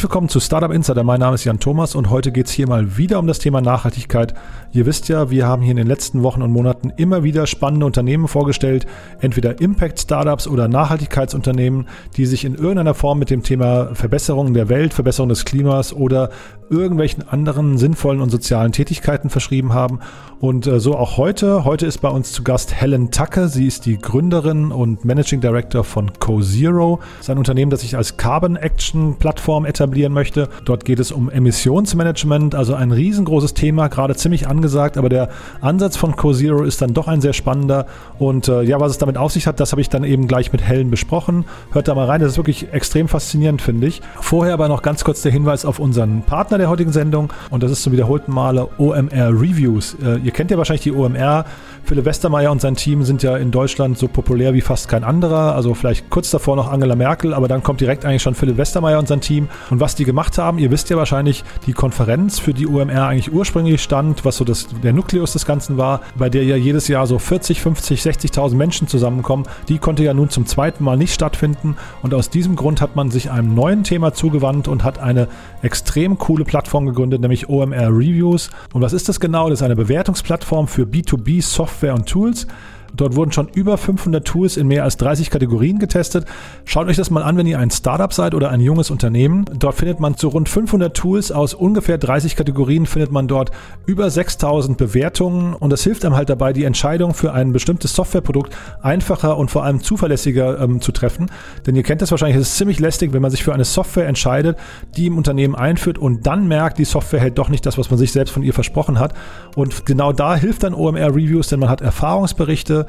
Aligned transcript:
herzlich 0.00 0.12
willkommen 0.12 0.30
zu 0.30 0.40
Startup 0.40 0.72
Insider. 0.72 1.04
Mein 1.04 1.20
Name 1.20 1.34
ist 1.34 1.44
Jan 1.44 1.60
Thomas 1.60 1.94
und 1.94 2.08
heute 2.08 2.32
geht 2.32 2.46
es 2.46 2.52
hier 2.52 2.66
mal 2.66 2.96
wieder 2.96 3.18
um 3.18 3.26
das 3.26 3.38
Thema 3.38 3.60
Nachhaltigkeit. 3.60 4.32
Ihr 4.72 4.86
wisst 4.86 5.10
ja, 5.10 5.28
wir 5.28 5.46
haben 5.46 5.60
hier 5.60 5.72
in 5.72 5.76
den 5.76 5.86
letzten 5.86 6.22
Wochen 6.22 6.40
und 6.40 6.52
Monaten 6.52 6.90
immer 6.96 7.22
wieder 7.22 7.46
spannende 7.46 7.84
Unternehmen 7.84 8.26
vorgestellt, 8.26 8.86
entweder 9.20 9.60
Impact-Startups 9.60 10.46
oder 10.48 10.68
Nachhaltigkeitsunternehmen, 10.68 11.86
die 12.16 12.24
sich 12.24 12.46
in 12.46 12.54
irgendeiner 12.54 12.94
Form 12.94 13.18
mit 13.18 13.28
dem 13.28 13.42
Thema 13.42 13.94
Verbesserung 13.94 14.54
der 14.54 14.70
Welt, 14.70 14.94
Verbesserung 14.94 15.28
des 15.28 15.44
Klimas 15.44 15.92
oder 15.92 16.30
irgendwelchen 16.70 17.28
anderen 17.28 17.76
sinnvollen 17.76 18.22
und 18.22 18.30
sozialen 18.30 18.72
Tätigkeiten 18.72 19.28
verschrieben 19.28 19.74
haben. 19.74 19.98
Und 20.38 20.66
äh, 20.66 20.80
so 20.80 20.96
auch 20.96 21.18
heute. 21.18 21.64
Heute 21.64 21.84
ist 21.84 21.98
bei 21.98 22.08
uns 22.08 22.32
zu 22.32 22.44
Gast 22.44 22.72
Helen 22.72 23.10
Tucke. 23.10 23.48
Sie 23.48 23.66
ist 23.66 23.84
die 23.84 23.98
Gründerin 23.98 24.70
und 24.70 25.04
Managing 25.04 25.40
Director 25.40 25.84
von 25.84 26.12
CoZero. 26.18 27.00
Das 27.18 27.26
ist 27.26 27.30
ein 27.30 27.38
Unternehmen, 27.38 27.70
das 27.70 27.80
sich 27.80 27.96
als 27.96 28.16
Carbon 28.16 28.56
Action 28.56 29.16
Plattform 29.18 29.66
etablieren 29.90 30.12
möchte. 30.12 30.48
Dort 30.64 30.84
geht 30.84 31.00
es 31.00 31.10
um 31.10 31.30
Emissionsmanagement, 31.30 32.54
also 32.54 32.74
ein 32.74 32.92
riesengroßes 32.92 33.54
Thema, 33.54 33.88
gerade 33.88 34.14
ziemlich 34.14 34.46
angesagt, 34.46 34.96
aber 34.96 35.08
der 35.08 35.28
Ansatz 35.60 35.96
von 35.96 36.14
CoZero 36.14 36.62
ist 36.62 36.80
dann 36.80 36.94
doch 36.94 37.08
ein 37.08 37.20
sehr 37.20 37.32
spannender. 37.32 37.86
Und 38.18 38.48
äh, 38.48 38.62
ja, 38.62 38.78
was 38.78 38.92
es 38.92 38.98
damit 38.98 39.18
auf 39.18 39.32
sich 39.32 39.46
hat, 39.46 39.58
das 39.58 39.72
habe 39.72 39.80
ich 39.80 39.88
dann 39.88 40.04
eben 40.04 40.28
gleich 40.28 40.52
mit 40.52 40.62
Helen 40.62 40.90
besprochen. 40.90 41.44
Hört 41.72 41.88
da 41.88 41.94
mal 41.94 42.06
rein, 42.06 42.20
das 42.20 42.32
ist 42.32 42.36
wirklich 42.36 42.72
extrem 42.72 43.08
faszinierend, 43.08 43.60
finde 43.60 43.88
ich. 43.88 44.00
Vorher 44.20 44.54
aber 44.54 44.68
noch 44.68 44.82
ganz 44.82 45.02
kurz 45.02 45.22
der 45.22 45.32
Hinweis 45.32 45.64
auf 45.64 45.80
unseren 45.80 46.22
Partner 46.22 46.58
der 46.58 46.68
heutigen 46.68 46.92
Sendung 46.92 47.32
und 47.50 47.62
das 47.62 47.72
ist 47.72 47.82
zum 47.82 47.92
wiederholten 47.92 48.32
Male 48.32 48.68
OMR 48.78 49.30
Reviews. 49.30 49.96
Äh, 50.02 50.18
ihr 50.18 50.30
kennt 50.30 50.50
ja 50.50 50.58
wahrscheinlich 50.58 50.82
die 50.82 50.92
OMR. 50.92 51.44
Philipp 51.84 52.04
Westermeier 52.04 52.52
und 52.52 52.60
sein 52.60 52.76
Team 52.76 53.02
sind 53.02 53.22
ja 53.22 53.36
in 53.36 53.50
Deutschland 53.50 53.98
so 53.98 54.08
populär 54.08 54.54
wie 54.54 54.60
fast 54.60 54.88
kein 54.88 55.04
anderer. 55.04 55.54
Also 55.54 55.74
vielleicht 55.74 56.08
kurz 56.10 56.30
davor 56.30 56.56
noch 56.56 56.70
Angela 56.70 56.94
Merkel, 56.94 57.34
aber 57.34 57.48
dann 57.48 57.62
kommt 57.62 57.80
direkt 57.80 58.04
eigentlich 58.04 58.22
schon 58.22 58.34
Philipp 58.34 58.56
Westermeier 58.56 58.98
und 58.98 59.08
sein 59.08 59.20
Team. 59.20 59.48
Und 59.70 59.80
was 59.80 59.94
die 59.94 60.04
gemacht 60.04 60.38
haben, 60.38 60.58
ihr 60.58 60.70
wisst 60.70 60.90
ja 60.90 60.96
wahrscheinlich, 60.96 61.44
die 61.66 61.72
Konferenz, 61.72 62.38
für 62.38 62.54
die 62.54 62.66
OMR 62.66 63.06
eigentlich 63.06 63.32
ursprünglich 63.32 63.82
stand, 63.82 64.24
was 64.24 64.36
so 64.36 64.44
das, 64.44 64.68
der 64.82 64.92
Nukleus 64.92 65.32
des 65.32 65.46
Ganzen 65.46 65.78
war, 65.78 66.00
bei 66.16 66.28
der 66.28 66.44
ja 66.44 66.56
jedes 66.56 66.88
Jahr 66.88 67.06
so 67.06 67.18
40, 67.18 67.60
50, 67.60 68.00
60.000 68.00 68.54
Menschen 68.54 68.86
zusammenkommen, 68.86 69.46
die 69.68 69.78
konnte 69.78 70.04
ja 70.04 70.14
nun 70.14 70.30
zum 70.30 70.46
zweiten 70.46 70.84
Mal 70.84 70.96
nicht 70.96 71.14
stattfinden. 71.14 71.76
Und 72.02 72.14
aus 72.14 72.30
diesem 72.30 72.56
Grund 72.56 72.80
hat 72.80 72.96
man 72.96 73.10
sich 73.10 73.30
einem 73.30 73.54
neuen 73.54 73.84
Thema 73.84 74.12
zugewandt 74.12 74.68
und 74.68 74.84
hat 74.84 74.98
eine 74.98 75.28
extrem 75.62 76.18
coole 76.18 76.44
Plattform 76.44 76.86
gegründet, 76.86 77.20
nämlich 77.20 77.48
OMR 77.48 77.88
Reviews. 77.88 78.50
Und 78.72 78.82
was 78.82 78.92
ist 78.92 79.08
das 79.08 79.20
genau? 79.20 79.48
Das 79.48 79.60
ist 79.60 79.64
eine 79.64 79.76
Bewertungsplattform 79.76 80.68
für 80.68 80.82
B2B 80.82 81.42
Software 81.70 81.94
und 81.94 82.06
Tools. 82.06 82.46
Dort 82.96 83.16
wurden 83.16 83.32
schon 83.32 83.48
über 83.54 83.78
500 83.78 84.24
Tools 84.24 84.56
in 84.56 84.66
mehr 84.66 84.84
als 84.84 84.96
30 84.96 85.30
Kategorien 85.30 85.78
getestet. 85.78 86.26
Schaut 86.64 86.88
euch 86.88 86.96
das 86.96 87.10
mal 87.10 87.22
an, 87.22 87.36
wenn 87.36 87.46
ihr 87.46 87.58
ein 87.58 87.70
Startup 87.70 88.12
seid 88.12 88.34
oder 88.34 88.50
ein 88.50 88.60
junges 88.60 88.90
Unternehmen. 88.90 89.44
Dort 89.58 89.76
findet 89.76 90.00
man 90.00 90.16
zu 90.16 90.28
rund 90.28 90.48
500 90.48 90.96
Tools 90.96 91.32
aus 91.32 91.54
ungefähr 91.54 91.98
30 91.98 92.36
Kategorien 92.36 92.86
findet 92.86 93.12
man 93.12 93.28
dort 93.28 93.50
über 93.86 94.10
6000 94.10 94.76
Bewertungen 94.76 95.54
und 95.54 95.70
das 95.70 95.82
hilft 95.82 96.04
einem 96.04 96.16
halt 96.16 96.28
dabei, 96.28 96.52
die 96.52 96.64
Entscheidung 96.64 97.14
für 97.14 97.32
ein 97.32 97.52
bestimmtes 97.52 97.94
Softwareprodukt 97.94 98.54
einfacher 98.82 99.36
und 99.36 99.50
vor 99.50 99.64
allem 99.64 99.82
zuverlässiger 99.82 100.60
ähm, 100.60 100.80
zu 100.80 100.92
treffen. 100.92 101.30
Denn 101.66 101.76
ihr 101.76 101.82
kennt 101.82 102.02
das 102.02 102.10
wahrscheinlich, 102.10 102.36
es 102.40 102.48
ist 102.48 102.56
ziemlich 102.56 102.80
lästig, 102.80 103.12
wenn 103.12 103.22
man 103.22 103.30
sich 103.30 103.42
für 103.42 103.54
eine 103.54 103.64
Software 103.64 104.06
entscheidet, 104.06 104.56
die 104.96 105.06
im 105.06 105.18
Unternehmen 105.18 105.54
einführt 105.54 105.98
und 105.98 106.26
dann 106.26 106.48
merkt, 106.48 106.78
die 106.78 106.84
Software 106.84 107.20
hält 107.20 107.38
doch 107.38 107.48
nicht 107.48 107.64
das, 107.66 107.78
was 107.78 107.90
man 107.90 107.98
sich 107.98 108.12
selbst 108.12 108.32
von 108.32 108.42
ihr 108.42 108.54
versprochen 108.54 108.98
hat. 108.98 109.14
Und 109.56 109.86
genau 109.86 110.12
da 110.12 110.36
hilft 110.36 110.62
dann 110.62 110.74
OMR 110.74 111.14
Reviews, 111.14 111.48
denn 111.48 111.60
man 111.60 111.68
hat 111.68 111.80
Erfahrungsberichte, 111.80 112.79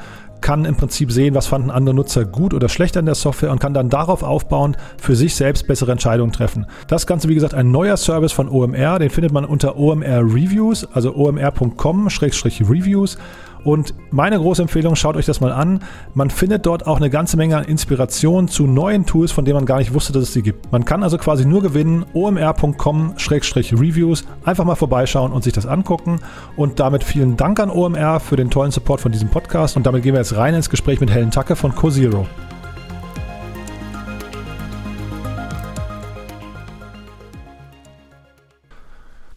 kann 0.41 0.65
im 0.65 0.75
Prinzip 0.75 1.11
sehen, 1.11 1.35
was 1.35 1.47
fanden 1.47 1.69
andere 1.69 1.95
Nutzer 1.95 2.25
gut 2.25 2.53
oder 2.53 2.67
schlecht 2.67 2.97
an 2.97 3.05
der 3.05 3.15
Software 3.15 3.51
und 3.51 3.59
kann 3.59 3.73
dann 3.73 3.89
darauf 3.89 4.23
aufbauen, 4.23 4.75
für 4.97 5.15
sich 5.15 5.35
selbst 5.35 5.67
bessere 5.67 5.91
Entscheidungen 5.91 6.31
treffen. 6.31 6.65
Das 6.87 7.07
Ganze, 7.07 7.29
wie 7.29 7.35
gesagt, 7.35 7.53
ein 7.53 7.71
neuer 7.71 7.97
Service 7.97 8.31
von 8.31 8.49
OMR, 8.49 8.99
den 8.99 9.09
findet 9.09 9.31
man 9.31 9.45
unter 9.45 9.77
OMR 9.77 10.21
Reviews, 10.21 10.85
also 10.93 11.15
omr.com-reviews. 11.15 13.17
Und 13.63 13.93
meine 14.11 14.37
große 14.37 14.63
Empfehlung, 14.63 14.95
schaut 14.95 15.15
euch 15.15 15.25
das 15.25 15.41
mal 15.41 15.51
an. 15.51 15.81
Man 16.13 16.29
findet 16.29 16.65
dort 16.65 16.87
auch 16.87 16.97
eine 16.97 17.09
ganze 17.09 17.37
Menge 17.37 17.57
an 17.57 17.65
Inspiration 17.65 18.47
zu 18.47 18.67
neuen 18.67 19.05
Tools, 19.05 19.31
von 19.31 19.45
denen 19.45 19.55
man 19.55 19.65
gar 19.65 19.77
nicht 19.77 19.93
wusste, 19.93 20.13
dass 20.13 20.23
es 20.23 20.33
sie 20.33 20.41
gibt. 20.41 20.71
Man 20.71 20.85
kann 20.85 21.03
also 21.03 21.17
quasi 21.17 21.45
nur 21.45 21.61
gewinnen, 21.61 22.05
omr.com-reviews. 22.13 24.25
Einfach 24.43 24.65
mal 24.65 24.75
vorbeischauen 24.75 25.31
und 25.31 25.43
sich 25.43 25.53
das 25.53 25.65
angucken. 25.65 26.19
Und 26.55 26.79
damit 26.79 27.03
vielen 27.03 27.37
Dank 27.37 27.59
an 27.59 27.69
OMR 27.69 28.19
für 28.19 28.35
den 28.35 28.49
tollen 28.49 28.71
Support 28.71 29.01
von 29.01 29.11
diesem 29.11 29.29
Podcast. 29.29 29.77
Und 29.77 29.85
damit 29.85 30.03
gehen 30.03 30.13
wir 30.13 30.19
jetzt 30.19 30.35
rein 30.35 30.55
ins 30.55 30.69
Gespräch 30.69 30.99
mit 30.99 31.11
Helen 31.11 31.31
Tucker 31.31 31.55
von 31.55 31.75
CoZero. 31.75 32.25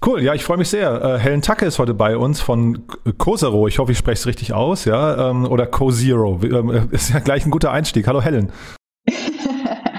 Cool, 0.04 0.22
ja, 0.22 0.34
ich 0.34 0.44
freue 0.44 0.58
mich 0.58 0.68
sehr. 0.68 1.02
Äh, 1.02 1.18
Helen 1.18 1.40
Tacke 1.40 1.64
ist 1.64 1.78
heute 1.78 1.94
bei 1.94 2.18
uns 2.18 2.38
von 2.38 2.84
Cosero. 3.16 3.68
Ich 3.68 3.78
hoffe, 3.78 3.92
ich 3.92 3.98
spreche 3.98 4.18
es 4.18 4.26
richtig 4.26 4.52
aus, 4.52 4.84
ja, 4.84 5.30
ähm, 5.30 5.46
oder 5.46 5.66
CoZero. 5.66 6.40
Ähm, 6.42 6.90
ist 6.90 7.14
ja 7.14 7.20
gleich 7.20 7.46
ein 7.46 7.50
guter 7.50 7.72
Einstieg. 7.72 8.06
Hallo 8.06 8.20
Helen. 8.20 8.52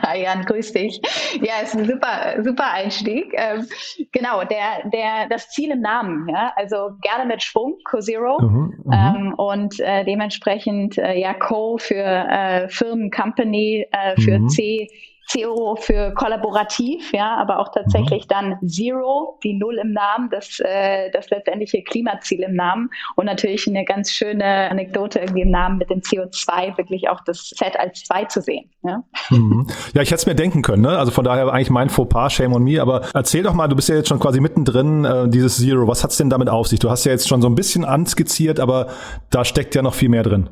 Hi 0.03 0.21
Jan, 0.21 0.45
grüß 0.45 0.73
dich. 0.73 1.01
Ja, 1.41 1.55
ist 1.63 1.75
ein 1.75 1.85
super, 1.85 2.43
super 2.43 2.71
Einstieg. 2.71 3.33
Ähm, 3.33 3.67
genau, 4.11 4.43
der, 4.43 4.87
der, 4.93 5.27
das 5.27 5.49
Ziel 5.49 5.71
im 5.71 5.81
Namen, 5.81 6.29
ja, 6.29 6.53
also 6.55 6.91
gerne 7.01 7.25
mit 7.25 7.41
Schwung, 7.41 7.79
CoZero. 7.85 8.39
Mhm, 8.43 8.73
mhm. 8.83 8.93
ähm, 8.93 9.33
und 9.37 9.79
äh, 9.79 10.05
dementsprechend 10.05 10.99
äh, 10.99 11.19
ja 11.19 11.33
Co 11.33 11.79
für 11.79 11.95
äh, 11.95 12.69
Firmen, 12.69 13.09
Company, 13.09 13.87
äh, 13.91 14.21
für 14.21 14.37
mhm. 14.37 14.49
C 14.49 14.87
CO 15.31 15.75
für 15.75 16.13
kollaborativ, 16.13 17.11
ja, 17.13 17.35
aber 17.35 17.59
auch 17.59 17.69
tatsächlich 17.73 18.23
mhm. 18.23 18.29
dann 18.29 18.57
Zero, 18.67 19.39
die 19.43 19.53
Null 19.53 19.79
im 19.79 19.91
Namen, 19.91 20.29
das, 20.29 20.59
äh, 20.59 21.09
das 21.11 21.29
letztendliche 21.29 21.83
Klimaziel 21.83 22.43
im 22.43 22.55
Namen 22.55 22.89
und 23.15 23.25
natürlich 23.25 23.67
eine 23.67 23.85
ganz 23.85 24.11
schöne 24.11 24.69
Anekdote 24.69 25.19
irgendwie 25.19 25.41
im 25.41 25.51
Namen 25.51 25.77
mit 25.77 25.89
dem 25.89 25.99
CO2, 25.99 26.77
wirklich 26.77 27.09
auch 27.09 27.21
das 27.25 27.49
Set 27.49 27.77
als 27.79 28.03
zwei 28.03 28.25
zu 28.25 28.41
sehen. 28.41 28.69
Ja, 28.83 29.03
mhm. 29.29 29.67
ja 29.93 30.01
ich 30.01 30.09
hätte 30.09 30.15
es 30.15 30.25
mir 30.25 30.35
denken 30.35 30.61
können, 30.61 30.83
ne? 30.83 30.97
also 30.97 31.11
von 31.11 31.25
daher 31.25 31.51
eigentlich 31.51 31.69
mein 31.69 31.89
Fauxpas, 31.89 32.33
shame 32.33 32.53
on 32.53 32.63
me, 32.63 32.81
aber 32.81 33.01
erzähl 33.13 33.43
doch 33.43 33.53
mal, 33.53 33.67
du 33.67 33.75
bist 33.75 33.89
ja 33.89 33.95
jetzt 33.95 34.09
schon 34.09 34.19
quasi 34.19 34.39
mittendrin, 34.39 35.05
äh, 35.05 35.27
dieses 35.27 35.57
Zero, 35.57 35.87
was 35.87 36.03
hat's 36.03 36.17
denn 36.17 36.29
damit 36.29 36.49
auf 36.49 36.67
sich? 36.67 36.79
Du 36.79 36.89
hast 36.89 37.05
ja 37.05 37.11
jetzt 37.11 37.27
schon 37.27 37.41
so 37.41 37.49
ein 37.49 37.55
bisschen 37.55 37.83
anskizziert, 37.85 38.59
aber 38.59 38.87
da 39.29 39.43
steckt 39.43 39.75
ja 39.75 39.81
noch 39.81 39.93
viel 39.93 40.09
mehr 40.09 40.23
drin. 40.23 40.49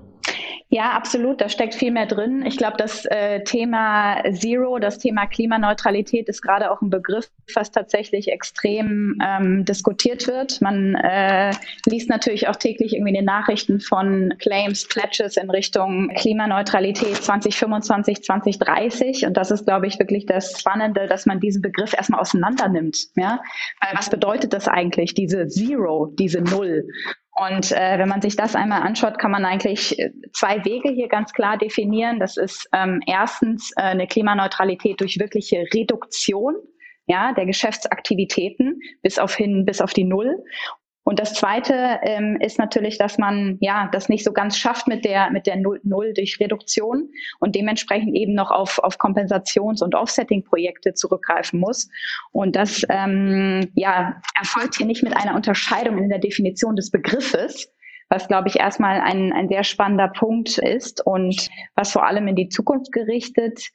Ja, 0.74 0.94
absolut. 0.94 1.40
Da 1.40 1.50
steckt 1.50 1.76
viel 1.76 1.92
mehr 1.92 2.08
drin. 2.08 2.44
Ich 2.48 2.58
glaube, 2.58 2.78
das 2.78 3.06
äh, 3.06 3.44
Thema 3.44 4.24
Zero, 4.34 4.80
das 4.80 4.98
Thema 4.98 5.28
Klimaneutralität 5.28 6.28
ist 6.28 6.42
gerade 6.42 6.72
auch 6.72 6.82
ein 6.82 6.90
Begriff, 6.90 7.30
was 7.54 7.70
tatsächlich 7.70 8.30
extrem 8.30 9.20
ähm, 9.24 9.66
diskutiert 9.66 10.28
wird. 10.28 10.62
Man 10.62 10.96
äh, 10.96 11.52
liest 11.86 12.10
natürlich 12.10 12.48
auch 12.48 12.56
täglich 12.56 12.94
irgendwie 12.96 13.12
in 13.12 13.18
den 13.18 13.26
Nachrichten 13.26 13.82
von 13.82 14.34
Claims, 14.40 14.88
Pledges 14.88 15.38
in 15.38 15.52
Richtung 15.52 16.10
Klimaneutralität 16.16 17.18
2025, 17.18 18.24
2030. 18.24 19.28
Und 19.28 19.38
das 19.38 19.52
ist, 19.52 19.68
glaube 19.68 19.86
ich, 19.86 20.00
wirklich 20.00 20.26
das 20.26 20.60
Spannende, 20.60 21.06
dass 21.06 21.28
man 21.28 21.40
diesen 21.40 21.62
Begriff 21.62 21.94
erstmal 21.94 22.20
auseinander 22.20 22.68
nimmt. 22.68 22.98
Ja? 23.16 23.44
Weil 23.80 23.96
was 23.96 24.10
bedeutet 24.10 24.54
das 24.54 24.68
eigentlich, 24.68 25.14
diese 25.14 25.46
Zero, 25.46 26.12
diese 26.18 26.42
Null? 26.42 26.88
Und 27.36 27.72
äh, 27.72 27.98
wenn 27.98 28.10
man 28.10 28.22
sich 28.22 28.36
das 28.36 28.56
einmal 28.56 28.84
anschaut, 28.84 29.18
kann 29.18 29.32
man 29.32 29.44
eigentlich 29.44 29.98
äh, 29.98 30.12
zwei 30.34 30.64
Wege 30.66 30.90
hier 30.90 31.08
ganz 31.08 31.34
klar 31.34 31.58
definieren. 31.58 32.20
Das 32.20 32.38
ist 32.38 32.70
ähm, 32.74 33.02
erstens 33.08 33.72
äh, 33.76 33.82
eine 33.82 34.06
Klimaneutralität 34.06 35.02
durch 35.02 35.18
wirkliche 35.20 35.66
Reduktion 35.74 36.56
ja, 37.06 37.34
der 37.34 37.46
Geschäftsaktivitäten 37.46 38.80
bis 39.02 39.20
auf 39.20 39.36
hin, 39.36 39.66
bis 39.66 39.82
auf 39.82 39.94
die 39.94 40.06
Null. 40.06 40.44
Und 41.04 41.20
das 41.20 41.34
Zweite 41.34 42.00
ähm, 42.04 42.38
ist 42.40 42.58
natürlich, 42.58 42.98
dass 42.98 43.18
man 43.18 43.58
ja 43.60 43.90
das 43.92 44.08
nicht 44.08 44.24
so 44.24 44.32
ganz 44.32 44.58
schafft 44.58 44.88
mit 44.88 45.04
der 45.04 45.32
mit 45.32 45.48
der 45.48 45.58
Null, 45.58 45.82
Null 45.84 46.14
durch 46.14 46.40
Reduktion 46.40 47.10
und 47.40 47.56
dementsprechend 47.56 48.16
eben 48.16 48.34
noch 48.34 48.52
auf, 48.52 48.80
auf 48.80 48.98
Kompensations- 48.98 49.84
und 49.84 49.96
Offsetting-Projekte 49.96 50.94
zurückgreifen 50.94 51.60
muss. 51.60 51.90
Und 52.32 52.56
das 52.56 52.86
ähm, 52.90 53.70
ja 53.76 54.22
erfolgt 54.40 54.78
hier 54.78 54.86
nicht 54.86 55.04
mit 55.04 55.16
einer 55.16 55.36
Unterscheidung 55.36 55.98
in 55.98 56.10
der 56.10 56.20
Definition 56.20 56.76
des 56.78 56.90
Begriffes, 56.90 57.70
was, 58.10 58.28
glaube 58.28 58.48
ich, 58.48 58.60
erstmal 58.60 59.02
ein, 59.02 59.34
ein 59.34 59.50
sehr 59.50 59.64
spannender 59.64 60.08
Punkt 60.08 60.58
ist 60.58 61.06
und 61.06 61.50
was 61.76 61.92
vor 61.92 62.06
allem 62.06 62.28
in 62.28 62.36
die 62.36 62.50
Zukunft 62.50 62.92
gerichtet 62.92 63.72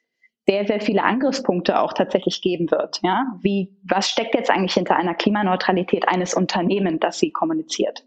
sehr, 0.49 0.65
sehr 0.65 0.81
viele 0.81 1.03
Angriffspunkte 1.03 1.79
auch 1.79 1.93
tatsächlich 1.93 2.41
geben 2.41 2.71
wird. 2.71 2.99
Ja? 3.03 3.27
Wie, 3.41 3.77
was 3.83 4.09
steckt 4.09 4.33
jetzt 4.33 4.49
eigentlich 4.49 4.73
hinter 4.73 4.95
einer 4.95 5.13
Klimaneutralität 5.13 6.07
eines 6.07 6.33
Unternehmens, 6.33 6.97
das 7.01 7.19
sie 7.19 7.29
kommuniziert? 7.29 8.03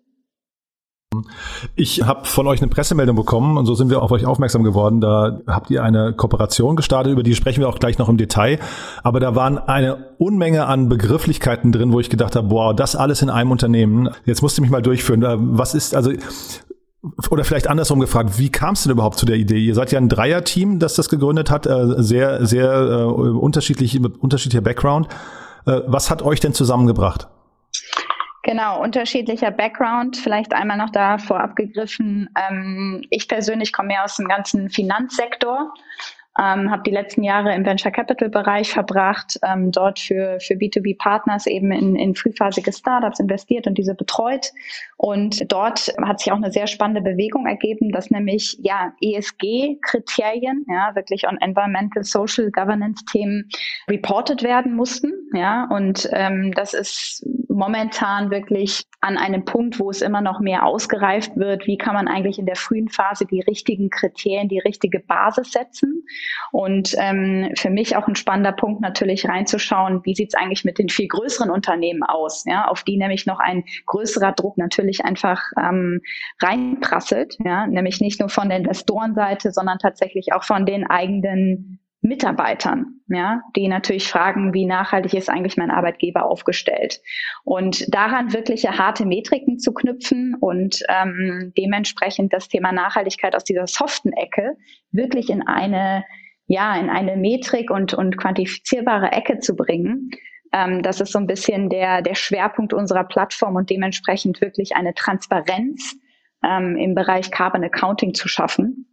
Ich 1.77 2.03
habe 2.03 2.25
von 2.25 2.47
euch 2.49 2.61
eine 2.61 2.71
Pressemeldung 2.71 3.15
bekommen 3.15 3.59
und 3.59 3.67
so 3.67 3.75
sind 3.75 3.91
wir 3.91 4.03
auf 4.03 4.11
euch 4.11 4.27
aufmerksam 4.27 4.65
geworden. 4.65 5.01
Da 5.01 5.41
habt 5.47 5.71
ihr 5.71 5.85
eine 5.85 6.15
Kooperation 6.15 6.75
gestartet, 6.75 7.13
über 7.13 7.23
die 7.23 7.35
sprechen 7.37 7.61
wir 7.61 7.69
auch 7.69 7.79
gleich 7.79 7.99
noch 7.99 8.09
im 8.09 8.17
Detail. 8.17 8.59
Aber 9.05 9.21
da 9.21 9.37
waren 9.37 9.59
eine 9.59 10.15
Unmenge 10.19 10.67
an 10.67 10.89
Begrifflichkeiten 10.89 11.71
drin, 11.71 11.93
wo 11.93 12.01
ich 12.01 12.11
gedacht 12.11 12.35
habe, 12.35 12.49
boah, 12.49 12.75
das 12.75 12.97
alles 12.97 13.23
in 13.23 13.31
einem 13.31 13.53
Unternehmen. 13.53 14.09
Jetzt 14.25 14.43
musst 14.43 14.59
du 14.59 14.63
mich 14.63 14.71
mal 14.71 14.83
durchführen. 14.83 15.23
Was 15.57 15.75
ist, 15.75 15.95
also 15.95 16.11
oder 17.31 17.45
vielleicht 17.45 17.69
andersrum 17.69 18.01
gefragt, 18.01 18.39
wie 18.39 18.51
kam 18.51 18.75
es 18.75 18.85
denn 18.85 18.93
überhaupt 18.93 19.19
zu 19.19 19.27
der 19.27 19.37
Idee? 19.37 19.59
Ihr 19.59 19.75
seid 19.75 19.91
ja 19.91 19.99
ein 19.99 20.09
Dreier-Team, 20.09 20.79
das 20.79 20.95
das 20.95 21.09
gegründet 21.09 21.51
hat, 21.51 21.67
äh, 21.67 22.01
sehr, 22.03 22.47
sehr 22.47 22.73
äh, 22.73 23.05
unterschiedlich, 23.05 24.01
unterschiedlicher 24.21 24.63
Background. 24.63 25.09
Äh, 25.67 25.81
was 25.87 26.11
hat 26.11 26.23
euch 26.23 26.41
denn 26.41 26.55
zusammengebracht? 26.55 27.29
Genau, 28.45 28.83
unterschiedlicher 28.83 29.51
Background. 29.51 30.17
Vielleicht 30.17 30.53
einmal 30.53 30.77
noch 30.77 30.91
da 30.91 31.19
vorab 31.19 31.57
gegriffen. 31.57 32.29
Ähm, 32.37 33.03
ich 33.11 33.29
persönlich 33.29 33.73
komme 33.73 33.95
ja 33.95 34.05
aus 34.05 34.17
dem 34.17 34.29
ganzen 34.29 34.71
Finanzsektor 34.71 35.73
ähm, 36.39 36.71
habe 36.71 36.83
die 36.85 36.91
letzten 36.91 37.23
Jahre 37.23 37.55
im 37.55 37.67
Venture 37.67 37.91
Capital 37.91 38.31
Bereich 38.31 38.71
verbracht, 38.71 39.39
ähm, 39.47 39.71
dort 39.71 39.99
für, 39.99 40.39
für 40.41 40.55
B2B 40.55 40.97
Partners 40.97 41.47
eben 41.47 41.73
in, 41.73 41.95
in 41.95 42.15
frühphasige 42.15 42.73
Startups 42.73 43.21
investiert 43.21 43.67
und 43.67 43.77
diese 43.77 43.95
betreut. 43.95 44.53
Und 44.97 45.53
dort 45.53 45.93
hat 46.03 46.21
sich 46.21 46.33
auch 46.33 46.37
eine 46.37 46.51
sehr 46.51 46.67
spannende 46.67 47.03
Bewegung 47.03 47.47
ergeben, 47.47 47.93
dass 47.93 48.11
nämlich 48.11 48.57
ja 48.63 48.93
ESG-Kriterien, 49.03 50.65
ja 50.69 50.95
wirklich 50.95 51.29
on 51.29 51.37
Environmental 51.41 52.03
Social 52.03 52.51
Governance 52.51 53.05
Themen 53.05 53.49
reported 53.89 54.43
werden 54.43 54.75
mussten. 54.75 55.13
Ja, 55.35 55.69
und 55.71 56.09
ähm, 56.13 56.53
das 56.55 56.73
ist 56.73 57.27
momentan 57.53 58.31
wirklich 58.31 58.85
an 59.01 59.19
einem 59.19 59.45
Punkt, 59.45 59.79
wo 59.79 59.91
es 59.91 60.01
immer 60.01 60.21
noch 60.21 60.41
mehr 60.41 60.65
ausgereift 60.65 61.37
wird. 61.37 61.67
Wie 61.67 61.77
kann 61.77 61.95
man 61.95 62.09
eigentlich 62.09 62.39
in 62.39 62.47
der 62.47 62.57
frühen 62.57 62.89
Phase 62.89 63.27
die 63.27 63.41
richtigen 63.41 63.91
Kriterien, 63.91 64.49
die 64.49 64.61
richtige 64.61 65.01
Basis 65.01 65.53
setzen? 65.53 66.05
Und 66.51 66.95
ähm, 66.99 67.53
für 67.57 67.71
mich 67.71 67.97
auch 67.97 68.07
ein 68.09 68.15
spannender 68.15 68.53
Punkt 68.53 68.81
natürlich 68.81 69.29
reinzuschauen, 69.29 70.01
wie 70.05 70.15
sieht 70.15 70.29
es 70.29 70.35
eigentlich 70.35 70.65
mit 70.65 70.79
den 70.79 70.89
viel 70.89 71.09
größeren 71.09 71.51
Unternehmen 71.51 72.03
aus, 72.03 72.45
ja, 72.47 72.67
auf 72.67 72.85
die 72.85 72.97
nämlich 72.97 73.27
noch 73.27 73.41
ein 73.41 73.65
größerer 73.87 74.33
Druck 74.33 74.57
natürlich 74.57 75.05
einfach 75.05 75.43
ähm, 75.59 76.01
reinprasselt, 76.41 77.37
ja, 77.45 77.67
nämlich 77.67 78.01
nicht 78.01 78.21
nur 78.21 78.29
von 78.29 78.49
der 78.49 78.59
Investorenseite, 78.59 79.51
sondern 79.51 79.79
tatsächlich 79.79 80.33
auch 80.33 80.45
von 80.45 80.65
den 80.65 80.87
eigenen 80.87 81.82
Mitarbeitern, 82.03 83.01
ja, 83.07 83.43
die 83.55 83.69
natürlich 83.69 84.09
fragen, 84.09 84.53
wie 84.53 84.67
nachhaltig 84.67 85.15
ist 85.15 85.31
eigentlich 85.31 85.57
mein 85.57 85.71
Arbeitgeber 85.71 86.27
aufgestellt. 86.27 87.01
Und 87.45 87.95
daran 87.95 88.33
wirkliche 88.33 88.77
harte 88.77 89.07
Metriken 89.07 89.61
zu 89.61 89.73
knüpfen 89.73 90.35
und 90.41 90.81
ähm, 90.89 91.53
dementsprechend 91.57 92.33
das 92.33 92.49
Thema 92.49 92.73
Nachhaltigkeit 92.73 93.37
aus 93.37 93.45
dieser 93.45 93.69
soften 93.69 94.13
Ecke 94.13 94.57
wirklich 94.91 95.31
in 95.31 95.47
eine, 95.47 96.05
ja, 96.49 96.77
in 96.77 96.91
eine 96.91 97.17
Metrik 97.17 97.71
und, 97.71 97.95
und 97.95 98.19
quantifizierbare 98.19 99.13
Ecke 99.13 99.39
zu 99.39 99.55
bringen, 99.55 100.11
ähm, 100.53 100.83
das 100.83 101.01
ist 101.01 101.13
so 101.13 101.21
ein 101.21 101.29
bisschen 101.29 101.71
der, 101.71 102.03
der 102.03 102.17
Schwerpunkt 102.17 102.75
unserer 102.75 103.05
Plattform 103.05 103.55
und 103.55 103.71
dementsprechend 103.71 104.41
wirklich 104.41 104.75
eine 104.75 104.93
Transparenz 104.95 105.97
ähm, 106.45 106.77
im 106.77 106.97
Bereich 106.97 107.31
Carbon 107.31 107.63
Accounting 107.63 108.13
zu 108.13 108.27
schaffen 108.27 108.89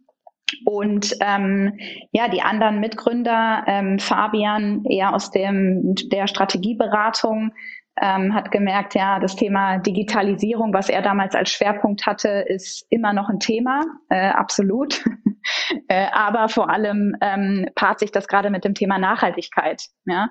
und 0.64 1.14
ähm, 1.20 1.78
ja, 2.12 2.28
die 2.28 2.42
anderen 2.42 2.80
Mitgründer, 2.80 3.64
ähm, 3.66 3.98
Fabian 3.98 4.84
eher 4.84 5.14
aus 5.14 5.30
dem, 5.30 5.94
der 6.10 6.26
Strategieberatung, 6.26 7.52
ähm, 8.00 8.34
hat 8.34 8.50
gemerkt, 8.50 8.94
ja, 8.94 9.18
das 9.18 9.36
Thema 9.36 9.78
Digitalisierung, 9.78 10.72
was 10.72 10.88
er 10.88 11.02
damals 11.02 11.34
als 11.34 11.50
Schwerpunkt 11.50 12.06
hatte, 12.06 12.44
ist 12.48 12.86
immer 12.88 13.12
noch 13.12 13.28
ein 13.28 13.40
Thema, 13.40 13.82
äh, 14.08 14.28
absolut. 14.30 15.04
äh, 15.88 16.06
aber 16.12 16.48
vor 16.48 16.70
allem 16.70 17.14
ähm, 17.20 17.68
paart 17.74 17.98
sich 17.98 18.10
das 18.10 18.26
gerade 18.26 18.50
mit 18.50 18.64
dem 18.64 18.74
Thema 18.74 18.98
Nachhaltigkeit. 18.98 19.84
Ja? 20.06 20.30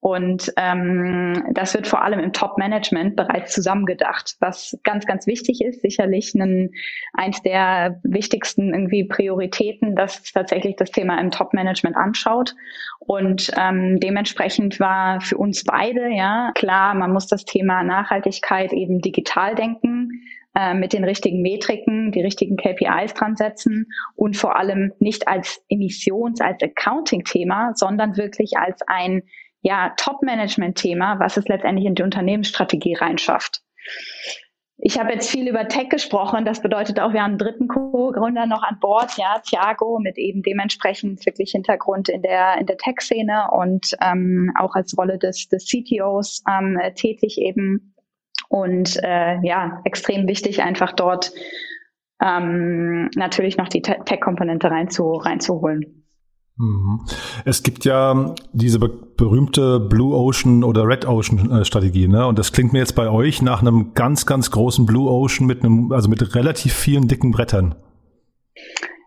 Und 0.00 0.50
ähm, 0.56 1.44
das 1.52 1.74
wird 1.74 1.86
vor 1.86 2.02
allem 2.02 2.20
im 2.20 2.32
Top-Management 2.32 3.16
bereits 3.16 3.52
zusammengedacht, 3.52 4.36
was 4.40 4.78
ganz, 4.82 5.04
ganz 5.04 5.26
wichtig 5.26 5.62
ist. 5.62 5.82
Sicherlich 5.82 6.34
ein, 6.34 6.70
eins 7.12 7.42
der 7.42 8.00
wichtigsten 8.02 8.72
irgendwie 8.72 9.04
Prioritäten, 9.04 9.94
dass 9.96 10.22
tatsächlich 10.22 10.76
das 10.76 10.90
Thema 10.90 11.20
im 11.20 11.30
Top-Management 11.30 11.96
anschaut. 11.96 12.54
Und 12.98 13.50
ähm, 13.58 14.00
dementsprechend 14.00 14.80
war 14.80 15.20
für 15.20 15.36
uns 15.36 15.64
beide 15.64 16.08
ja 16.08 16.52
klar, 16.54 16.94
man 16.94 17.12
muss 17.12 17.26
das 17.26 17.44
Thema 17.44 17.82
Nachhaltigkeit 17.82 18.72
eben 18.72 19.02
digital 19.02 19.54
denken 19.54 20.22
äh, 20.54 20.72
mit 20.72 20.94
den 20.94 21.04
richtigen 21.04 21.42
Metriken, 21.42 22.10
die 22.10 22.22
richtigen 22.22 22.56
KPIs 22.56 23.12
dran 23.12 23.36
setzen 23.36 23.86
und 24.16 24.38
vor 24.38 24.56
allem 24.56 24.92
nicht 24.98 25.28
als 25.28 25.62
Emissions-, 25.68 26.40
als 26.40 26.62
Accounting-Thema, 26.62 27.72
sondern 27.74 28.16
wirklich 28.16 28.56
als 28.56 28.80
ein 28.86 29.22
ja, 29.62 29.92
Top-Management-Thema, 29.96 31.18
was 31.18 31.36
es 31.36 31.46
letztendlich 31.46 31.86
in 31.86 31.94
die 31.94 32.02
Unternehmensstrategie 32.02 32.94
reinschafft. 32.94 33.62
Ich 34.82 34.98
habe 34.98 35.12
jetzt 35.12 35.30
viel 35.30 35.46
über 35.46 35.68
Tech 35.68 35.90
gesprochen. 35.90 36.46
Das 36.46 36.62
bedeutet 36.62 37.00
auch, 37.00 37.12
wir 37.12 37.22
haben 37.22 37.32
einen 37.32 37.38
dritten 37.38 37.68
Co-Gründer 37.68 38.46
noch 38.46 38.62
an 38.62 38.78
Bord, 38.80 39.18
ja, 39.18 39.40
Thiago, 39.44 39.98
mit 39.98 40.16
eben 40.16 40.42
dementsprechend 40.42 41.24
wirklich 41.26 41.50
Hintergrund 41.50 42.08
in 42.08 42.22
der, 42.22 42.56
in 42.58 42.64
der 42.64 42.78
Tech-Szene 42.78 43.50
und 43.52 43.94
ähm, 44.00 44.52
auch 44.58 44.74
als 44.74 44.96
Rolle 44.96 45.18
des, 45.18 45.48
des 45.48 45.66
CTOs 45.66 46.42
ähm, 46.48 46.78
tätig 46.94 47.36
eben. 47.38 47.94
Und 48.48 48.98
äh, 49.02 49.38
ja, 49.42 49.82
extrem 49.84 50.26
wichtig, 50.26 50.62
einfach 50.62 50.92
dort 50.92 51.30
ähm, 52.22 53.10
natürlich 53.16 53.58
noch 53.58 53.68
die 53.68 53.82
Tech-Komponente 53.82 54.70
reinzu, 54.70 55.12
reinzuholen. 55.12 56.09
Mhm. 56.60 57.00
Es 57.46 57.62
gibt 57.62 57.86
ja 57.86 58.34
diese 58.52 58.78
berühmte 58.78 59.80
Blue 59.80 60.14
Ocean 60.14 60.62
oder 60.62 60.86
Red 60.86 61.06
Ocean 61.06 61.50
äh, 61.50 61.64
Strategie, 61.64 62.06
ne? 62.06 62.26
Und 62.26 62.38
das 62.38 62.52
klingt 62.52 62.74
mir 62.74 62.80
jetzt 62.80 62.94
bei 62.94 63.08
euch 63.08 63.40
nach 63.40 63.62
einem 63.62 63.94
ganz, 63.94 64.26
ganz 64.26 64.50
großen 64.50 64.84
Blue 64.84 65.10
Ocean 65.10 65.46
mit 65.46 65.64
einem, 65.64 65.90
also 65.90 66.10
mit 66.10 66.34
relativ 66.34 66.74
vielen 66.74 67.08
dicken 67.08 67.30
Brettern. 67.30 67.76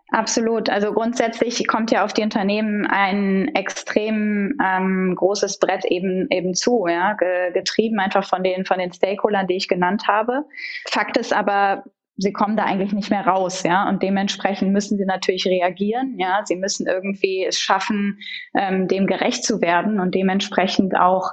Absolut. 0.10 0.70
Also 0.70 0.94
grundsätzlich 0.94 1.68
kommt 1.68 1.92
ja 1.92 2.04
auf 2.04 2.14
die 2.14 2.24
Unternehmen 2.24 2.88
ein 2.88 3.50
extrem 3.54 4.58
ähm, 4.64 5.16
großes 5.16 5.60
Brett 5.60 5.86
eben 5.86 6.28
eben 6.32 6.56
zu, 6.56 6.88
ja, 6.88 7.16
getrieben 7.54 8.00
einfach 8.00 8.28
von 8.28 8.44
den 8.44 8.66
von 8.66 8.80
den 8.80 8.92
Stakeholdern, 8.92 9.46
die 9.46 9.58
ich 9.58 9.68
genannt 9.68 10.08
habe. 10.08 10.46
Fakt 10.90 11.18
ist 11.18 11.34
aber, 11.34 11.84
sie 12.18 12.32
kommen 12.32 12.58
da 12.58 12.64
eigentlich 12.64 12.94
nicht 12.94 13.10
mehr 13.10 13.26
raus, 13.26 13.64
ja. 13.64 13.88
Und 13.90 14.04
dementsprechend 14.04 14.72
müssen 14.72 14.98
sie 14.98 15.06
natürlich 15.06 15.46
reagieren, 15.46 16.18
ja. 16.18 16.42
Sie 16.46 16.56
müssen 16.56 16.88
irgendwie 16.88 17.46
es 17.46 17.60
schaffen, 17.60 18.20
ähm, 18.56 18.88
dem 18.88 19.08
gerecht 19.08 19.44
zu 19.44 19.62
werden 19.62 20.00
und 20.00 20.16
dementsprechend 20.16 20.96
auch 20.98 21.32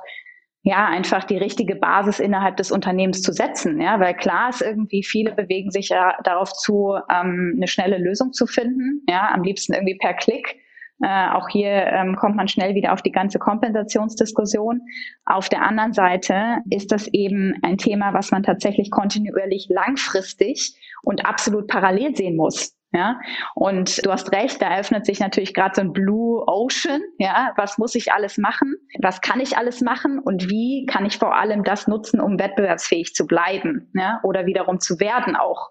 ja, 0.62 0.86
einfach 0.86 1.24
die 1.24 1.38
richtige 1.38 1.74
Basis 1.74 2.20
innerhalb 2.20 2.56
des 2.58 2.70
Unternehmens 2.70 3.22
zu 3.22 3.32
setzen, 3.32 3.80
ja, 3.80 3.98
weil 3.98 4.14
klar 4.14 4.50
ist 4.50 4.60
irgendwie, 4.60 5.02
viele 5.02 5.32
bewegen 5.32 5.70
sich 5.70 5.88
ja 5.88 6.18
darauf 6.22 6.52
zu, 6.52 6.96
ähm, 7.10 7.54
eine 7.56 7.66
schnelle 7.66 7.96
Lösung 7.96 8.32
zu 8.32 8.46
finden, 8.46 9.02
ja, 9.08 9.30
am 9.32 9.42
liebsten 9.42 9.72
irgendwie 9.72 9.96
per 9.96 10.14
Klick. 10.14 10.56
Äh, 11.02 11.30
auch 11.30 11.48
hier 11.48 11.70
ähm, 11.70 12.16
kommt 12.16 12.36
man 12.36 12.48
schnell 12.48 12.74
wieder 12.74 12.92
auf 12.92 13.02
die 13.02 13.12
ganze 13.12 13.38
Kompensationsdiskussion. 13.38 14.82
Auf 15.24 15.48
der 15.48 15.62
anderen 15.62 15.92
Seite 15.92 16.58
ist 16.68 16.92
das 16.92 17.08
eben 17.08 17.54
ein 17.62 17.78
Thema, 17.78 18.12
was 18.12 18.30
man 18.30 18.42
tatsächlich 18.42 18.90
kontinuierlich 18.90 19.68
langfristig 19.70 20.74
und 21.02 21.24
absolut 21.24 21.68
parallel 21.68 22.14
sehen 22.16 22.36
muss. 22.36 22.76
Ja, 22.92 23.20
und 23.54 24.04
du 24.04 24.10
hast 24.10 24.32
recht, 24.32 24.60
da 24.60 24.66
eröffnet 24.66 25.06
sich 25.06 25.20
natürlich 25.20 25.54
gerade 25.54 25.76
so 25.76 25.80
ein 25.80 25.92
Blue 25.92 26.42
Ocean. 26.48 27.00
Ja, 27.18 27.52
was 27.56 27.78
muss 27.78 27.94
ich 27.94 28.12
alles 28.12 28.36
machen? 28.36 28.74
Was 29.00 29.20
kann 29.20 29.38
ich 29.38 29.56
alles 29.56 29.80
machen? 29.80 30.18
Und 30.18 30.50
wie 30.50 30.86
kann 30.86 31.06
ich 31.06 31.18
vor 31.18 31.36
allem 31.36 31.62
das 31.62 31.86
nutzen, 31.86 32.20
um 32.20 32.36
wettbewerbsfähig 32.40 33.14
zu 33.14 33.28
bleiben? 33.28 33.92
Ja, 33.94 34.18
oder 34.24 34.44
wiederum 34.44 34.80
zu 34.80 34.98
werden 34.98 35.36
auch. 35.36 35.70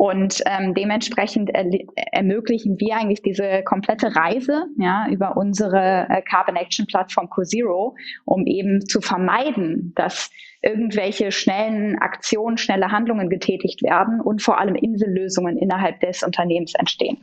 Und 0.00 0.42
ähm, 0.46 0.72
dementsprechend 0.72 1.50
er 1.50 1.66
ermöglichen 2.12 2.80
wir 2.80 2.96
eigentlich 2.96 3.20
diese 3.20 3.62
komplette 3.64 4.16
Reise 4.16 4.64
ja, 4.78 5.06
über 5.10 5.36
unsere 5.36 6.06
äh, 6.08 6.22
Carbon 6.22 6.56
Action 6.56 6.86
Plattform 6.86 7.28
CoZero, 7.28 7.94
um 8.24 8.46
eben 8.46 8.80
zu 8.86 9.02
vermeiden, 9.02 9.92
dass 9.96 10.30
irgendwelche 10.62 11.32
schnellen 11.32 11.98
Aktionen, 11.98 12.56
schnelle 12.56 12.90
Handlungen 12.90 13.28
getätigt 13.28 13.82
werden 13.82 14.22
und 14.22 14.40
vor 14.40 14.58
allem 14.58 14.74
Insellösungen 14.74 15.58
innerhalb 15.58 16.00
des 16.00 16.22
Unternehmens 16.22 16.72
entstehen. 16.76 17.18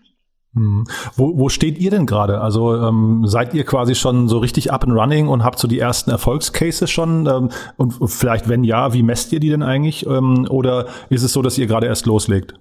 Hm. 0.54 0.86
Wo, 1.16 1.36
wo 1.36 1.50
steht 1.50 1.80
ihr 1.80 1.90
denn 1.90 2.06
gerade? 2.06 2.42
Also 2.42 2.76
ähm, 2.76 3.24
seid 3.26 3.56
ihr 3.56 3.64
quasi 3.64 3.96
schon 3.96 4.28
so 4.28 4.38
richtig 4.38 4.72
up 4.72 4.84
and 4.84 4.94
running 4.94 5.30
und 5.30 5.44
habt 5.44 5.58
so 5.58 5.68
die 5.68 5.80
ersten 5.80 6.12
Erfolgscases 6.12 6.92
schon? 6.92 7.26
Ähm, 7.26 7.50
und 7.78 7.94
vielleicht, 8.12 8.48
wenn 8.48 8.64
ja, 8.64 8.94
wie 8.94 9.02
messt 9.02 9.34
ihr 9.34 9.40
die 9.40 9.50
denn 9.50 9.64
eigentlich? 9.64 10.06
Ähm, 10.06 10.46
oder 10.48 10.86
ist 11.10 11.24
es 11.24 11.34
so, 11.34 11.42
dass 11.42 11.58
ihr 11.58 11.66
gerade 11.66 11.88
erst 11.88 12.06
loslegt? 12.06 12.54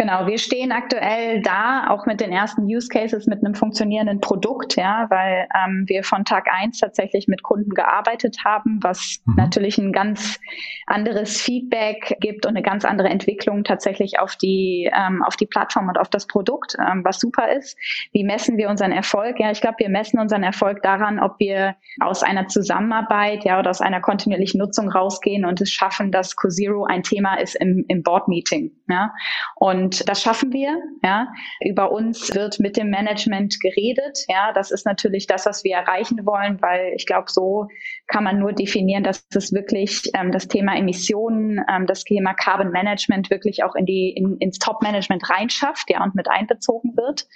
Genau, 0.00 0.26
wir 0.26 0.38
stehen 0.38 0.72
aktuell 0.72 1.42
da, 1.42 1.90
auch 1.90 2.06
mit 2.06 2.22
den 2.22 2.32
ersten 2.32 2.64
Use 2.64 2.88
Cases, 2.88 3.26
mit 3.26 3.44
einem 3.44 3.54
funktionierenden 3.54 4.18
Produkt, 4.22 4.76
ja, 4.76 5.04
weil 5.10 5.46
ähm, 5.54 5.84
wir 5.88 6.04
von 6.04 6.24
Tag 6.24 6.46
eins 6.50 6.78
tatsächlich 6.78 7.28
mit 7.28 7.42
Kunden 7.42 7.74
gearbeitet 7.74 8.38
haben, 8.42 8.78
was 8.82 9.18
mhm. 9.26 9.34
natürlich 9.36 9.76
ein 9.76 9.92
ganz 9.92 10.40
anderes 10.86 11.38
Feedback 11.38 12.16
gibt 12.20 12.46
und 12.46 12.56
eine 12.56 12.62
ganz 12.62 12.86
andere 12.86 13.10
Entwicklung 13.10 13.62
tatsächlich 13.62 14.18
auf 14.18 14.36
die 14.36 14.90
ähm, 14.90 15.22
auf 15.22 15.36
die 15.36 15.44
Plattform 15.44 15.90
und 15.90 15.98
auf 15.98 16.08
das 16.08 16.26
Produkt, 16.26 16.76
ähm, 16.80 17.04
was 17.04 17.20
super 17.20 17.52
ist. 17.52 17.76
Wie 18.12 18.24
messen 18.24 18.56
wir 18.56 18.70
unseren 18.70 18.92
Erfolg? 18.92 19.38
Ja, 19.38 19.50
ich 19.50 19.60
glaube, 19.60 19.80
wir 19.80 19.90
messen 19.90 20.18
unseren 20.18 20.44
Erfolg 20.44 20.80
daran, 20.80 21.20
ob 21.20 21.38
wir 21.38 21.76
aus 22.00 22.22
einer 22.22 22.48
Zusammenarbeit, 22.48 23.44
ja, 23.44 23.58
oder 23.58 23.68
aus 23.68 23.82
einer 23.82 24.00
kontinuierlichen 24.00 24.60
Nutzung 24.60 24.88
rausgehen 24.88 25.44
und 25.44 25.60
es 25.60 25.70
schaffen, 25.70 26.10
dass 26.10 26.36
CoZero 26.36 26.86
ein 26.86 27.02
Thema 27.02 27.34
ist 27.34 27.54
im, 27.56 27.84
im 27.88 28.02
Board 28.02 28.28
Meeting, 28.28 28.70
ja. 28.88 29.12
Und 29.56 29.89
und 29.90 30.08
das 30.08 30.22
schaffen 30.22 30.52
wir. 30.52 30.78
Ja. 31.02 31.26
Über 31.60 31.90
uns 31.90 32.32
wird 32.32 32.60
mit 32.60 32.76
dem 32.76 32.90
Management 32.90 33.58
geredet. 33.60 34.24
Ja, 34.28 34.52
das 34.52 34.70
ist 34.70 34.86
natürlich 34.86 35.26
das, 35.26 35.46
was 35.46 35.64
wir 35.64 35.74
erreichen 35.74 36.24
wollen, 36.24 36.62
weil 36.62 36.92
ich 36.94 37.06
glaube, 37.06 37.26
so 37.28 37.66
kann 38.06 38.22
man 38.22 38.38
nur 38.38 38.52
definieren, 38.52 39.02
dass 39.02 39.26
es 39.34 39.52
wirklich 39.52 40.02
ähm, 40.14 40.30
das 40.30 40.46
Thema 40.46 40.76
Emissionen, 40.76 41.60
ähm, 41.68 41.86
das 41.86 42.04
Thema 42.04 42.34
Carbon 42.34 42.70
Management 42.70 43.30
wirklich 43.30 43.64
auch 43.64 43.74
in 43.74 43.84
die 43.84 44.10
in, 44.10 44.36
ins 44.38 44.58
Top 44.60 44.80
Management 44.82 45.28
reinschafft, 45.28 45.90
ja, 45.90 46.04
und 46.04 46.14
mit 46.14 46.30
einbezogen 46.30 46.96
wird. 46.96 47.26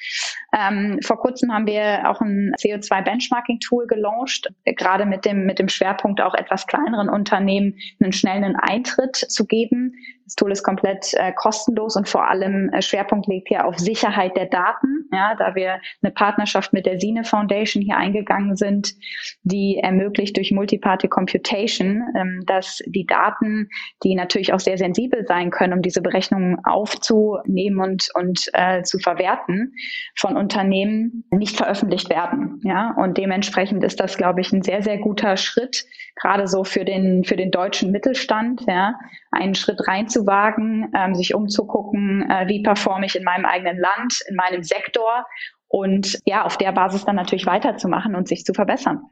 Ähm, 0.57 1.01
vor 1.03 1.19
kurzem 1.19 1.53
haben 1.53 1.67
wir 1.67 2.09
auch 2.09 2.21
ein 2.21 2.53
CO2 2.61 3.03
Benchmarking 3.03 3.59
Tool 3.59 3.89
gelauncht, 3.89 4.53
gerade 4.65 5.07
mit 5.07 5.25
dem 5.25 5.45
mit 5.45 5.59
dem 5.59 5.69
Schwerpunkt 5.69 6.21
auch 6.21 6.35
etwas 6.35 6.69
kleineren 6.69 7.09
Unternehmen 7.09 7.79
einen 8.01 8.13
schnellen 8.13 8.55
Eintritt 8.55 9.17
zu 9.17 9.45
geben. 9.45 9.84
Das 10.25 10.37
Tool 10.37 10.53
ist 10.53 10.63
komplett 10.63 11.13
äh, 11.15 11.33
kostenlos 11.33 11.97
und 11.97 12.09
vor 12.09 12.29
allem 12.29 12.71
äh, 12.71 12.81
Schwerpunkt 12.81 13.27
liegt 13.27 13.49
hier 13.49 13.67
auf 13.67 13.79
Sicherheit 13.79 14.37
der 14.37 14.47
Daten, 14.47 15.07
ja, 15.13 15.35
da 15.35 15.55
wir 15.55 15.81
eine 16.03 16.13
Partnerschaft 16.13 16.73
mit 16.73 16.87
der 16.87 16.99
Sine 16.99 17.25
Foundation 17.25 17.83
hier 17.83 17.99
eingegangen 17.99 18.57
sind, 18.57 18.95
die 19.43 19.79
ermöglicht 19.83 20.37
durch 20.39 20.51
Multiparty 20.51 21.09
Computation, 21.09 22.03
ähm, 22.17 22.43
dass 22.47 22.83
die 22.87 23.05
Daten, 23.05 23.69
die 24.03 24.15
natürlich 24.15 24.55
auch 24.55 24.61
sehr 24.61 24.79
sensibel 24.79 25.27
sein 25.27 25.51
können, 25.51 25.75
um 25.75 25.83
diese 25.83 26.01
Berechnungen 26.01 26.65
aufzunehmen 26.65 27.81
und, 27.81 28.09
und 28.15 28.49
äh, 28.55 28.83
zu 28.83 28.99
verwerten, 28.99 29.75
von 30.17 30.37
Unternehmen 30.37 31.25
nicht 31.31 31.57
veröffentlicht 31.57 32.09
werden. 32.09 32.61
Ja, 32.65 32.95
und 32.97 33.19
dementsprechend 33.19 33.85
ist 33.85 34.01
das, 34.01 34.17
glaube 34.17 34.41
ich, 34.41 34.53
ein 34.53 34.63
sehr, 34.63 34.83
sehr 34.83 34.97
guter 34.97 35.37
Schritt, 35.37 35.85
gerade 36.17 36.47
so 36.47 36.65
für 36.65 36.85
den, 36.85 37.25
für 37.25 37.37
den 37.37 37.51
deutschen 37.51 37.91
Mittelstand, 37.91 38.63
ja, 38.67 38.95
einen 39.31 39.55
Schritt 39.55 39.87
reinzuwagen, 40.15 40.91
ähm, 40.95 41.15
sich 41.15 41.35
umzugucken, 41.35 42.29
äh, 42.31 42.47
wie 42.49 42.63
performe 42.63 43.07
ich 43.07 43.17
in 43.17 43.25
meinem 43.25 43.45
eigenen 43.45 43.79
Land, 43.79 44.21
in 44.29 44.37
meinem 44.37 44.63
Sektor 44.63 45.25
und 45.69 46.19
ja, 46.25 46.45
auf 46.45 46.57
der 46.57 46.73
Basis 46.73 47.05
dann 47.05 47.17
natürlich 47.17 47.47
weiterzumachen 47.47 48.15
und 48.15 48.29
sich 48.29 48.45
zu 48.45 48.55
verbessern. 48.55 49.03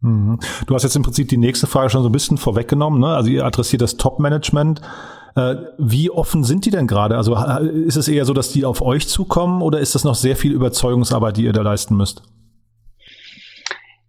Mhm. 0.00 0.38
Du 0.66 0.74
hast 0.74 0.82
jetzt 0.82 0.96
im 0.96 1.02
Prinzip 1.02 1.28
die 1.28 1.36
nächste 1.36 1.66
Frage 1.66 1.90
schon 1.90 2.02
so 2.02 2.08
ein 2.08 2.12
bisschen 2.12 2.38
vorweggenommen. 2.38 3.00
Ne? 3.00 3.08
Also 3.08 3.30
ihr 3.30 3.44
adressiert 3.44 3.82
das 3.82 3.96
Top-Management. 3.96 4.80
Äh, 5.36 5.56
wie 5.78 6.10
offen 6.10 6.44
sind 6.44 6.64
die 6.64 6.70
denn 6.70 6.86
gerade? 6.86 7.16
Also 7.16 7.36
ist 7.36 7.96
es 7.96 8.08
eher 8.08 8.24
so, 8.24 8.32
dass 8.32 8.50
die 8.50 8.64
auf 8.64 8.82
euch 8.82 9.08
zukommen 9.08 9.62
oder 9.62 9.80
ist 9.80 9.94
das 9.94 10.04
noch 10.04 10.14
sehr 10.14 10.36
viel 10.36 10.52
Überzeugungsarbeit, 10.52 11.36
die 11.36 11.44
ihr 11.44 11.52
da 11.52 11.62
leisten 11.62 11.96
müsst? 11.96 12.22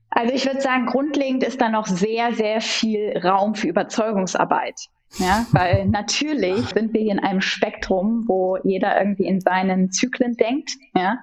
Also 0.09 0.33
ich 0.33 0.45
würde 0.45 0.61
sagen, 0.61 0.87
grundlegend 0.87 1.43
ist 1.43 1.61
da 1.61 1.69
noch 1.69 1.85
sehr, 1.85 2.33
sehr 2.33 2.59
viel 2.59 3.15
Raum 3.23 3.53
für 3.53 3.67
Überzeugungsarbeit. 3.67 4.89
Ja, 5.15 5.45
weil 5.51 5.85
natürlich 5.87 6.67
sind 6.67 6.93
wir 6.93 7.01
hier 7.01 7.13
in 7.13 7.19
einem 7.19 7.41
Spektrum, 7.41 8.25
wo 8.27 8.57
jeder 8.63 8.99
irgendwie 8.99 9.25
in 9.25 9.39
seinen 9.39 9.91
Zyklen 9.91 10.35
denkt. 10.35 10.71
Ja. 10.95 11.19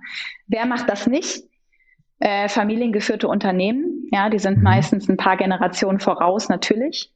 Wer 0.46 0.66
macht 0.66 0.88
das 0.88 1.06
nicht? 1.06 1.44
Äh, 2.20 2.48
familiengeführte 2.48 3.28
Unternehmen, 3.28 4.08
ja, 4.12 4.30
die 4.30 4.38
sind 4.38 4.58
mhm. 4.58 4.62
meistens 4.62 5.08
ein 5.08 5.16
paar 5.16 5.36
Generationen 5.36 5.98
voraus, 5.98 6.48
natürlich. 6.48 7.12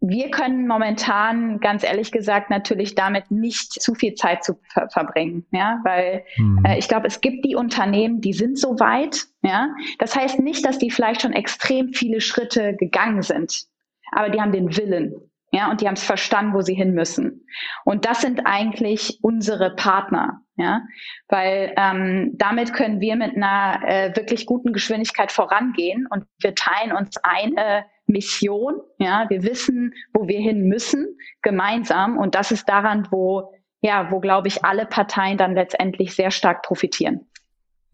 Wir 0.00 0.30
können 0.30 0.66
momentan, 0.66 1.60
ganz 1.60 1.84
ehrlich 1.84 2.10
gesagt, 2.10 2.50
natürlich 2.50 2.96
damit 2.96 3.30
nicht 3.30 3.80
zu 3.80 3.94
viel 3.94 4.14
Zeit 4.14 4.42
zu 4.42 4.58
ver 4.68 4.90
verbringen, 4.90 5.46
ja, 5.52 5.80
weil 5.84 6.24
mhm. 6.36 6.64
äh, 6.66 6.76
ich 6.76 6.88
glaube, 6.88 7.06
es 7.06 7.20
gibt 7.20 7.44
die 7.44 7.54
Unternehmen, 7.54 8.20
die 8.20 8.32
sind 8.32 8.58
so 8.58 8.80
weit, 8.80 9.26
ja. 9.42 9.68
Das 10.00 10.16
heißt 10.16 10.40
nicht, 10.40 10.66
dass 10.66 10.76
die 10.76 10.90
vielleicht 10.90 11.22
schon 11.22 11.32
extrem 11.32 11.92
viele 11.92 12.20
Schritte 12.20 12.74
gegangen 12.74 13.22
sind, 13.22 13.66
aber 14.10 14.28
die 14.28 14.40
haben 14.40 14.52
den 14.52 14.76
Willen, 14.76 15.14
ja, 15.54 15.70
und 15.70 15.80
die 15.80 15.86
haben 15.86 15.94
es 15.94 16.04
verstanden, 16.04 16.54
wo 16.54 16.62
sie 16.62 16.74
hin 16.74 16.94
müssen. 16.94 17.46
Und 17.84 18.06
das 18.06 18.22
sind 18.22 18.46
eigentlich 18.46 19.18
unsere 19.22 19.74
Partner, 19.76 20.40
ja, 20.56 20.80
weil 21.28 21.74
ähm, 21.76 22.32
damit 22.34 22.72
können 22.72 23.00
wir 23.00 23.16
mit 23.16 23.36
einer 23.36 23.82
äh, 23.86 24.16
wirklich 24.16 24.46
guten 24.46 24.72
Geschwindigkeit 24.72 25.30
vorangehen 25.30 26.06
und 26.08 26.24
wir 26.40 26.54
teilen 26.54 26.92
uns 26.92 27.18
eine 27.22 27.84
Mission, 28.06 28.80
ja, 28.98 29.26
wir 29.28 29.42
wissen, 29.42 29.92
wo 30.14 30.26
wir 30.26 30.40
hin 30.40 30.68
müssen, 30.68 31.06
gemeinsam 31.42 32.16
und 32.16 32.34
das 32.34 32.50
ist 32.50 32.68
daran, 32.68 33.06
wo 33.10 33.52
ja, 33.82 34.10
wo 34.10 34.20
glaube 34.20 34.48
ich 34.48 34.64
alle 34.64 34.86
Parteien 34.86 35.36
dann 35.36 35.54
letztendlich 35.54 36.14
sehr 36.14 36.30
stark 36.30 36.62
profitieren. 36.62 37.28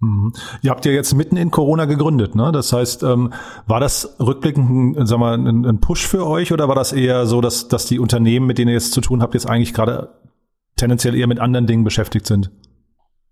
Mhm. 0.00 0.32
Ihr 0.62 0.70
habt 0.70 0.84
ja 0.86 0.92
jetzt 0.92 1.14
mitten 1.14 1.36
in 1.36 1.50
Corona 1.50 1.84
gegründet, 1.86 2.34
ne? 2.34 2.52
Das 2.52 2.72
heißt, 2.72 3.02
ähm, 3.02 3.32
war 3.66 3.80
das 3.80 4.16
rückblickend, 4.20 4.96
sag 5.08 5.18
mal, 5.18 5.34
ein, 5.34 5.64
ein, 5.64 5.80
Push 5.80 6.06
für 6.06 6.26
euch 6.26 6.52
oder 6.52 6.68
war 6.68 6.76
das 6.76 6.92
eher 6.92 7.26
so, 7.26 7.40
dass, 7.40 7.68
dass 7.68 7.86
die 7.86 7.98
Unternehmen, 7.98 8.46
mit 8.46 8.58
denen 8.58 8.68
ihr 8.68 8.74
jetzt 8.74 8.92
zu 8.92 9.00
tun 9.00 9.22
habt, 9.22 9.34
jetzt 9.34 9.48
eigentlich 9.48 9.74
gerade 9.74 10.10
tendenziell 10.76 11.16
eher 11.16 11.26
mit 11.26 11.40
anderen 11.40 11.66
Dingen 11.66 11.82
beschäftigt 11.82 12.26
sind? 12.26 12.50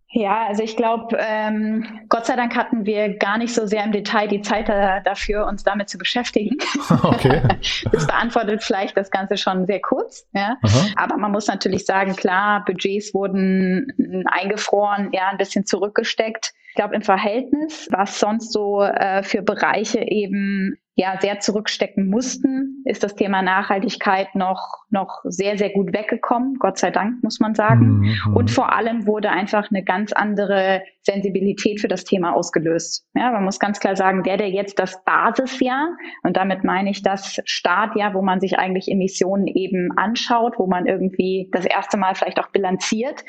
Ja, 0.09 0.47
also 0.47 0.63
ich 0.63 0.77
glaube, 0.77 1.19
ähm, 1.19 1.85
Gott 2.09 2.27
sei 2.27 2.37
Dank 2.37 2.55
hatten 2.55 2.87
wir 2.87 3.19
gar 3.19 3.39
nicht 3.39 3.53
so 3.53 3.67
sehr 3.67 3.85
im 3.85 3.91
Detail 3.91 4.29
die 4.29 4.41
Zeit 4.41 4.69
da, 4.69 5.01
dafür, 5.01 5.47
uns 5.47 5.65
damit 5.65 5.89
zu 5.89 5.99
beschäftigen. 5.99 6.57
Okay. 7.03 7.43
das 7.93 8.07
beantwortet 8.07 8.63
vielleicht 8.63 8.97
das 8.97 9.11
Ganze 9.11 9.37
schon 9.37 9.67
sehr 9.67 9.81
kurz. 9.81 10.27
Ja? 10.33 10.57
Aber 10.97 11.17
man 11.17 11.33
muss 11.33 11.47
natürlich 11.47 11.85
sagen, 11.85 12.15
klar, 12.15 12.65
Budgets 12.65 13.13
wurden 13.13 14.25
eingefroren, 14.27 15.11
ja, 15.13 15.29
ein 15.29 15.37
bisschen 15.37 15.67
zurückgesteckt. 15.67 16.53
Ich 16.71 16.75
glaube, 16.75 16.95
im 16.95 17.03
Verhältnis, 17.03 17.89
was 17.91 18.19
sonst 18.19 18.53
so 18.53 18.83
äh, 18.83 19.23
für 19.23 19.43
Bereiche 19.43 20.01
eben 20.01 20.77
ja 20.97 21.19
sehr 21.21 21.41
zurückstecken 21.41 22.09
mussten, 22.09 22.83
ist 22.87 23.05
das 23.05 23.15
Thema 23.15 23.43
Nachhaltigkeit 23.43 24.35
noch, 24.35 24.87
noch 24.89 25.21
sehr, 25.25 25.59
sehr 25.59 25.69
gut 25.71 25.93
weggekommen. 25.93 26.57
Gott 26.59 26.79
sei 26.79 26.91
Dank, 26.91 27.23
muss 27.23 27.39
man 27.39 27.55
sagen. 27.55 27.99
Mhm. 27.99 28.35
Und 28.35 28.51
vor 28.51 28.75
allem 28.75 29.07
wurde 29.07 29.29
einfach 29.29 29.71
eine 29.71 29.85
ganz 29.85 30.15
andere 30.15 30.83
Sensibilität 31.03 31.83
für 31.83 31.89
das 31.89 32.05
Thema 32.05 32.35
ausgelöst. 32.35 33.07
Ja, 33.15 33.31
man 33.31 33.45
muss 33.45 33.61
ganz 33.61 33.79
klar 33.79 33.95
sagen, 33.95 34.23
der, 34.23 34.39
der 34.39 34.49
jetzt 34.49 34.79
das 34.79 35.05
Basisjahr, 35.05 35.91
und 36.23 36.39
damit 36.39 36.65
meine 36.65 36.91
ich 36.91 37.03
das 37.03 37.41
Startjahr, 37.45 38.15
wo 38.15 38.23
man 38.23 38.41
sich 38.41 38.59
eigentlich 38.59 38.91
Emissionen 38.91 39.49
eben 39.49 39.91
anschaut, 39.97 40.55
wo 40.59 40.67
man 40.67 40.87
irgendwie 40.87 41.51
das 41.53 41.67
erste 41.67 41.99
Mal 41.99 42.15
vielleicht 42.15 42.41
auch 42.41 42.49
bilanziert, 42.49 43.23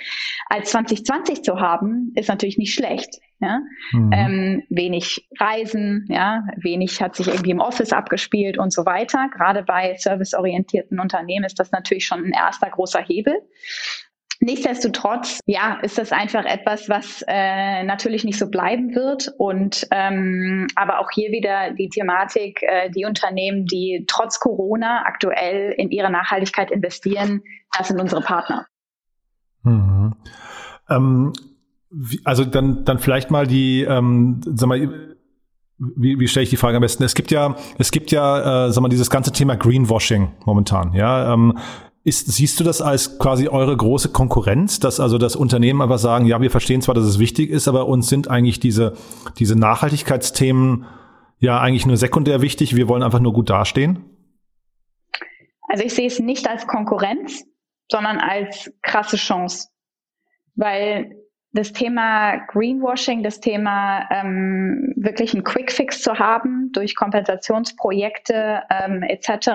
als 0.48 0.72
2020 0.72 1.44
zu 1.44 1.60
haben, 1.60 2.14
ist 2.16 2.30
natürlich 2.30 2.58
nicht 2.58 2.74
schlecht. 2.74 3.20
Ja? 3.40 3.62
Mhm. 3.92 4.12
Ähm, 4.14 4.64
wenig 4.70 5.28
Reisen, 5.40 6.06
ja, 6.10 6.44
wenig 6.58 7.02
hat 7.02 7.16
sich 7.16 7.28
irgendwie 7.28 7.52
im 7.52 7.60
Office 7.60 7.94
abgespielt 7.94 8.58
und 8.58 8.72
so 8.72 8.86
weiter. 8.86 9.30
Gerade 9.36 9.64
bei 9.64 9.96
serviceorientierten 9.98 11.00
Unternehmen 11.00 11.46
ist 11.46 11.60
das 11.60 11.72
natürlich 11.72 12.06
schon 12.06 12.24
ein 12.24 12.32
erster 12.32 12.70
großer 12.70 13.02
Hebel. 13.02 13.36
Nichtsdestotrotz, 14.40 15.40
ja, 15.46 15.80
ist 15.82 15.98
das 15.98 16.12
einfach 16.12 16.46
etwas, 16.46 16.90
was 16.90 17.24
äh, 17.28 17.84
natürlich 17.84 18.24
nicht 18.24 18.38
so 18.38 18.50
bleiben 18.50 18.94
wird. 18.94 19.34
Und 19.38 19.88
ähm, 19.90 20.68
aber 20.76 21.00
auch 21.00 21.10
hier 21.12 21.32
wieder 21.32 21.72
die 21.72 21.90
Thematik, 21.90 22.62
äh, 22.62 22.92
die 22.92 23.06
Unternehmen, 23.06 23.66
die 23.66 24.06
trotz 24.08 24.40
Corona 24.40 25.04
aktuell 25.06 25.74
in 25.78 25.90
ihre 25.90 26.12
Nachhaltigkeit 26.12 26.70
investieren, 26.70 27.42
das 27.76 27.88
sind 27.88 28.00
unsere 28.00 28.22
Partner. 28.22 28.68
Mhm. 29.64 30.14
Ähm, 30.90 31.34
also 32.24 32.44
dann, 32.46 32.86
dann 32.86 33.00
vielleicht 33.00 33.32
mal 33.32 33.48
die, 33.48 33.84
ähm, 33.84 34.42
sag 34.46 34.68
mal, 34.68 35.16
wie, 35.80 36.20
wie 36.20 36.28
stelle 36.28 36.44
ich 36.44 36.50
die 36.50 36.58
Frage 36.58 36.78
am 36.78 36.82
besten? 36.82 37.04
Es 37.04 37.14
gibt 37.14 37.32
ja, 37.32 37.56
es 37.78 37.92
gibt 37.92 38.12
ja, 38.12 38.68
äh, 38.68 38.72
sag 38.72 38.82
mal, 38.82 38.90
dieses 38.90 39.10
ganze 39.10 39.32
Thema 39.32 39.56
Greenwashing 39.56 40.30
momentan. 40.46 40.94
Ja, 40.94 41.34
ähm, 41.34 41.58
ist, 42.04 42.32
siehst 42.32 42.60
du 42.60 42.64
das 42.64 42.82
als 42.82 43.20
quasi 43.20 43.48
eure 43.48 43.76
große 43.76 44.10
Konkurrenz, 44.10 44.80
dass 44.80 45.00
also 45.00 45.18
das 45.18 45.36
Unternehmen 45.36 45.82
einfach 45.82 45.98
sagen, 45.98 46.26
ja, 46.26 46.42
wir 46.42 46.50
verstehen 46.50 46.82
zwar, 46.82 46.96
dass 46.96 47.04
es 47.04 47.20
wichtig 47.20 47.50
ist, 47.50 47.68
aber 47.68 47.88
uns 47.88 48.08
sind 48.08 48.30
eigentlich 48.30 48.60
diese, 48.60 48.94
diese 49.38 49.58
Nachhaltigkeitsthemen 49.58 50.86
ja 51.40 51.60
eigentlich 51.60 51.86
nur 51.86 51.98
sekundär 51.98 52.42
wichtig. 52.42 52.76
Wir 52.76 52.88
wollen 52.88 53.04
einfach 53.04 53.20
nur 53.20 53.34
gut 53.34 53.50
dastehen? 53.50 54.06
Also 55.68 55.84
ich 55.84 55.94
sehe 55.94 56.08
es 56.08 56.20
nicht 56.20 56.50
als 56.50 56.66
Konkurrenz, 56.66 57.44
sondern 57.92 58.20
als 58.20 58.72
krasse 58.82 59.18
Chance. 59.18 59.68
Weil 60.56 61.12
das 61.58 61.74
Thema 61.74 62.38
Greenwashing, 62.48 63.24
das 63.24 63.40
Thema 63.40 64.08
ähm, 64.12 64.94
wirklich 64.96 65.34
einen 65.34 65.44
Quickfix 65.44 66.04
zu 66.04 66.20
haben 66.20 66.72
durch 66.72 66.96
Kompensationsprojekte 66.96 68.62
ähm, 68.70 69.02
etc. 69.02 69.50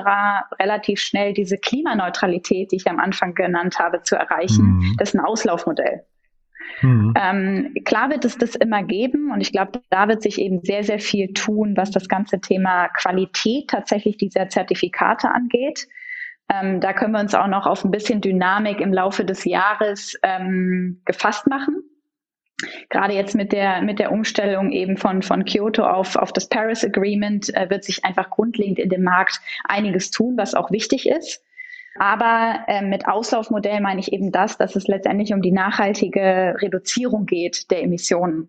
relativ 0.60 1.00
schnell 1.00 1.32
diese 1.32 1.58
Klimaneutralität, 1.58 2.72
die 2.72 2.76
ich 2.76 2.88
am 2.88 2.98
Anfang 2.98 3.34
genannt 3.34 3.78
habe, 3.78 4.02
zu 4.02 4.16
erreichen, 4.16 4.64
mhm. 4.64 4.96
das 4.98 5.10
ist 5.10 5.14
ein 5.14 5.24
Auslaufmodell. 5.24 6.04
Mhm. 6.80 7.14
Ähm, 7.16 7.74
klar 7.84 8.10
wird 8.10 8.24
es 8.24 8.36
das 8.36 8.56
immer 8.56 8.82
geben 8.82 9.30
und 9.30 9.40
ich 9.40 9.52
glaube, 9.52 9.80
da 9.90 10.08
wird 10.08 10.22
sich 10.22 10.40
eben 10.40 10.60
sehr, 10.64 10.82
sehr 10.82 10.98
viel 10.98 11.32
tun, 11.32 11.74
was 11.76 11.92
das 11.92 12.08
ganze 12.08 12.40
Thema 12.40 12.88
Qualität 12.88 13.68
tatsächlich 13.68 14.16
dieser 14.16 14.48
Zertifikate 14.48 15.30
angeht. 15.30 15.86
Ähm, 16.52 16.80
da 16.80 16.92
können 16.92 17.12
wir 17.12 17.20
uns 17.20 17.34
auch 17.34 17.46
noch 17.46 17.66
auf 17.66 17.84
ein 17.84 17.92
bisschen 17.92 18.20
Dynamik 18.20 18.80
im 18.80 18.92
Laufe 18.92 19.24
des 19.24 19.44
Jahres 19.44 20.18
ähm, 20.24 21.00
gefasst 21.04 21.46
machen. 21.46 21.84
Gerade 22.88 23.14
jetzt 23.14 23.34
mit 23.34 23.52
der, 23.52 23.82
mit 23.82 23.98
der 23.98 24.12
Umstellung 24.12 24.72
eben 24.72 24.96
von, 24.96 25.22
von 25.22 25.44
Kyoto 25.44 25.84
auf, 25.84 26.16
auf 26.16 26.32
das 26.32 26.48
Paris 26.48 26.84
Agreement 26.84 27.54
äh, 27.54 27.68
wird 27.70 27.84
sich 27.84 28.04
einfach 28.04 28.30
grundlegend 28.30 28.78
in 28.78 28.88
dem 28.88 29.02
Markt 29.02 29.40
einiges 29.64 30.10
tun, 30.10 30.36
was 30.36 30.54
auch 30.54 30.70
wichtig 30.70 31.08
ist. 31.08 31.42
Aber 31.96 32.64
äh, 32.68 32.82
mit 32.82 33.06
Auslaufmodell 33.06 33.80
meine 33.80 34.00
ich 34.00 34.12
eben 34.12 34.32
das, 34.32 34.56
dass 34.56 34.76
es 34.76 34.86
letztendlich 34.88 35.32
um 35.34 35.42
die 35.42 35.52
nachhaltige 35.52 36.56
Reduzierung 36.60 37.26
geht 37.26 37.70
der 37.70 37.82
Emissionen 37.82 38.48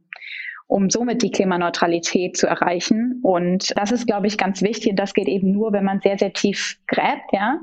um 0.67 0.89
somit 0.89 1.21
die 1.21 1.29
Klimaneutralität 1.29 2.35
zu 2.35 2.47
erreichen. 2.47 3.19
Und 3.21 3.77
das 3.77 3.91
ist, 3.91 4.07
glaube 4.07 4.25
ich, 4.25 4.39
ganz 4.39 4.63
wichtig. 4.63 4.91
Und 4.91 4.95
das 4.95 5.13
geht 5.13 5.27
eben 5.27 5.51
nur, 5.51 5.71
wenn 5.71 5.83
man 5.83 5.99
sehr, 5.99 6.17
sehr 6.17 6.33
tief 6.33 6.79
gräbt, 6.87 7.31
ja, 7.31 7.59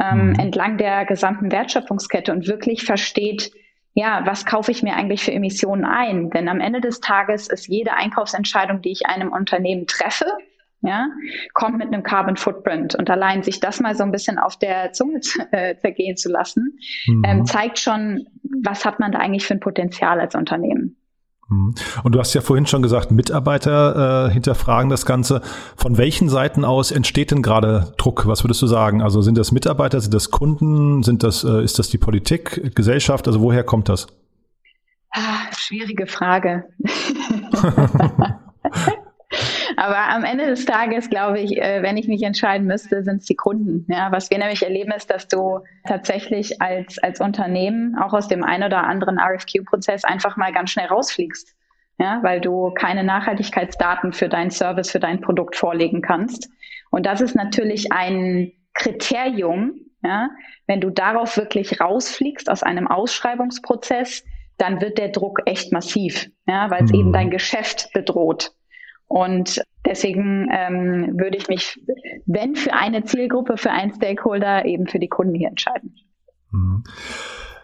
ähm, 0.00 0.30
mhm. 0.30 0.34
entlang 0.38 0.78
der 0.78 1.04
gesamten 1.04 1.52
Wertschöpfungskette 1.52 2.32
und 2.32 2.48
wirklich 2.48 2.82
versteht, 2.82 3.52
ja, 4.00 4.22
was 4.24 4.46
kaufe 4.46 4.70
ich 4.70 4.82
mir 4.82 4.96
eigentlich 4.96 5.22
für 5.22 5.32
Emissionen 5.32 5.84
ein? 5.84 6.30
Denn 6.30 6.48
am 6.48 6.60
Ende 6.60 6.80
des 6.80 7.00
Tages 7.00 7.48
ist 7.48 7.68
jede 7.68 7.92
Einkaufsentscheidung, 7.92 8.80
die 8.80 8.92
ich 8.92 9.06
einem 9.06 9.30
Unternehmen 9.30 9.86
treffe, 9.86 10.24
ja, 10.80 11.08
kommt 11.52 11.76
mit 11.76 11.88
einem 11.88 12.02
Carbon 12.02 12.38
Footprint. 12.38 12.94
Und 12.94 13.10
allein 13.10 13.42
sich 13.42 13.60
das 13.60 13.80
mal 13.80 13.94
so 13.94 14.02
ein 14.02 14.10
bisschen 14.10 14.38
auf 14.38 14.58
der 14.58 14.92
Zunge 14.92 15.20
äh, 15.52 15.76
zergehen 15.76 16.16
zu 16.16 16.30
lassen, 16.30 16.78
mhm. 17.06 17.22
ähm, 17.26 17.44
zeigt 17.44 17.78
schon, 17.78 18.26
was 18.64 18.86
hat 18.86 18.98
man 19.00 19.12
da 19.12 19.18
eigentlich 19.18 19.44
für 19.44 19.54
ein 19.54 19.60
Potenzial 19.60 20.18
als 20.18 20.34
Unternehmen. 20.34 20.96
Mhm. 21.50 21.74
Und 22.04 22.14
du 22.14 22.18
hast 22.18 22.32
ja 22.32 22.40
vorhin 22.40 22.66
schon 22.66 22.80
gesagt, 22.80 23.10
Mitarbeiter 23.10 24.28
äh, 24.28 24.32
hinterfragen 24.32 24.88
das 24.88 25.04
Ganze. 25.04 25.42
Von 25.76 25.98
welchen 25.98 26.28
Seiten 26.28 26.64
aus 26.64 26.92
entsteht 26.92 27.32
denn 27.32 27.42
gerade 27.42 27.92
Druck? 27.98 28.26
Was 28.26 28.44
würdest 28.44 28.62
du 28.62 28.66
sagen? 28.66 29.02
Also 29.02 29.20
sind 29.20 29.36
das 29.36 29.52
Mitarbeiter, 29.52 30.00
sind 30.00 30.14
das 30.14 30.30
Kunden, 30.30 31.02
sind 31.02 31.22
das, 31.22 31.44
äh, 31.44 31.62
ist 31.62 31.78
das 31.78 31.88
die 31.90 31.98
Politik, 31.98 32.74
Gesellschaft? 32.74 33.26
Also 33.26 33.40
woher 33.40 33.64
kommt 33.64 33.88
das? 33.88 34.06
Ah, 35.10 35.52
schwierige 35.56 36.06
Frage. 36.06 36.64
Aber 39.80 40.10
am 40.10 40.24
Ende 40.24 40.44
des 40.44 40.66
Tages 40.66 41.08
glaube 41.08 41.40
ich, 41.40 41.56
äh, 41.56 41.82
wenn 41.82 41.96
ich 41.96 42.06
mich 42.06 42.22
entscheiden 42.22 42.66
müsste, 42.66 43.02
sind 43.02 43.22
es 43.22 43.24
die 43.24 43.34
Kunden. 43.34 43.90
Ja, 43.90 44.12
was 44.12 44.30
wir 44.30 44.36
nämlich 44.36 44.62
erleben 44.62 44.92
ist, 44.92 45.08
dass 45.08 45.26
du 45.26 45.60
tatsächlich 45.88 46.60
als, 46.60 46.98
als 46.98 47.18
Unternehmen 47.18 47.96
auch 47.96 48.12
aus 48.12 48.28
dem 48.28 48.44
einen 48.44 48.64
oder 48.64 48.84
anderen 48.84 49.18
RFQ-Prozess 49.18 50.04
einfach 50.04 50.36
mal 50.36 50.52
ganz 50.52 50.68
schnell 50.68 50.88
rausfliegst. 50.88 51.56
Ja, 51.98 52.22
weil 52.22 52.42
du 52.42 52.72
keine 52.72 53.04
Nachhaltigkeitsdaten 53.04 54.12
für 54.12 54.28
deinen 54.28 54.50
Service, 54.50 54.90
für 54.90 55.00
dein 55.00 55.22
Produkt 55.22 55.56
vorlegen 55.56 56.02
kannst. 56.02 56.50
Und 56.90 57.06
das 57.06 57.22
ist 57.22 57.34
natürlich 57.34 57.90
ein 57.90 58.52
Kriterium, 58.74 59.80
ja, 60.02 60.28
wenn 60.66 60.82
du 60.82 60.90
darauf 60.90 61.38
wirklich 61.38 61.80
rausfliegst 61.80 62.50
aus 62.50 62.62
einem 62.62 62.86
Ausschreibungsprozess, 62.86 64.24
dann 64.58 64.82
wird 64.82 64.98
der 64.98 65.08
Druck 65.08 65.40
echt 65.46 65.72
massiv, 65.72 66.28
ja, 66.46 66.70
weil 66.70 66.84
es 66.84 66.92
mhm. 66.92 66.98
eben 66.98 67.12
dein 67.14 67.30
Geschäft 67.30 67.94
bedroht. 67.94 68.52
Und 69.10 69.60
deswegen 69.84 70.48
ähm, 70.52 71.18
würde 71.18 71.36
ich 71.36 71.48
mich, 71.48 71.80
wenn 72.26 72.54
für 72.54 72.72
eine 72.72 73.02
Zielgruppe, 73.02 73.56
für 73.56 73.72
einen 73.72 73.92
Stakeholder, 73.92 74.64
eben 74.64 74.86
für 74.86 75.00
die 75.00 75.08
Kunden 75.08 75.34
hier 75.34 75.48
entscheiden. 75.48 75.96
Mhm. 76.52 76.84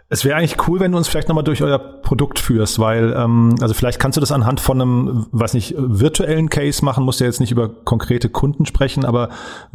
Es 0.09 0.25
wäre 0.25 0.37
eigentlich 0.37 0.57
cool, 0.67 0.81
wenn 0.81 0.91
du 0.91 0.99
uns 0.99 1.07
vielleicht 1.07 1.29
nochmal 1.29 1.45
durch 1.45 1.63
euer 1.63 1.79
Produkt 1.79 2.41
führst, 2.41 2.81
weil, 2.81 3.15
ähm, 3.17 3.55
also 3.61 3.75
vielleicht 3.75 4.01
kannst 4.01 4.17
du 4.17 4.21
das 4.21 4.33
anhand 4.33 4.59
von 4.59 4.81
einem, 4.81 5.27
weiß 5.31 5.55
nicht, 5.55 5.77
virtuellen 5.79 6.49
Case 6.49 6.85
machen, 6.85 7.05
musst 7.05 7.21
ja 7.21 7.27
jetzt 7.27 7.39
nicht 7.39 7.53
über 7.53 7.69
konkrete 7.69 8.29
Kunden 8.29 8.67
sprechen, 8.67 9.05
aber 9.05 9.29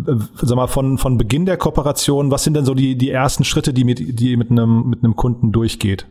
äh, 0.06 0.16
sag 0.42 0.58
mal, 0.58 0.68
von, 0.68 0.98
von 0.98 1.18
Beginn 1.18 1.46
der 1.46 1.56
Kooperation, 1.56 2.32
was 2.32 2.44
sind 2.44 2.58
denn 2.58 2.66
so 2.66 2.74
die, 2.74 2.98
die 2.98 3.12
ersten 3.12 3.46
Schritte, 3.46 3.74
die 3.74 3.86
mit, 3.86 4.20
die 4.20 4.36
mit 4.36 4.52
einem, 4.52 4.90
mit 4.90 5.06
einem 5.06 5.16
Kunden 5.16 5.54
durchgeht? 5.54 6.06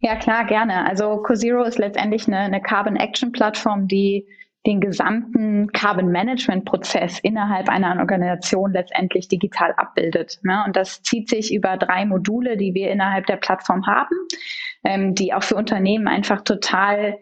Ja, 0.00 0.16
klar, 0.16 0.44
gerne. 0.46 0.84
Also 0.84 1.18
CoZero 1.18 1.62
ist 1.62 1.78
letztendlich 1.78 2.26
eine, 2.26 2.38
eine 2.38 2.60
Carbon 2.60 2.96
Action 2.96 3.30
Plattform, 3.30 3.86
die 3.86 4.26
den 4.66 4.80
gesamten 4.80 5.70
Carbon 5.72 6.08
Management 6.08 6.64
Prozess 6.64 7.18
innerhalb 7.20 7.68
einer 7.68 7.98
Organisation 8.00 8.72
letztendlich 8.72 9.28
digital 9.28 9.74
abbildet. 9.76 10.38
Ne? 10.42 10.62
Und 10.66 10.76
das 10.76 11.02
zieht 11.02 11.28
sich 11.28 11.52
über 11.52 11.76
drei 11.76 12.06
Module, 12.06 12.56
die 12.56 12.72
wir 12.72 12.90
innerhalb 12.90 13.26
der 13.26 13.36
Plattform 13.36 13.86
haben, 13.86 14.14
ähm, 14.84 15.14
die 15.14 15.34
auch 15.34 15.42
für 15.42 15.56
Unternehmen 15.56 16.08
einfach 16.08 16.40
total 16.42 17.18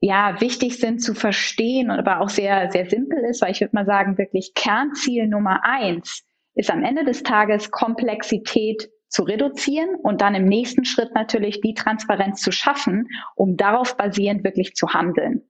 ja, 0.00 0.40
wichtig 0.40 0.80
sind 0.80 1.00
zu 1.00 1.14
verstehen 1.14 1.90
und 1.90 1.98
aber 1.98 2.20
auch 2.20 2.28
sehr, 2.28 2.70
sehr 2.72 2.90
simpel 2.90 3.18
ist, 3.24 3.40
weil 3.40 3.52
ich 3.52 3.60
würde 3.60 3.76
mal 3.76 3.86
sagen, 3.86 4.18
wirklich 4.18 4.52
Kernziel 4.54 5.28
Nummer 5.28 5.60
eins 5.62 6.26
ist 6.54 6.70
am 6.70 6.82
Ende 6.82 7.04
des 7.04 7.22
Tages 7.22 7.70
Komplexität 7.70 8.90
zu 9.08 9.22
reduzieren 9.22 9.94
und 10.02 10.20
dann 10.20 10.34
im 10.34 10.46
nächsten 10.46 10.84
Schritt 10.84 11.14
natürlich 11.14 11.60
die 11.60 11.74
Transparenz 11.74 12.40
zu 12.40 12.50
schaffen, 12.50 13.08
um 13.36 13.56
darauf 13.56 13.96
basierend 13.96 14.42
wirklich 14.42 14.74
zu 14.74 14.88
handeln. 14.88 15.42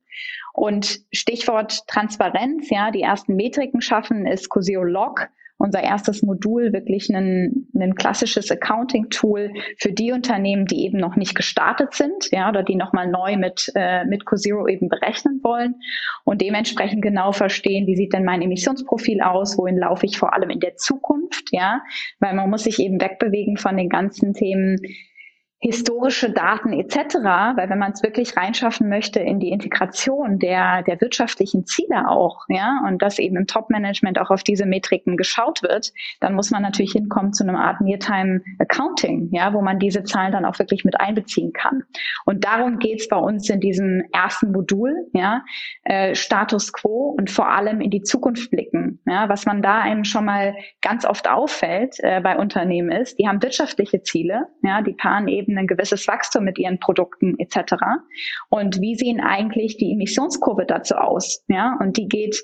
Und 0.53 1.01
Stichwort 1.13 1.87
Transparenz, 1.87 2.69
ja, 2.71 2.91
die 2.91 3.03
ersten 3.03 3.37
Metriken 3.37 3.81
schaffen 3.81 4.27
ist 4.27 4.49
Coseo 4.49 4.83
Log, 4.83 5.29
unser 5.63 5.81
erstes 5.81 6.23
Modul, 6.23 6.73
wirklich 6.73 7.09
ein, 7.09 7.69
ein 7.75 7.95
klassisches 7.95 8.51
Accounting-Tool 8.51 9.53
für 9.79 9.93
die 9.93 10.11
Unternehmen, 10.11 10.67
die 10.67 10.85
eben 10.85 10.99
noch 10.99 11.15
nicht 11.15 11.37
gestartet 11.37 11.95
sind, 11.95 12.31
ja, 12.33 12.49
oder 12.49 12.65
die 12.65 12.75
nochmal 12.75 13.09
neu 13.09 13.37
mit, 13.37 13.71
äh, 13.77 14.05
mit 14.05 14.27
CoZero 14.27 14.67
eben 14.67 14.89
berechnen 14.89 15.41
wollen 15.45 15.77
und 16.25 16.41
dementsprechend 16.41 17.01
genau 17.01 17.31
verstehen, 17.31 17.87
wie 17.87 17.95
sieht 17.95 18.13
denn 18.13 18.25
mein 18.25 18.43
Emissionsprofil 18.43 19.21
aus, 19.21 19.57
wohin 19.57 19.79
laufe 19.79 20.05
ich 20.05 20.19
vor 20.19 20.35
allem 20.35 20.51
in 20.51 20.59
der 20.59 20.75
Zukunft, 20.77 21.51
ja, 21.53 21.81
weil 22.19 22.35
man 22.35 22.51
muss 22.51 22.65
sich 22.65 22.81
eben 22.81 23.01
wegbewegen 23.01 23.57
von 23.57 23.77
den 23.77 23.89
ganzen 23.89 24.35
Themen, 24.35 24.79
historische 25.63 26.31
Daten 26.31 26.73
etc., 26.73 27.15
weil 27.55 27.71
wenn 27.71 27.79
man 27.79 27.93
es 27.93 28.03
wirklich 28.03 28.37
reinschaffen 28.37 28.89
möchte 28.89 29.21
in 29.21 29.39
die 29.39 29.51
Integration 29.51 30.41
der, 30.41 30.83
der 30.83 31.01
wirtschaftlichen 31.01 31.67
Ziele 31.67 32.09
auch, 32.09 32.45
ja, 32.49 32.83
und 32.85 33.01
dass 33.01 33.21
eben 33.21 33.37
im 33.37 33.47
Top-Management 33.47 34.19
auch 34.19 34.31
auf 34.31 34.43
diese 34.43 34.67
Metriken 34.67 35.17
geschaut 35.17 35.63
wird, 35.63 35.93
dann 36.19 36.35
muss 36.35 36.51
man 36.51 36.63
natürlich 36.63 36.93
hinkommen 36.93 37.33
zu 37.33 37.45
einer 37.45 37.61
Art 37.61 37.81
Near-Time 37.81 38.43
Accounting, 38.59 39.29
ja, 39.31 39.55
wo 39.55 39.63
man 39.63 39.79
diese 39.79 40.03
Zahlen 40.03 40.33
dann 40.33 40.45
auch 40.45 40.59
wirklich 40.59 40.85
mit 40.85 41.01
einbeziehen 41.01 41.53
kann. 41.53 41.85
Und 42.25 42.45
darum 42.45 42.81
geht's 42.81 43.09
bei 43.09 43.17
uns 43.17 43.49
in 43.49 43.61
diesem 43.61 44.03
ersten 44.13 44.51
Modul, 44.51 45.07
ja, 45.13 45.45
äh, 45.85 46.17
Status 46.17 46.73
Quo 46.73 47.15
und 47.17 47.31
vor 47.31 47.49
allem 47.49 47.81
in 47.81 47.91
die 47.91 48.03
Zukunft 48.03 48.51
blicken. 48.51 48.99
Ja, 49.07 49.29
was 49.29 49.47
man 49.47 49.63
da 49.63 49.79
einem 49.79 50.03
schon 50.03 50.25
mal 50.25 50.57
ganz 50.81 51.05
oft 51.05 51.31
auffällt 51.31 51.99
äh, 52.01 52.21
bei 52.21 52.37
Unternehmen 52.37 52.91
ist, 52.91 53.21
die 53.21 53.29
haben 53.29 53.41
wirtschaftliche 53.41 54.03
Ziele, 54.03 54.49
ja, 54.65 54.83
die 54.83 54.95
paaren 54.95 55.29
eben 55.29 55.52
ein 55.59 55.67
gewisses 55.67 56.07
Wachstum 56.09 56.45
mit 56.45 56.59
ihren 56.59 56.79
Produkten 56.79 57.39
etc. 57.39 57.75
Und 58.49 58.81
wie 58.81 58.97
sehen 58.97 59.21
eigentlich 59.21 59.77
die 59.77 59.93
Emissionskurve 59.93 60.67
dazu 60.67 60.95
aus? 60.95 61.45
Ja, 61.49 61.77
und 61.81 61.97
die 61.97 62.09
geht 62.09 62.43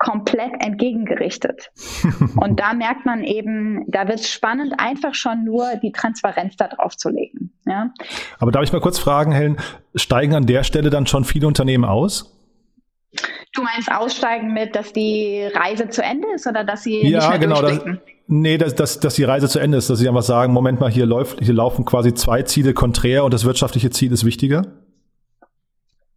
komplett 0.00 0.52
entgegengerichtet. 0.64 1.70
und 2.36 2.58
da 2.58 2.72
merkt 2.72 3.04
man 3.06 3.22
eben, 3.22 3.84
da 3.88 4.08
wird 4.08 4.20
es 4.20 4.32
spannend, 4.32 4.74
einfach 4.78 5.14
schon 5.14 5.44
nur 5.44 5.76
die 5.76 5.92
Transparenz 5.92 6.56
da 6.56 6.68
drauf 6.68 6.96
zu 6.96 7.10
legen. 7.10 7.52
Ja. 7.66 7.90
Aber 8.38 8.50
darf 8.50 8.64
ich 8.64 8.72
mal 8.72 8.80
kurz 8.80 8.98
fragen, 8.98 9.30
Helen, 9.30 9.58
steigen 9.94 10.34
an 10.34 10.46
der 10.46 10.64
Stelle 10.64 10.90
dann 10.90 11.06
schon 11.06 11.24
viele 11.24 11.46
Unternehmen 11.46 11.84
aus? 11.84 12.36
Du 13.52 13.62
meinst 13.62 13.92
aussteigen 13.92 14.52
mit, 14.54 14.74
dass 14.74 14.92
die 14.92 15.42
Reise 15.52 15.88
zu 15.88 16.02
Ende 16.02 16.28
ist 16.34 16.46
oder 16.46 16.64
dass 16.64 16.82
sie 16.84 17.06
ja, 17.06 17.18
nicht 17.18 17.28
mehr 17.28 17.38
genau, 17.38 17.60
das, 17.60 17.82
Nee, 18.32 18.58
dass, 18.58 18.76
dass, 18.76 19.00
dass 19.00 19.16
die 19.16 19.24
Reise 19.24 19.48
zu 19.48 19.58
Ende 19.58 19.76
ist, 19.76 19.90
dass 19.90 19.98
sie 19.98 20.08
einfach 20.08 20.22
sagen, 20.22 20.52
Moment 20.52 20.78
mal, 20.78 20.88
hier 20.88 21.04
läuft, 21.04 21.40
hier 21.42 21.52
laufen 21.52 21.84
quasi 21.84 22.14
zwei 22.14 22.42
Ziele 22.42 22.74
konträr 22.74 23.24
und 23.24 23.34
das 23.34 23.44
wirtschaftliche 23.44 23.90
Ziel 23.90 24.12
ist 24.12 24.24
wichtiger? 24.24 24.68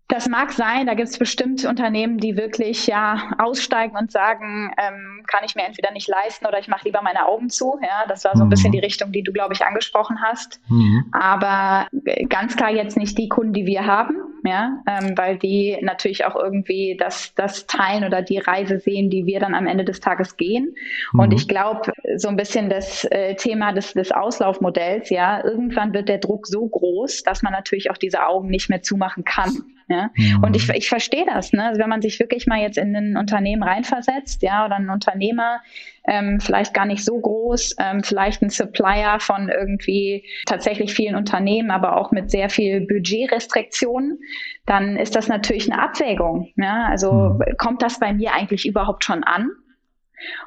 Das 0.10 0.28
mag 0.28 0.52
sein, 0.52 0.86
da 0.86 0.94
gibt 0.94 1.10
es 1.10 1.18
bestimmt 1.18 1.64
Unternehmen, 1.66 2.18
die 2.18 2.36
wirklich 2.36 2.88
ja 2.88 3.32
aussteigen 3.38 3.96
und 3.96 4.12
sagen, 4.12 4.72
ähm, 4.78 5.24
kann 5.28 5.44
ich 5.46 5.56
mir 5.56 5.64
entweder 5.64 5.92
nicht 5.92 6.08
leisten 6.08 6.46
oder 6.46 6.60
ich 6.60 6.68
mache 6.68 6.86
lieber 6.86 7.02
meine 7.02 7.26
Augen 7.26 7.50
zu. 7.50 7.80
Ja, 7.82 8.06
das 8.08 8.26
war 8.26 8.36
so 8.36 8.44
ein 8.44 8.48
mhm. 8.48 8.50
bisschen 8.50 8.72
die 8.74 8.80
Richtung, 8.80 9.12
die 9.12 9.24
du, 9.24 9.32
glaube 9.32 9.54
ich, 9.54 9.66
angesprochen 9.66 10.22
hast. 10.22 10.60
Mhm. 10.68 11.06
Aber 11.14 11.88
ganz 12.30 12.56
klar 12.56 12.70
jetzt 12.70 12.98
nicht 12.98 13.18
die 13.18 13.30
Kunden, 13.30 13.54
die 13.54 13.66
wir 13.66 13.86
haben. 13.86 14.16
ja, 14.44 14.84
ähm, 14.88 15.18
weil 15.18 15.38
die 15.38 15.78
natürlich 15.82 16.26
auch 16.26 16.36
irgendwie 16.36 16.98
das, 17.00 17.34
das 17.36 17.66
teilen 17.66 18.04
oder 18.04 18.22
die 18.22 18.40
Reise 18.40 18.80
sehen, 18.80 19.10
die 19.10 19.26
wir 19.26 19.40
dann 19.40 19.56
am 19.56 19.68
Ende 19.68 19.86
des 19.86 20.02
Tages 20.02 20.36
gehen. 20.36 20.76
Mhm. 21.14 21.20
Und 21.20 21.34
ich 21.34 21.48
glaube, 21.48 21.94
so 22.18 22.28
ein 22.28 22.36
bisschen 22.36 22.70
das 22.70 23.06
äh, 23.06 23.36
Thema 23.36 23.72
des, 23.72 23.94
des 23.94 24.12
Auslaufmodells, 24.12 25.10
ja, 25.10 25.44
irgendwann 25.44 25.94
wird 25.94 26.10
der 26.10 26.18
Druck 26.18 26.48
so 26.48 26.68
groß, 26.68 27.24
dass 27.24 27.42
man 27.42 27.54
natürlich 27.54 27.90
auch 27.90 27.98
diese 27.98 28.26
Augen 28.26 28.50
nicht 28.50 28.70
mehr 28.70 28.82
zumachen 28.82 29.24
kann. 29.24 29.64
Ja? 29.88 30.10
Mhm. 30.16 30.44
Und 30.44 30.56
ich, 30.56 30.70
ich 30.70 30.90
verstehe 30.90 31.26
das, 31.26 31.54
ne? 31.54 31.66
Also 31.66 31.80
wenn 31.80 31.90
man 31.90 32.02
sich 32.02 32.20
wirklich 32.20 32.48
mal 32.48 32.60
jetzt 32.60 32.78
in 32.78 32.96
ein 32.96 33.18
Unternehmen 33.18 33.64
reinversetzt, 33.64 34.42
ja, 34.42 34.66
oder 34.66 34.76
ein 34.76 34.90
Unternehmer, 34.90 35.62
ähm, 36.06 36.40
vielleicht 36.40 36.74
gar 36.74 36.86
nicht 36.86 37.04
so 37.04 37.20
groß, 37.20 37.76
ähm, 37.80 38.04
vielleicht 38.04 38.42
ein 38.42 38.50
Supplier 38.50 39.20
von 39.20 39.50
irgendwie 39.50 40.26
tatsächlich 40.46 40.94
vielen 40.94 41.16
Unternehmen, 41.16 41.72
aber 41.72 41.98
auch 41.98 42.12
mit 42.12 42.30
sehr 42.30 42.50
viel 42.50 42.82
Budgetrestriktionen, 42.82 44.20
dann 44.66 44.98
ist 44.98 45.16
das 45.16 45.28
natürlich 45.28 45.72
eine 45.72 45.82
Abwägung. 45.82 46.50
Ja? 46.58 46.88
Also 46.90 47.12
mhm. 47.12 47.58
kommt 47.58 47.82
das 47.82 48.00
bei 48.00 48.14
mir 48.14 48.34
eigentlich 48.34 48.66
überhaupt 48.66 49.04
schon 49.04 49.24
an? 49.24 49.50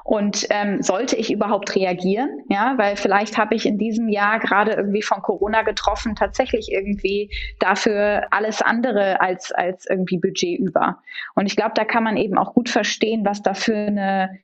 Und 0.05 0.47
ähm, 0.51 0.83
sollte 0.83 1.17
ich 1.17 1.33
überhaupt 1.33 1.75
reagieren? 1.75 2.43
Ja, 2.49 2.75
weil 2.77 2.97
vielleicht 2.97 3.39
habe 3.39 3.55
ich 3.55 3.67
in 3.67 3.79
diesem 3.79 4.09
Jahr 4.09 4.39
gerade 4.39 4.73
irgendwie 4.73 5.03
von 5.03 5.23
Corona 5.23 5.62
getroffen, 5.62 6.15
tatsächlich 6.15 6.71
irgendwie 6.71 7.31
dafür 7.59 8.27
alles 8.31 8.62
andere 8.62 9.21
als, 9.21 9.53
als 9.53 9.87
irgendwie 9.89 10.19
Budget 10.19 10.59
über. 10.59 10.99
Und 11.35 11.47
ich 11.47 11.57
glaube, 11.57 11.73
da 11.75 11.85
kann 11.85 12.05
man 12.05 12.17
eben 12.17 12.39
auch 12.39 12.55
gut 12.55 12.69
verstehen, 12.69 13.25
was 13.25 13.43
da 13.43 13.55
für 13.55 13.75
eine 13.75 14.39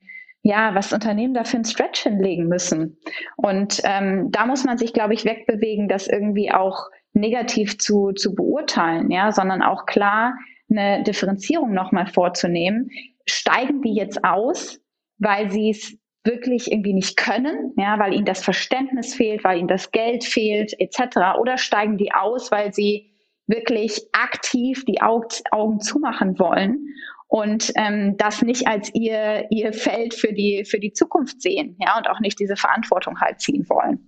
ja, 0.45 0.75
was 0.75 0.91
Unternehmen 0.91 1.33
dafür 1.33 1.61
ein 1.61 1.65
Stretch 1.65 2.03
hinlegen 2.03 2.49
müssen. 2.49 2.97
Und 3.37 3.81
ähm, 3.85 4.29
da 4.29 4.45
muss 4.45 4.65
man 4.65 4.77
sich, 4.77 4.91
glaube 4.91 5.13
ich, 5.13 5.23
wegbewegen, 5.23 5.87
das 5.87 6.07
irgendwie 6.07 6.51
auch 6.51 6.89
negativ 7.13 7.77
zu, 7.79 8.11
zu 8.11 8.35
beurteilen, 8.35 9.09
ja, 9.09 9.31
sondern 9.31 9.61
auch 9.61 9.85
klar 9.85 10.33
eine 10.69 11.03
Differenzierung 11.03 11.73
nochmal 11.73 12.07
vorzunehmen. 12.07 12.89
Steigen 13.25 13.81
die 13.81 13.93
jetzt 13.93 14.23
aus 14.25 14.81
weil 15.17 15.51
sie 15.51 15.69
es 15.71 15.97
wirklich 16.23 16.71
irgendwie 16.71 16.93
nicht 16.93 17.17
können, 17.17 17.73
ja, 17.77 17.99
weil 17.99 18.13
ihnen 18.13 18.25
das 18.25 18.43
Verständnis 18.43 19.13
fehlt, 19.13 19.43
weil 19.43 19.59
ihnen 19.59 19.67
das 19.67 19.91
Geld 19.91 20.23
fehlt, 20.23 20.73
etc. 20.79 21.37
Oder 21.39 21.57
steigen 21.57 21.97
die 21.97 22.13
aus, 22.13 22.51
weil 22.51 22.73
sie 22.73 23.09
wirklich 23.47 24.01
aktiv 24.13 24.85
die 24.85 25.01
Augen 25.01 25.79
zumachen 25.81 26.39
wollen 26.39 26.87
und 27.27 27.71
ähm, 27.75 28.15
das 28.17 28.41
nicht 28.41 28.67
als 28.67 28.93
ihr, 28.93 29.47
ihr 29.49 29.73
Feld 29.73 30.13
für 30.13 30.31
die, 30.31 30.65
für 30.65 30.79
die 30.79 30.93
Zukunft 30.93 31.41
sehen, 31.41 31.75
ja, 31.79 31.97
und 31.97 32.07
auch 32.07 32.19
nicht 32.19 32.39
diese 32.39 32.55
Verantwortung 32.55 33.19
halt 33.19 33.41
ziehen 33.41 33.67
wollen. 33.69 34.07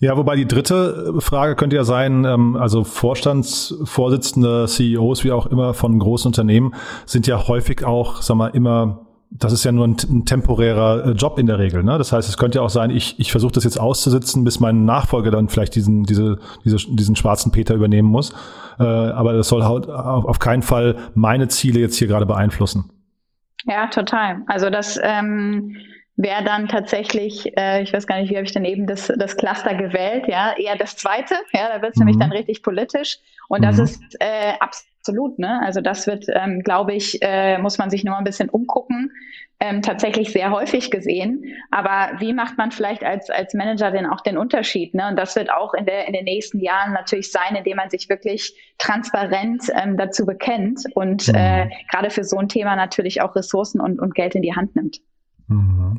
Ja, 0.00 0.16
wobei 0.16 0.36
die 0.36 0.46
dritte 0.46 1.14
Frage 1.18 1.56
könnte 1.56 1.76
ja 1.76 1.84
sein, 1.84 2.24
ähm, 2.24 2.56
also 2.56 2.84
Vorstandsvorsitzende, 2.84 4.66
CEOs, 4.68 5.24
wie 5.24 5.32
auch 5.32 5.46
immer 5.46 5.74
von 5.74 5.98
großen 5.98 6.28
Unternehmen, 6.28 6.74
sind 7.04 7.26
ja 7.26 7.48
häufig 7.48 7.84
auch, 7.84 8.22
sag 8.22 8.36
mal, 8.36 8.48
immer 8.48 9.07
das 9.30 9.52
ist 9.52 9.64
ja 9.64 9.72
nur 9.72 9.86
ein, 9.86 9.96
ein, 10.08 10.24
temporärer 10.24 11.06
äh, 11.06 11.10
Job 11.10 11.38
in 11.38 11.46
der 11.46 11.58
Regel. 11.58 11.82
Ne? 11.82 11.98
Das 11.98 12.12
heißt, 12.12 12.28
es 12.28 12.38
könnte 12.38 12.58
ja 12.58 12.64
auch 12.64 12.70
sein, 12.70 12.90
ich, 12.90 13.18
ich 13.20 13.30
versuche 13.30 13.52
das 13.52 13.64
jetzt 13.64 13.78
auszusitzen, 13.78 14.44
bis 14.44 14.58
mein 14.58 14.84
Nachfolger 14.84 15.30
dann 15.30 15.48
vielleicht 15.48 15.74
diesen, 15.74 16.04
diese, 16.04 16.38
diese, 16.64 16.78
diesen 16.88 17.14
schwarzen 17.14 17.52
Peter 17.52 17.74
übernehmen 17.74 18.08
muss. 18.08 18.32
Äh, 18.78 18.84
aber 18.84 19.34
das 19.34 19.48
soll 19.48 19.64
halt 19.64 19.88
auf, 19.88 20.38
keinen 20.38 20.62
Fall 20.62 20.96
meine 21.14 21.48
Ziele 21.48 21.80
jetzt 21.80 21.96
hier 21.96 22.08
gerade 22.08 22.26
beeinflussen. 22.26 22.90
Ja, 23.66 23.88
total. 23.88 24.42
Also 24.46 24.70
das 24.70 24.98
ähm, 25.02 25.76
wäre 26.16 26.42
dann 26.44 26.68
tatsächlich, 26.68 27.52
äh, 27.58 27.82
ich 27.82 27.92
weiß 27.92 28.06
gar 28.06 28.20
nicht, 28.20 28.30
wie 28.30 28.36
habe 28.36 28.46
ich 28.46 28.52
dann 28.52 28.64
eben 28.64 28.86
das, 28.86 29.12
das 29.18 29.36
Cluster 29.36 29.74
gewählt, 29.74 30.26
ja, 30.26 30.54
eher 30.56 30.76
das 30.76 30.96
zweite, 30.96 31.34
ja, 31.52 31.68
da 31.74 31.82
wird 31.82 31.92
es 31.92 31.98
mhm. 31.98 32.06
nämlich 32.06 32.18
dann 32.18 32.32
richtig 32.32 32.62
politisch. 32.62 33.18
Und 33.48 33.62
das 33.62 33.76
mhm. 33.76 33.84
ist 33.84 34.16
äh, 34.20 34.52
absolut 34.58 34.87
absolut. 35.08 35.38
Ne? 35.38 35.60
Also 35.64 35.80
das 35.80 36.06
wird, 36.06 36.26
ähm, 36.28 36.60
glaube 36.62 36.94
ich, 36.94 37.18
äh, 37.22 37.58
muss 37.58 37.78
man 37.78 37.90
sich 37.90 38.04
nur 38.04 38.16
ein 38.16 38.24
bisschen 38.24 38.48
umgucken. 38.48 39.10
Ähm, 39.60 39.82
tatsächlich 39.82 40.30
sehr 40.30 40.52
häufig 40.52 40.88
gesehen. 40.88 41.44
Aber 41.72 42.20
wie 42.20 42.32
macht 42.32 42.56
man 42.58 42.70
vielleicht 42.70 43.02
als, 43.02 43.28
als 43.28 43.54
Manager 43.54 43.90
denn 43.90 44.06
auch 44.06 44.20
den 44.20 44.38
Unterschied? 44.38 44.94
Ne? 44.94 45.08
Und 45.08 45.16
das 45.16 45.34
wird 45.34 45.50
auch 45.50 45.74
in, 45.74 45.84
der, 45.84 46.06
in 46.06 46.12
den 46.12 46.24
nächsten 46.24 46.60
Jahren 46.60 46.92
natürlich 46.92 47.32
sein, 47.32 47.56
indem 47.56 47.76
man 47.76 47.90
sich 47.90 48.08
wirklich 48.08 48.54
transparent 48.78 49.64
ähm, 49.74 49.96
dazu 49.96 50.26
bekennt 50.26 50.84
und 50.94 51.26
mhm. 51.26 51.34
äh, 51.34 51.70
gerade 51.90 52.10
für 52.10 52.22
so 52.22 52.36
ein 52.38 52.48
Thema 52.48 52.76
natürlich 52.76 53.20
auch 53.20 53.34
Ressourcen 53.34 53.80
und, 53.80 53.98
und 53.98 54.14
Geld 54.14 54.36
in 54.36 54.42
die 54.42 54.54
Hand 54.54 54.76
nimmt. 54.76 54.98
Mhm. 55.48 55.98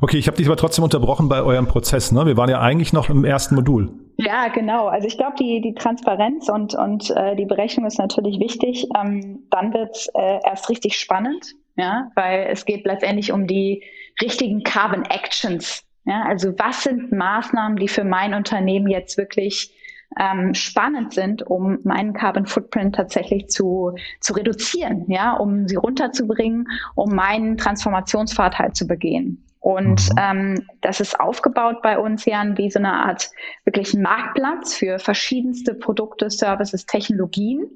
Okay, 0.00 0.18
ich 0.18 0.26
habe 0.26 0.36
dich 0.36 0.48
aber 0.48 0.56
trotzdem 0.56 0.82
unterbrochen 0.82 1.28
bei 1.28 1.42
eurem 1.42 1.68
Prozess. 1.68 2.10
Ne? 2.10 2.26
Wir 2.26 2.36
waren 2.36 2.50
ja 2.50 2.60
eigentlich 2.60 2.92
noch 2.92 3.08
im 3.08 3.24
ersten 3.24 3.54
Modul. 3.54 3.92
Ja, 4.18 4.48
genau. 4.48 4.86
Also 4.86 5.06
ich 5.06 5.16
glaube, 5.18 5.36
die, 5.38 5.60
die 5.60 5.74
Transparenz 5.74 6.48
und, 6.48 6.74
und 6.74 7.10
äh, 7.10 7.36
die 7.36 7.44
Berechnung 7.44 7.86
ist 7.86 7.98
natürlich 7.98 8.40
wichtig. 8.40 8.86
Ähm, 8.96 9.46
dann 9.50 9.74
wird's 9.74 10.08
äh, 10.14 10.40
erst 10.44 10.70
richtig 10.70 10.98
spannend, 10.98 11.54
ja, 11.76 12.10
weil 12.14 12.46
es 12.50 12.64
geht 12.64 12.86
letztendlich 12.86 13.32
um 13.32 13.46
die 13.46 13.84
richtigen 14.22 14.62
Carbon 14.62 15.04
Actions. 15.04 15.84
Ja, 16.04 16.22
also 16.22 16.52
was 16.56 16.84
sind 16.84 17.12
Maßnahmen, 17.12 17.76
die 17.76 17.88
für 17.88 18.04
mein 18.04 18.32
Unternehmen 18.32 18.88
jetzt 18.88 19.18
wirklich 19.18 19.74
ähm, 20.18 20.54
spannend 20.54 21.12
sind, 21.12 21.42
um 21.42 21.78
meinen 21.82 22.12
Carbon 22.12 22.46
Footprint 22.46 22.94
tatsächlich 22.94 23.48
zu, 23.48 23.92
zu 24.20 24.32
reduzieren, 24.32 25.04
ja, 25.08 25.34
um 25.34 25.68
sie 25.68 25.76
runterzubringen, 25.76 26.68
um 26.94 27.14
meinen 27.14 27.56
Transformationspfad 27.58 28.58
halt 28.58 28.76
zu 28.76 28.86
begehen. 28.86 29.45
Und 29.66 30.10
mhm. 30.12 30.16
ähm, 30.16 30.66
das 30.80 31.00
ist 31.00 31.18
aufgebaut 31.18 31.82
bei 31.82 31.98
uns, 31.98 32.24
Jan, 32.24 32.56
wie 32.56 32.70
so 32.70 32.78
eine 32.78 32.92
Art 32.92 33.28
wirklich 33.64 33.94
Marktplatz 33.94 34.76
für 34.76 35.00
verschiedenste 35.00 35.74
Produkte, 35.74 36.30
Services, 36.30 36.86
Technologien, 36.86 37.68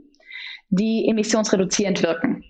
die 0.68 1.08
emissionsreduzierend 1.08 2.04
wirken. 2.04 2.44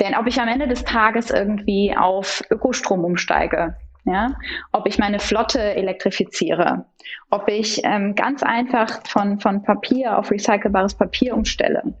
Denn 0.00 0.14
ob 0.14 0.26
ich 0.26 0.38
am 0.38 0.48
Ende 0.48 0.68
des 0.68 0.84
Tages 0.84 1.30
irgendwie 1.30 1.96
auf 1.96 2.42
Ökostrom 2.50 3.06
umsteige, 3.06 3.74
ja, 4.04 4.36
ob 4.72 4.86
ich 4.86 4.98
meine 4.98 5.18
Flotte 5.18 5.60
elektrifiziere, 5.60 6.84
ob 7.30 7.48
ich 7.48 7.80
ähm, 7.84 8.14
ganz 8.14 8.42
einfach 8.42 9.00
von, 9.06 9.40
von 9.40 9.62
Papier 9.62 10.18
auf 10.18 10.30
recycelbares 10.30 10.94
Papier 10.94 11.34
umstelle 11.34 11.94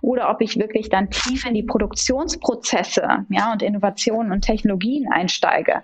oder 0.00 0.30
ob 0.30 0.40
ich 0.40 0.58
wirklich 0.58 0.88
dann 0.88 1.10
tief 1.10 1.44
in 1.44 1.52
die 1.52 1.64
Produktionsprozesse 1.64 3.26
ja, 3.28 3.52
und 3.52 3.60
Innovationen 3.62 4.32
und 4.32 4.40
Technologien 4.40 5.06
einsteige. 5.12 5.82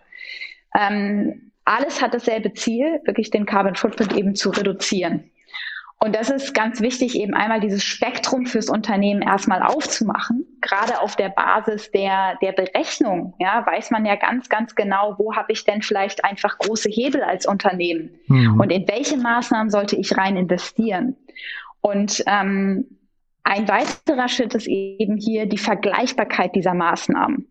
Ähm, 0.79 1.53
alles 1.65 2.01
hat 2.01 2.15
dasselbe 2.15 2.53
Ziel, 2.53 3.01
wirklich 3.05 3.31
den 3.31 3.47
Carbon 3.47 3.75
Footprint 3.75 4.17
eben 4.17 4.35
zu 4.35 4.51
reduzieren. 4.51 5.31
Und 5.99 6.15
das 6.15 6.29
ist 6.29 6.55
ganz 6.55 6.81
wichtig, 6.81 7.19
eben 7.19 7.33
einmal 7.35 7.61
dieses 7.61 7.83
Spektrum 7.83 8.45
fürs 8.45 8.69
Unternehmen 8.69 9.23
erstmal 9.23 9.62
aufzumachen. 9.62 10.45
Gerade 10.61 11.01
auf 11.01 11.17
der 11.17 11.31
Basis 11.31 11.91
der, 11.91 12.37
der 12.43 12.53
Berechnung, 12.53 13.35
ja, 13.39 13.65
weiß 13.65 13.91
man 13.91 14.05
ja 14.05 14.15
ganz, 14.17 14.49
ganz 14.51 14.75
genau, 14.75 15.15
wo 15.19 15.35
habe 15.35 15.53
ich 15.53 15.65
denn 15.65 15.81
vielleicht 15.81 16.23
einfach 16.25 16.59
große 16.59 16.91
Hebel 16.91 17.23
als 17.23 17.47
Unternehmen 17.47 18.11
mhm. 18.27 18.61
und 18.61 18.71
in 18.71 18.87
welche 18.87 19.17
Maßnahmen 19.17 19.71
sollte 19.71 19.97
ich 19.97 20.17
rein 20.17 20.37
investieren. 20.37 21.17
Und 21.81 22.23
ähm, 22.27 22.85
ein 23.43 23.67
weiterer 23.69 24.29
Schritt 24.29 24.55
ist 24.55 24.67
eben 24.67 25.17
hier 25.17 25.47
die 25.47 25.59
Vergleichbarkeit 25.59 26.55
dieser 26.55 26.75
Maßnahmen. 26.75 27.47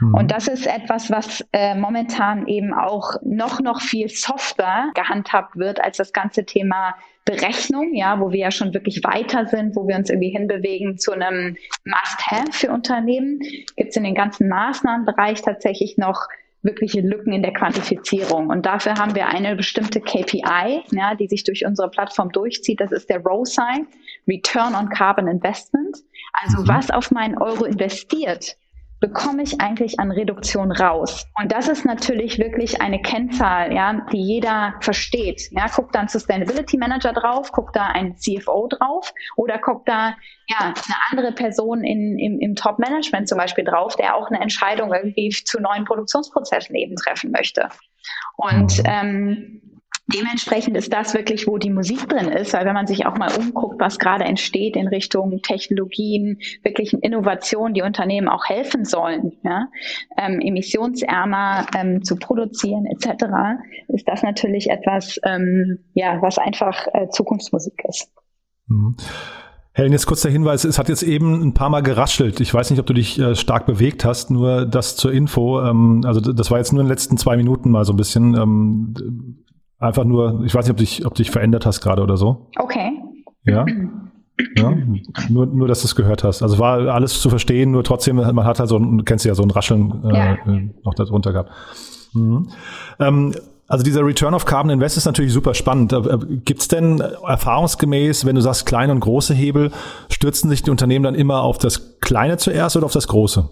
Mhm. 0.00 0.14
Und 0.14 0.30
das 0.30 0.48
ist 0.48 0.66
etwas, 0.66 1.10
was 1.10 1.44
äh, 1.52 1.74
momentan 1.74 2.46
eben 2.46 2.74
auch 2.74 3.14
noch, 3.22 3.60
noch 3.60 3.80
viel 3.80 4.08
softer 4.08 4.90
gehandhabt 4.94 5.56
wird 5.56 5.80
als 5.80 5.96
das 5.96 6.12
ganze 6.12 6.44
Thema 6.44 6.94
Berechnung, 7.24 7.94
ja, 7.94 8.20
wo 8.20 8.32
wir 8.32 8.38
ja 8.38 8.50
schon 8.50 8.72
wirklich 8.72 9.02
weiter 9.04 9.46
sind, 9.46 9.76
wo 9.76 9.86
wir 9.86 9.96
uns 9.96 10.08
irgendwie 10.08 10.30
hinbewegen 10.30 10.96
zu 10.96 11.12
einem 11.12 11.56
Must-Have 11.84 12.52
für 12.52 12.70
Unternehmen, 12.70 13.40
gibt 13.76 13.90
es 13.90 13.96
in 13.96 14.04
den 14.04 14.14
ganzen 14.14 14.48
Maßnahmenbereich 14.48 15.42
tatsächlich 15.42 15.98
noch 15.98 16.26
wirkliche 16.62 17.00
Lücken 17.00 17.32
in 17.32 17.42
der 17.42 17.52
Quantifizierung. 17.52 18.48
Und 18.48 18.66
dafür 18.66 18.94
haben 18.94 19.14
wir 19.14 19.28
eine 19.28 19.54
bestimmte 19.56 20.00
KPI, 20.00 20.82
ja, 20.90 21.14
die 21.14 21.28
sich 21.28 21.44
durch 21.44 21.64
unsere 21.64 21.90
Plattform 21.90 22.30
durchzieht. 22.30 22.80
Das 22.80 22.92
ist 22.92 23.08
der 23.08 23.20
ROSI, 23.20 23.86
Return 24.26 24.74
on 24.74 24.88
Carbon 24.88 25.28
Investment. 25.28 25.98
Also 26.32 26.62
mhm. 26.62 26.68
was 26.68 26.90
auf 26.90 27.10
meinen 27.10 27.38
Euro 27.38 27.64
investiert, 27.64 28.56
bekomme 29.00 29.42
ich 29.42 29.60
eigentlich 29.60 30.00
an 30.00 30.10
Reduktion 30.10 30.72
raus? 30.72 31.26
Und 31.40 31.52
das 31.52 31.68
ist 31.68 31.84
natürlich 31.84 32.38
wirklich 32.38 32.80
eine 32.80 33.00
Kennzahl, 33.00 33.72
ja, 33.72 34.06
die 34.12 34.20
jeder 34.20 34.74
versteht. 34.80 35.42
Ja, 35.52 35.66
guckt 35.68 35.94
da 35.94 36.00
ein 36.00 36.08
Sustainability 36.08 36.78
Manager 36.78 37.12
drauf, 37.12 37.52
guckt 37.52 37.76
da 37.76 37.86
ein 37.86 38.16
CFO 38.16 38.68
drauf 38.68 39.12
oder 39.36 39.58
guckt 39.58 39.88
da 39.88 40.16
ja 40.48 40.58
eine 40.58 40.96
andere 41.10 41.32
Person 41.32 41.84
in, 41.84 42.18
im, 42.18 42.40
im 42.40 42.54
Top 42.54 42.78
Management 42.78 43.28
zum 43.28 43.38
Beispiel 43.38 43.64
drauf, 43.64 43.96
der 43.96 44.16
auch 44.16 44.28
eine 44.28 44.40
Entscheidung 44.40 44.92
irgendwie 44.92 45.28
zu 45.30 45.60
neuen 45.60 45.84
Produktionsprozessen 45.84 46.74
eben 46.74 46.96
treffen 46.96 47.30
möchte. 47.30 47.68
Und 48.36 48.78
mhm. 48.78 48.84
ähm, 48.86 49.67
Dementsprechend 50.14 50.74
ist 50.74 50.90
das 50.90 51.12
wirklich, 51.12 51.46
wo 51.46 51.58
die 51.58 51.68
Musik 51.68 52.08
drin 52.08 52.28
ist, 52.28 52.54
weil 52.54 52.64
wenn 52.64 52.72
man 52.72 52.86
sich 52.86 53.04
auch 53.04 53.18
mal 53.18 53.30
umguckt, 53.36 53.78
was 53.78 53.98
gerade 53.98 54.24
entsteht 54.24 54.74
in 54.74 54.88
Richtung 54.88 55.42
Technologien, 55.42 56.38
wirklichen 56.62 57.00
Innovationen, 57.00 57.74
die 57.74 57.82
Unternehmen 57.82 58.28
auch 58.28 58.46
helfen 58.46 58.86
sollen, 58.86 59.32
ja, 59.44 59.68
ähm, 60.16 60.40
emissionsärmer 60.40 61.66
ähm, 61.76 62.02
zu 62.02 62.16
produzieren 62.16 62.86
etc., 62.86 63.24
ist 63.88 64.08
das 64.08 64.22
natürlich 64.22 64.70
etwas, 64.70 65.20
ähm, 65.24 65.80
ja, 65.92 66.22
was 66.22 66.38
einfach 66.38 66.86
äh, 66.94 67.10
Zukunftsmusik 67.10 67.84
ist. 67.86 68.10
Mhm. 68.66 68.96
Helen, 69.74 69.92
jetzt 69.92 70.06
kurz 70.06 70.22
der 70.22 70.32
Hinweis, 70.32 70.64
es 70.64 70.78
hat 70.78 70.88
jetzt 70.88 71.02
eben 71.02 71.42
ein 71.42 71.52
paar 71.52 71.68
Mal 71.68 71.82
geraschelt. 71.82 72.40
Ich 72.40 72.52
weiß 72.52 72.70
nicht, 72.70 72.80
ob 72.80 72.86
du 72.86 72.94
dich 72.94 73.18
äh, 73.18 73.36
stark 73.36 73.66
bewegt 73.66 74.06
hast, 74.06 74.30
nur 74.30 74.64
das 74.64 74.96
zur 74.96 75.12
Info. 75.12 75.62
Ähm, 75.62 76.02
also 76.06 76.20
das 76.20 76.50
war 76.50 76.58
jetzt 76.58 76.72
nur 76.72 76.80
in 76.80 76.86
den 76.86 76.90
letzten 76.90 77.18
zwei 77.18 77.36
Minuten 77.36 77.70
mal 77.70 77.84
so 77.84 77.92
ein 77.92 77.96
bisschen. 77.96 78.34
Ähm, 78.34 79.44
einfach 79.78 80.04
nur, 80.04 80.42
ich 80.44 80.54
weiß 80.54 80.66
nicht, 80.66 80.72
ob 80.72 80.76
dich, 80.76 81.06
ob 81.06 81.14
dich 81.14 81.30
verändert 81.30 81.66
hast 81.66 81.80
gerade 81.80 82.02
oder 82.02 82.16
so. 82.16 82.48
Okay. 82.58 82.92
Ja. 83.44 83.64
Ja, 84.56 84.72
nur, 85.28 85.46
nur, 85.46 85.66
dass 85.66 85.80
du 85.80 85.86
es 85.86 85.96
gehört 85.96 86.22
hast. 86.22 86.42
Also 86.42 86.60
war 86.60 86.78
alles 86.94 87.20
zu 87.20 87.28
verstehen, 87.28 87.72
nur 87.72 87.82
trotzdem, 87.82 88.16
man 88.16 88.44
hat 88.44 88.60
halt 88.60 88.68
so, 88.68 88.76
ein, 88.76 88.98
du 88.98 89.02
kennst 89.02 89.24
ja 89.24 89.34
so 89.34 89.42
ein 89.42 89.50
Rascheln 89.50 90.04
äh, 90.04 90.16
ja. 90.16 90.32
Äh, 90.34 90.70
noch 90.84 90.94
darunter 90.94 91.32
gehabt. 91.32 91.50
Mhm. 92.14 92.48
Ähm, 93.00 93.34
also 93.66 93.84
dieser 93.84 94.06
Return 94.06 94.34
of 94.34 94.44
Carbon 94.44 94.70
Invest 94.70 94.96
ist 94.96 95.06
natürlich 95.06 95.32
super 95.32 95.54
spannend. 95.54 95.92
Äh, 95.92 96.18
Gibt 96.44 96.60
es 96.60 96.68
denn 96.68 97.00
erfahrungsgemäß, 97.00 98.26
wenn 98.26 98.36
du 98.36 98.40
sagst 98.40 98.64
kleine 98.64 98.92
und 98.92 99.00
große 99.00 99.34
Hebel, 99.34 99.72
stürzen 100.08 100.48
sich 100.48 100.62
die 100.62 100.70
Unternehmen 100.70 101.02
dann 101.02 101.16
immer 101.16 101.42
auf 101.42 101.58
das 101.58 101.98
Kleine 102.00 102.36
zuerst 102.36 102.76
oder 102.76 102.86
auf 102.86 102.92
das 102.92 103.08
Große? 103.08 103.50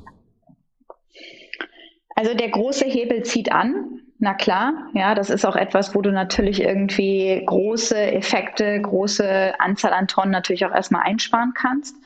Also 2.15 2.35
der 2.35 2.49
große 2.49 2.87
Hebel 2.87 3.25
zieht 3.25 3.53
an. 3.53 3.96
Na 4.19 4.33
klar, 4.33 4.89
ja, 4.95 5.15
das 5.15 5.29
ist 5.29 5.45
auch 5.45 5.57
etwas, 5.57 5.95
wo 5.95 6.01
du 6.01 6.11
natürlich 6.11 6.63
irgendwie 6.63 7.43
große 7.45 8.13
Effekte, 8.13 8.81
große 8.81 9.61
Anzahl 9.61 9.93
an 9.93 10.09
Tonnen 10.09 10.31
natürlich 10.31 10.65
auch 10.65 10.75
erstmal 10.75 11.03
einsparen 11.03 11.53
kannst. 11.55 11.97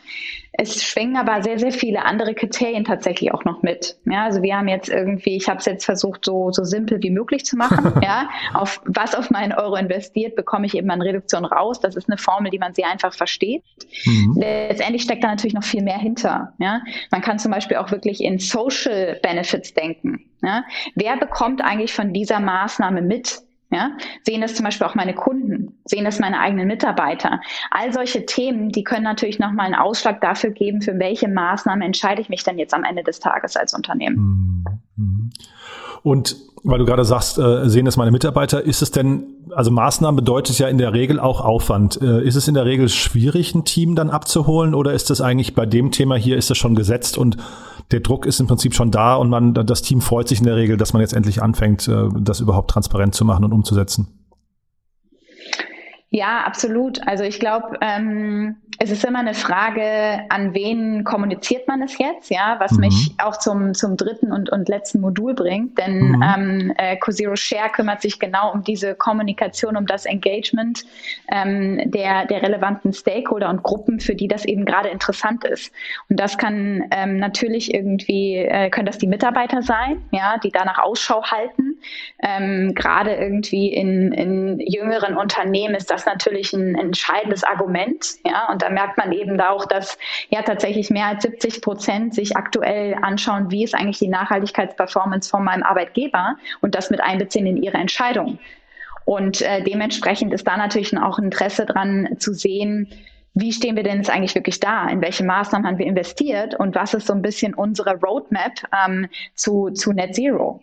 Es 0.52 0.82
schwingen 0.82 1.16
aber 1.16 1.42
sehr, 1.42 1.58
sehr 1.58 1.72
viele 1.72 2.04
andere 2.04 2.34
Kriterien 2.34 2.84
tatsächlich 2.84 3.32
auch 3.32 3.44
noch 3.44 3.62
mit. 3.62 3.96
Ja, 4.04 4.24
also 4.24 4.42
wir 4.42 4.56
haben 4.56 4.68
jetzt 4.68 4.88
irgendwie, 4.88 5.36
ich 5.36 5.48
habe 5.48 5.58
es 5.58 5.64
jetzt 5.64 5.84
versucht, 5.84 6.24
so, 6.24 6.50
so 6.50 6.64
simpel 6.64 7.02
wie 7.02 7.10
möglich 7.10 7.44
zu 7.44 7.56
machen. 7.56 7.94
ja, 8.02 8.28
auf 8.52 8.80
was 8.84 9.14
auf 9.14 9.30
meinen 9.30 9.52
Euro 9.52 9.76
investiert, 9.76 10.34
bekomme 10.34 10.66
ich 10.66 10.74
eben 10.74 10.90
eine 10.90 11.04
Reduktion 11.04 11.44
raus. 11.44 11.80
Das 11.80 11.94
ist 11.94 12.08
eine 12.08 12.18
Formel, 12.18 12.50
die 12.50 12.58
man 12.58 12.74
sehr 12.74 12.90
einfach 12.90 13.14
versteht. 13.14 13.62
Mhm. 14.04 14.36
Letztendlich 14.38 15.02
steckt 15.02 15.22
da 15.22 15.28
natürlich 15.28 15.54
noch 15.54 15.64
viel 15.64 15.82
mehr 15.82 15.98
hinter. 15.98 16.52
Ja, 16.58 16.82
man 17.10 17.20
kann 17.20 17.38
zum 17.38 17.52
Beispiel 17.52 17.76
auch 17.76 17.90
wirklich 17.90 18.22
in 18.22 18.38
Social 18.38 19.18
Benefits 19.22 19.72
denken. 19.74 20.26
Ja? 20.42 20.64
Wer 20.94 21.16
bekommt 21.16 21.62
eigentlich 21.62 21.92
von 21.92 22.12
dieser 22.12 22.40
Maßnahme 22.40 23.02
mit? 23.02 23.40
Ja, 23.72 23.96
sehen 24.24 24.40
das 24.40 24.56
zum 24.56 24.64
Beispiel 24.64 24.86
auch 24.86 24.96
meine 24.96 25.14
Kunden, 25.14 25.78
sehen 25.84 26.04
das 26.04 26.18
meine 26.18 26.40
eigenen 26.40 26.66
Mitarbeiter. 26.66 27.40
All 27.70 27.92
solche 27.92 28.26
Themen, 28.26 28.70
die 28.70 28.82
können 28.82 29.04
natürlich 29.04 29.38
nochmal 29.38 29.66
einen 29.66 29.76
Ausschlag 29.76 30.20
dafür 30.20 30.50
geben, 30.50 30.82
für 30.82 30.98
welche 30.98 31.28
Maßnahme 31.28 31.84
entscheide 31.84 32.20
ich 32.20 32.28
mich 32.28 32.42
dann 32.42 32.58
jetzt 32.58 32.74
am 32.74 32.82
Ende 32.82 33.04
des 33.04 33.20
Tages 33.20 33.56
als 33.56 33.72
Unternehmen. 33.72 34.16
Mhm. 34.16 34.80
Mhm. 35.00 35.30
Und 36.02 36.36
weil 36.62 36.78
du 36.78 36.84
gerade 36.84 37.04
sagst, 37.04 37.38
äh, 37.38 37.68
sehen 37.68 37.86
es 37.86 37.96
meine 37.96 38.10
Mitarbeiter, 38.10 38.62
ist 38.62 38.82
es 38.82 38.90
denn, 38.90 39.34
also 39.54 39.70
Maßnahmen 39.70 40.16
bedeutet 40.16 40.58
ja 40.58 40.68
in 40.68 40.78
der 40.78 40.92
Regel 40.92 41.18
auch 41.18 41.40
Aufwand. 41.40 42.00
Äh, 42.02 42.22
ist 42.22 42.36
es 42.36 42.48
in 42.48 42.54
der 42.54 42.66
Regel 42.66 42.88
schwierig, 42.88 43.54
ein 43.54 43.64
Team 43.64 43.94
dann 43.94 44.10
abzuholen 44.10 44.74
oder 44.74 44.92
ist 44.92 45.10
das 45.10 45.20
eigentlich 45.20 45.54
bei 45.54 45.64
dem 45.64 45.90
Thema 45.90 46.16
hier, 46.16 46.36
ist 46.36 46.50
das 46.50 46.58
schon 46.58 46.74
gesetzt 46.74 47.16
und 47.16 47.38
der 47.90 48.00
Druck 48.00 48.26
ist 48.26 48.40
im 48.40 48.46
Prinzip 48.46 48.74
schon 48.74 48.90
da 48.90 49.16
und 49.16 49.30
man, 49.30 49.54
das 49.54 49.82
Team 49.82 50.00
freut 50.00 50.28
sich 50.28 50.38
in 50.38 50.44
der 50.44 50.56
Regel, 50.56 50.76
dass 50.76 50.92
man 50.92 51.00
jetzt 51.00 51.14
endlich 51.14 51.42
anfängt, 51.42 51.88
äh, 51.88 52.08
das 52.20 52.40
überhaupt 52.40 52.70
transparent 52.70 53.14
zu 53.14 53.24
machen 53.24 53.44
und 53.44 53.52
umzusetzen? 53.52 54.08
Ja, 56.10 56.42
absolut. 56.44 57.06
Also 57.06 57.24
ich 57.24 57.38
glaube, 57.38 57.78
ähm, 57.80 58.56
es 58.82 58.90
ist 58.90 59.04
immer 59.04 59.18
eine 59.18 59.34
Frage, 59.34 60.24
an 60.30 60.54
wen 60.54 61.04
kommuniziert 61.04 61.68
man 61.68 61.82
es 61.82 61.98
jetzt, 61.98 62.30
ja, 62.30 62.56
was 62.60 62.72
mhm. 62.72 62.80
mich 62.80 63.12
auch 63.18 63.36
zum, 63.36 63.74
zum 63.74 63.98
dritten 63.98 64.32
und, 64.32 64.48
und 64.50 64.70
letzten 64.70 65.02
Modul 65.02 65.34
bringt. 65.34 65.76
Denn 65.76 66.12
mhm. 66.12 66.22
ähm, 66.22 66.72
äh, 66.78 66.96
Cozero 66.96 67.36
Share 67.36 67.68
kümmert 67.68 68.00
sich 68.00 68.18
genau 68.18 68.50
um 68.50 68.64
diese 68.64 68.94
Kommunikation, 68.94 69.76
um 69.76 69.84
das 69.84 70.06
Engagement 70.06 70.86
ähm, 71.30 71.90
der, 71.90 72.24
der 72.24 72.40
relevanten 72.40 72.94
Stakeholder 72.94 73.50
und 73.50 73.62
Gruppen, 73.62 74.00
für 74.00 74.14
die 74.14 74.28
das 74.28 74.46
eben 74.46 74.64
gerade 74.64 74.88
interessant 74.88 75.44
ist. 75.44 75.70
Und 76.08 76.18
das 76.18 76.38
kann 76.38 76.84
ähm, 76.90 77.18
natürlich 77.18 77.74
irgendwie, 77.74 78.36
äh, 78.36 78.70
können 78.70 78.86
das 78.86 78.96
die 78.96 79.08
Mitarbeiter 79.08 79.60
sein, 79.60 80.00
ja, 80.10 80.38
die 80.38 80.50
danach 80.50 80.78
Ausschau 80.78 81.22
halten. 81.24 81.76
Ähm, 82.22 82.74
gerade 82.74 83.14
irgendwie 83.14 83.74
in, 83.74 84.12
in 84.12 84.58
jüngeren 84.58 85.18
Unternehmen 85.18 85.74
ist 85.74 85.90
das 85.90 86.06
natürlich 86.06 86.54
ein 86.54 86.76
entscheidendes 86.76 87.44
Argument, 87.44 88.14
ja, 88.24 88.48
und 88.50 88.62
da 88.62 88.69
merkt 88.70 88.98
man 88.98 89.12
eben 89.12 89.40
auch, 89.40 89.66
dass 89.66 89.98
ja 90.28 90.42
tatsächlich 90.42 90.90
mehr 90.90 91.06
als 91.06 91.22
70 91.22 91.62
Prozent 91.62 92.14
sich 92.14 92.36
aktuell 92.36 92.96
anschauen, 93.02 93.50
wie 93.50 93.64
ist 93.64 93.74
eigentlich 93.74 93.98
die 93.98 94.08
Nachhaltigkeitsperformance 94.08 95.28
von 95.28 95.44
meinem 95.44 95.62
Arbeitgeber 95.62 96.36
und 96.60 96.74
das 96.74 96.90
mit 96.90 97.00
einbeziehen 97.00 97.46
in 97.46 97.62
ihre 97.62 97.78
Entscheidung. 97.78 98.38
Und 99.04 99.42
äh, 99.42 99.62
dementsprechend 99.62 100.32
ist 100.32 100.46
da 100.46 100.56
natürlich 100.56 100.96
auch 100.96 101.18
Interesse 101.18 101.66
dran 101.66 102.16
zu 102.18 102.32
sehen, 102.32 102.88
wie 103.34 103.52
stehen 103.52 103.76
wir 103.76 103.82
denn 103.82 103.98
jetzt 103.98 104.10
eigentlich 104.10 104.34
wirklich 104.34 104.60
da? 104.60 104.88
In 104.88 105.00
welche 105.00 105.24
Maßnahmen 105.24 105.66
haben 105.66 105.78
wir 105.78 105.86
investiert? 105.86 106.54
Und 106.54 106.74
was 106.74 106.94
ist 106.94 107.06
so 107.06 107.12
ein 107.12 107.22
bisschen 107.22 107.54
unsere 107.54 107.96
Roadmap 107.96 108.52
ähm, 108.86 109.08
zu, 109.34 109.70
zu 109.70 109.92
Net 109.92 110.14
Zero? 110.14 110.62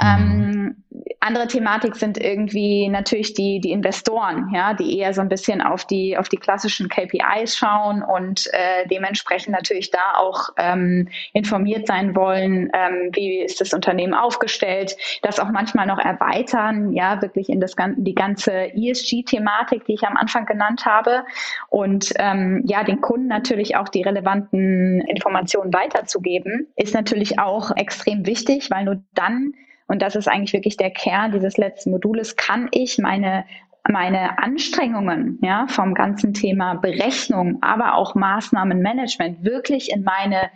Ähm, 0.00 0.82
andere 1.20 1.46
Thematik 1.46 1.96
sind 1.96 2.18
irgendwie 2.18 2.88
natürlich 2.88 3.32
die, 3.34 3.60
die 3.60 3.70
Investoren, 3.70 4.50
ja, 4.52 4.74
die 4.74 4.98
eher 4.98 5.14
so 5.14 5.22
ein 5.22 5.28
bisschen 5.28 5.62
auf 5.62 5.86
die, 5.86 6.18
auf 6.18 6.28
die 6.28 6.36
klassischen 6.36 6.88
KPIs 6.88 7.56
schauen 7.56 8.02
und 8.02 8.46
äh, 8.52 8.86
dementsprechend 8.90 9.52
natürlich 9.52 9.90
da 9.90 10.16
auch 10.18 10.50
ähm, 10.58 11.08
informiert 11.32 11.86
sein 11.86 12.14
wollen, 12.14 12.70
ähm, 12.74 13.10
wie 13.12 13.40
ist 13.40 13.60
das 13.60 13.72
Unternehmen 13.72 14.14
aufgestellt, 14.14 14.96
das 15.22 15.40
auch 15.40 15.50
manchmal 15.50 15.86
noch 15.86 15.98
erweitern, 15.98 16.92
ja, 16.92 17.22
wirklich 17.22 17.48
in 17.48 17.60
das 17.60 17.74
die 17.96 18.14
ganze 18.14 18.74
ESG-Thematik, 18.74 19.86
die 19.86 19.94
ich 19.94 20.04
am 20.04 20.16
Anfang 20.16 20.46
genannt 20.46 20.84
habe 20.84 21.24
und 21.68 21.93
ähm, 22.16 22.62
ja, 22.66 22.84
den 22.84 23.00
Kunden 23.00 23.28
natürlich 23.28 23.76
auch 23.76 23.88
die 23.88 24.02
relevanten 24.02 25.00
Informationen 25.02 25.72
weiterzugeben, 25.72 26.68
ist 26.76 26.94
natürlich 26.94 27.38
auch 27.38 27.76
extrem 27.76 28.26
wichtig, 28.26 28.70
weil 28.70 28.84
nur 28.84 29.02
dann 29.14 29.52
und 29.86 30.00
das 30.00 30.16
ist 30.16 30.28
eigentlich 30.28 30.54
wirklich 30.54 30.78
der 30.78 30.90
Kern 30.90 31.32
dieses 31.32 31.58
letzten 31.58 31.90
Modules, 31.90 32.36
kann 32.36 32.68
ich 32.72 32.98
meine 32.98 33.44
meine 33.88 34.38
Anstrengungen 34.38 35.38
ja, 35.42 35.66
vom 35.68 35.94
ganzen 35.94 36.32
Thema 36.32 36.74
Berechnung, 36.74 37.58
aber 37.60 37.94
auch 37.94 38.14
Maßnahmenmanagement 38.14 39.44
wirklich 39.44 39.90
in 39.90 40.04
meine, 40.04 40.50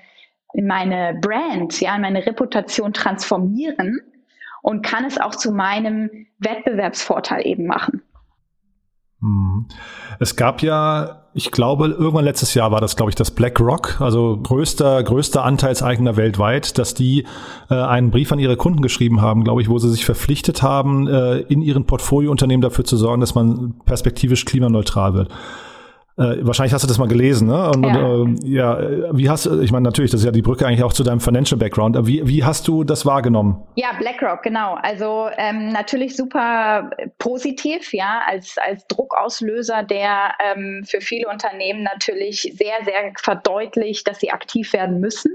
in 0.54 0.66
meine 0.66 1.18
Brand, 1.20 1.78
ja, 1.80 1.94
in 1.94 2.02
meine 2.02 2.24
Reputation 2.24 2.92
transformieren 2.92 4.00
und 4.62 4.82
kann 4.82 5.04
es 5.04 5.20
auch 5.20 5.34
zu 5.34 5.52
meinem 5.52 6.26
Wettbewerbsvorteil 6.38 7.46
eben 7.46 7.66
machen. 7.66 8.02
Mhm. 9.20 9.66
Es 10.20 10.36
gab 10.36 10.62
ja, 10.62 11.22
ich 11.34 11.50
glaube, 11.50 11.88
irgendwann 11.88 12.24
letztes 12.24 12.54
Jahr 12.54 12.70
war 12.70 12.80
das, 12.80 12.94
glaube 12.94 13.10
ich, 13.10 13.16
das 13.16 13.32
BlackRock, 13.32 14.00
also 14.00 14.38
größter, 14.40 15.02
größter 15.02 15.44
Anteilseigner 15.44 16.16
weltweit, 16.16 16.78
dass 16.78 16.94
die 16.94 17.26
äh, 17.68 17.74
einen 17.74 18.10
Brief 18.10 18.30
an 18.30 18.38
ihre 18.38 18.56
Kunden 18.56 18.80
geschrieben 18.80 19.20
haben, 19.20 19.44
glaube 19.44 19.62
ich, 19.62 19.68
wo 19.68 19.78
sie 19.78 19.90
sich 19.90 20.04
verpflichtet 20.04 20.62
haben, 20.62 21.08
äh, 21.08 21.38
in 21.40 21.62
ihren 21.62 21.84
Portfoliounternehmen 21.84 22.62
dafür 22.62 22.84
zu 22.84 22.96
sorgen, 22.96 23.20
dass 23.20 23.34
man 23.34 23.74
perspektivisch 23.84 24.44
klimaneutral 24.44 25.14
wird. 25.14 25.30
Äh, 26.18 26.44
wahrscheinlich 26.44 26.74
hast 26.74 26.82
du 26.82 26.88
das 26.88 26.98
mal 26.98 27.06
gelesen, 27.06 27.46
ne? 27.46 27.70
Und, 27.70 27.84
ja. 27.84 28.06
Und, 28.06 28.44
äh, 28.44 28.48
ja, 28.48 29.16
wie 29.16 29.30
hast 29.30 29.46
ich 29.46 29.70
meine, 29.70 29.84
natürlich, 29.84 30.10
das 30.10 30.20
ist 30.20 30.26
ja 30.26 30.32
die 30.32 30.42
Brücke 30.42 30.66
eigentlich 30.66 30.82
auch 30.82 30.92
zu 30.92 31.04
deinem 31.04 31.20
Financial 31.20 31.56
Background. 31.56 31.96
Wie, 32.08 32.26
wie 32.26 32.42
hast 32.42 32.66
du 32.66 32.82
das 32.82 33.06
wahrgenommen? 33.06 33.62
Ja, 33.76 33.92
BlackRock, 33.96 34.42
genau. 34.42 34.76
Also 34.82 35.28
ähm, 35.36 35.68
natürlich 35.68 36.16
super 36.16 36.90
positiv, 37.18 37.92
ja, 37.92 38.22
als, 38.26 38.56
als 38.58 38.84
Druckauslöser, 38.88 39.84
der 39.84 40.32
ähm, 40.44 40.82
für 40.84 41.00
viele 41.00 41.28
Unternehmen 41.28 41.84
natürlich 41.84 42.42
sehr, 42.42 42.84
sehr 42.84 43.12
verdeutlicht, 43.16 44.08
dass 44.08 44.18
sie 44.18 44.32
aktiv 44.32 44.72
werden 44.72 44.98
müssen. 44.98 45.30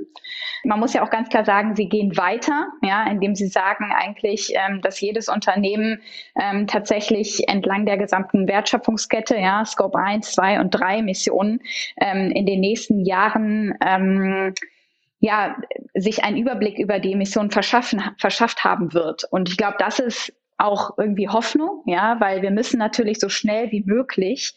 Man 0.66 0.80
muss 0.80 0.94
ja 0.94 1.04
auch 1.06 1.10
ganz 1.10 1.30
klar 1.30 1.46
sagen, 1.46 1.76
sie 1.76 1.88
gehen 1.88 2.16
weiter, 2.18 2.68
ja, 2.82 3.06
indem 3.10 3.36
sie 3.36 3.48
sagen 3.48 3.92
eigentlich, 3.94 4.54
ähm, 4.54 4.82
dass 4.82 5.00
jedes 5.00 5.30
Unternehmen 5.30 6.02
ähm, 6.42 6.68
tatsächlich 6.68 7.48
entlang 7.48 7.86
der 7.86 7.98
gesamten 7.98 8.48
Wertschöpfungskette, 8.48 9.38
ja, 9.38 9.64
Scope 9.66 9.98
1, 9.98 10.32
2 10.34 10.60
und 10.60 10.73
3 10.74 11.02
Missionen 11.02 11.60
ähm, 11.98 12.32
in 12.32 12.46
den 12.46 12.60
nächsten 12.60 13.06
Jahren 13.06 13.76
ähm, 13.86 14.54
ja, 15.20 15.56
sich 15.94 16.24
einen 16.24 16.38
Überblick 16.38 16.78
über 16.78 17.00
die 17.00 17.14
Emissionen 17.14 17.50
verschaffen, 17.50 18.04
verschafft 18.18 18.66
haben 18.66 18.94
wird. 18.94 19.24
Und 19.32 19.48
ich 19.50 19.56
glaube, 19.56 19.78
das 19.80 20.00
ist 20.00 20.34
auch 20.58 20.98
irgendwie 20.98 21.30
Hoffnung, 21.30 21.82
ja, 21.86 22.20
weil 22.20 22.42
wir 22.42 22.52
müssen 22.52 22.78
natürlich 22.78 23.20
so 23.20 23.30
schnell 23.30 23.72
wie 23.72 23.84
möglich 23.86 24.54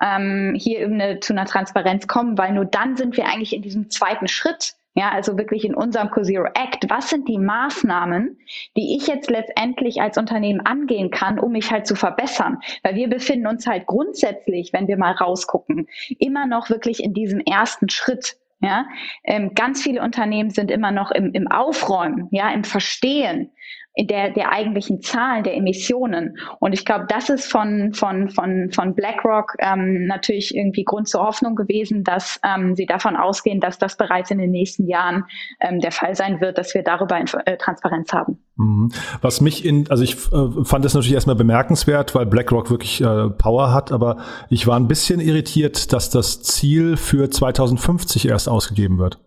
ähm, 0.00 0.54
hier 0.56 0.84
eine, 0.86 1.20
zu 1.20 1.32
einer 1.32 1.46
Transparenz 1.46 2.06
kommen, 2.06 2.38
weil 2.38 2.52
nur 2.52 2.64
dann 2.64 2.96
sind 2.96 3.16
wir 3.16 3.26
eigentlich 3.26 3.52
in 3.52 3.62
diesem 3.62 3.90
zweiten 3.90 4.28
Schritt 4.28 4.74
ja, 4.94 5.10
also 5.10 5.36
wirklich 5.36 5.64
in 5.64 5.74
unserem 5.74 6.10
CoZero 6.10 6.46
Act. 6.54 6.88
Was 6.88 7.10
sind 7.10 7.28
die 7.28 7.38
Maßnahmen, 7.38 8.38
die 8.76 8.96
ich 8.96 9.08
jetzt 9.08 9.28
letztendlich 9.28 10.00
als 10.00 10.16
Unternehmen 10.16 10.60
angehen 10.60 11.10
kann, 11.10 11.38
um 11.40 11.52
mich 11.52 11.70
halt 11.72 11.86
zu 11.86 11.96
verbessern? 11.96 12.58
Weil 12.82 12.94
wir 12.94 13.08
befinden 13.08 13.48
uns 13.48 13.66
halt 13.66 13.86
grundsätzlich, 13.86 14.72
wenn 14.72 14.86
wir 14.86 14.96
mal 14.96 15.12
rausgucken, 15.12 15.88
immer 16.18 16.46
noch 16.46 16.70
wirklich 16.70 17.02
in 17.02 17.12
diesem 17.12 17.40
ersten 17.40 17.88
Schritt. 17.88 18.36
Ja, 18.60 18.86
ähm, 19.24 19.52
ganz 19.54 19.82
viele 19.82 20.00
Unternehmen 20.00 20.48
sind 20.48 20.70
immer 20.70 20.90
noch 20.90 21.10
im, 21.10 21.32
im 21.32 21.48
Aufräumen, 21.48 22.28
ja, 22.30 22.50
im 22.50 22.64
Verstehen. 22.64 23.50
In 23.94 24.08
der, 24.08 24.30
der 24.30 24.50
eigentlichen 24.50 25.00
Zahlen 25.00 25.44
der 25.44 25.56
Emissionen. 25.56 26.36
Und 26.58 26.72
ich 26.72 26.84
glaube, 26.84 27.06
das 27.08 27.28
ist 27.28 27.50
von, 27.50 27.94
von, 27.94 28.28
von, 28.28 28.70
von 28.72 28.94
BlackRock 28.94 29.54
ähm, 29.60 30.06
natürlich 30.06 30.54
irgendwie 30.54 30.84
Grund 30.84 31.08
zur 31.08 31.22
Hoffnung 31.22 31.54
gewesen, 31.54 32.02
dass 32.02 32.40
ähm, 32.44 32.74
sie 32.74 32.86
davon 32.86 33.16
ausgehen, 33.16 33.60
dass 33.60 33.78
das 33.78 33.96
bereits 33.96 34.32
in 34.32 34.38
den 34.38 34.50
nächsten 34.50 34.88
Jahren 34.88 35.24
ähm, 35.60 35.80
der 35.80 35.92
Fall 35.92 36.16
sein 36.16 36.40
wird, 36.40 36.58
dass 36.58 36.74
wir 36.74 36.82
darüber 36.82 37.20
äh, 37.46 37.56
Transparenz 37.56 38.12
haben. 38.12 38.38
Mhm. 38.56 38.90
Was 39.20 39.40
mich 39.40 39.64
in, 39.64 39.88
also 39.88 40.02
ich 40.02 40.14
äh, 40.32 40.64
fand 40.64 40.84
das 40.84 40.94
natürlich 40.94 41.14
erstmal 41.14 41.36
bemerkenswert, 41.36 42.16
weil 42.16 42.26
BlackRock 42.26 42.70
wirklich 42.70 43.00
äh, 43.00 43.30
Power 43.30 43.72
hat, 43.72 43.92
aber 43.92 44.18
ich 44.50 44.66
war 44.66 44.76
ein 44.76 44.88
bisschen 44.88 45.20
irritiert, 45.20 45.92
dass 45.92 46.10
das 46.10 46.42
Ziel 46.42 46.96
für 46.96 47.30
2050 47.30 48.26
erst 48.26 48.48
ausgegeben 48.48 48.98
wird. 48.98 49.18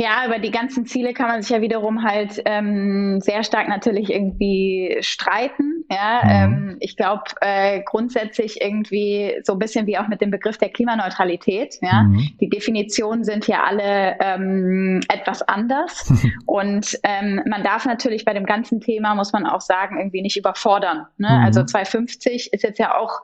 Ja, 0.00 0.24
über 0.26 0.38
die 0.38 0.50
ganzen 0.50 0.86
Ziele 0.86 1.12
kann 1.12 1.28
man 1.28 1.42
sich 1.42 1.50
ja 1.50 1.60
wiederum 1.60 2.02
halt 2.02 2.40
ähm, 2.46 3.20
sehr 3.20 3.44
stark 3.44 3.68
natürlich 3.68 4.10
irgendwie 4.10 4.96
streiten. 5.02 5.84
Ja, 5.90 6.22
mhm. 6.24 6.30
ähm, 6.30 6.76
ich 6.80 6.96
glaube 6.96 7.24
äh, 7.42 7.82
grundsätzlich 7.84 8.62
irgendwie 8.62 9.34
so 9.42 9.52
ein 9.52 9.58
bisschen 9.58 9.86
wie 9.86 9.98
auch 9.98 10.08
mit 10.08 10.22
dem 10.22 10.30
Begriff 10.30 10.56
der 10.56 10.70
Klimaneutralität. 10.70 11.76
Ja, 11.82 12.04
mhm. 12.04 12.30
die 12.40 12.48
Definitionen 12.48 13.24
sind 13.24 13.46
ja 13.46 13.62
alle 13.64 14.16
ähm, 14.20 15.00
etwas 15.12 15.42
anders 15.42 16.10
und 16.46 16.98
ähm, 17.02 17.42
man 17.46 17.62
darf 17.62 17.84
natürlich 17.84 18.24
bei 18.24 18.32
dem 18.32 18.46
ganzen 18.46 18.80
Thema 18.80 19.14
muss 19.14 19.34
man 19.34 19.44
auch 19.44 19.60
sagen 19.60 19.98
irgendwie 19.98 20.22
nicht 20.22 20.38
überfordern. 20.38 21.08
Ne? 21.18 21.28
Mhm. 21.28 21.44
Also 21.44 21.62
250 21.62 22.54
ist 22.54 22.62
jetzt 22.62 22.78
ja 22.78 22.96
auch 22.96 23.20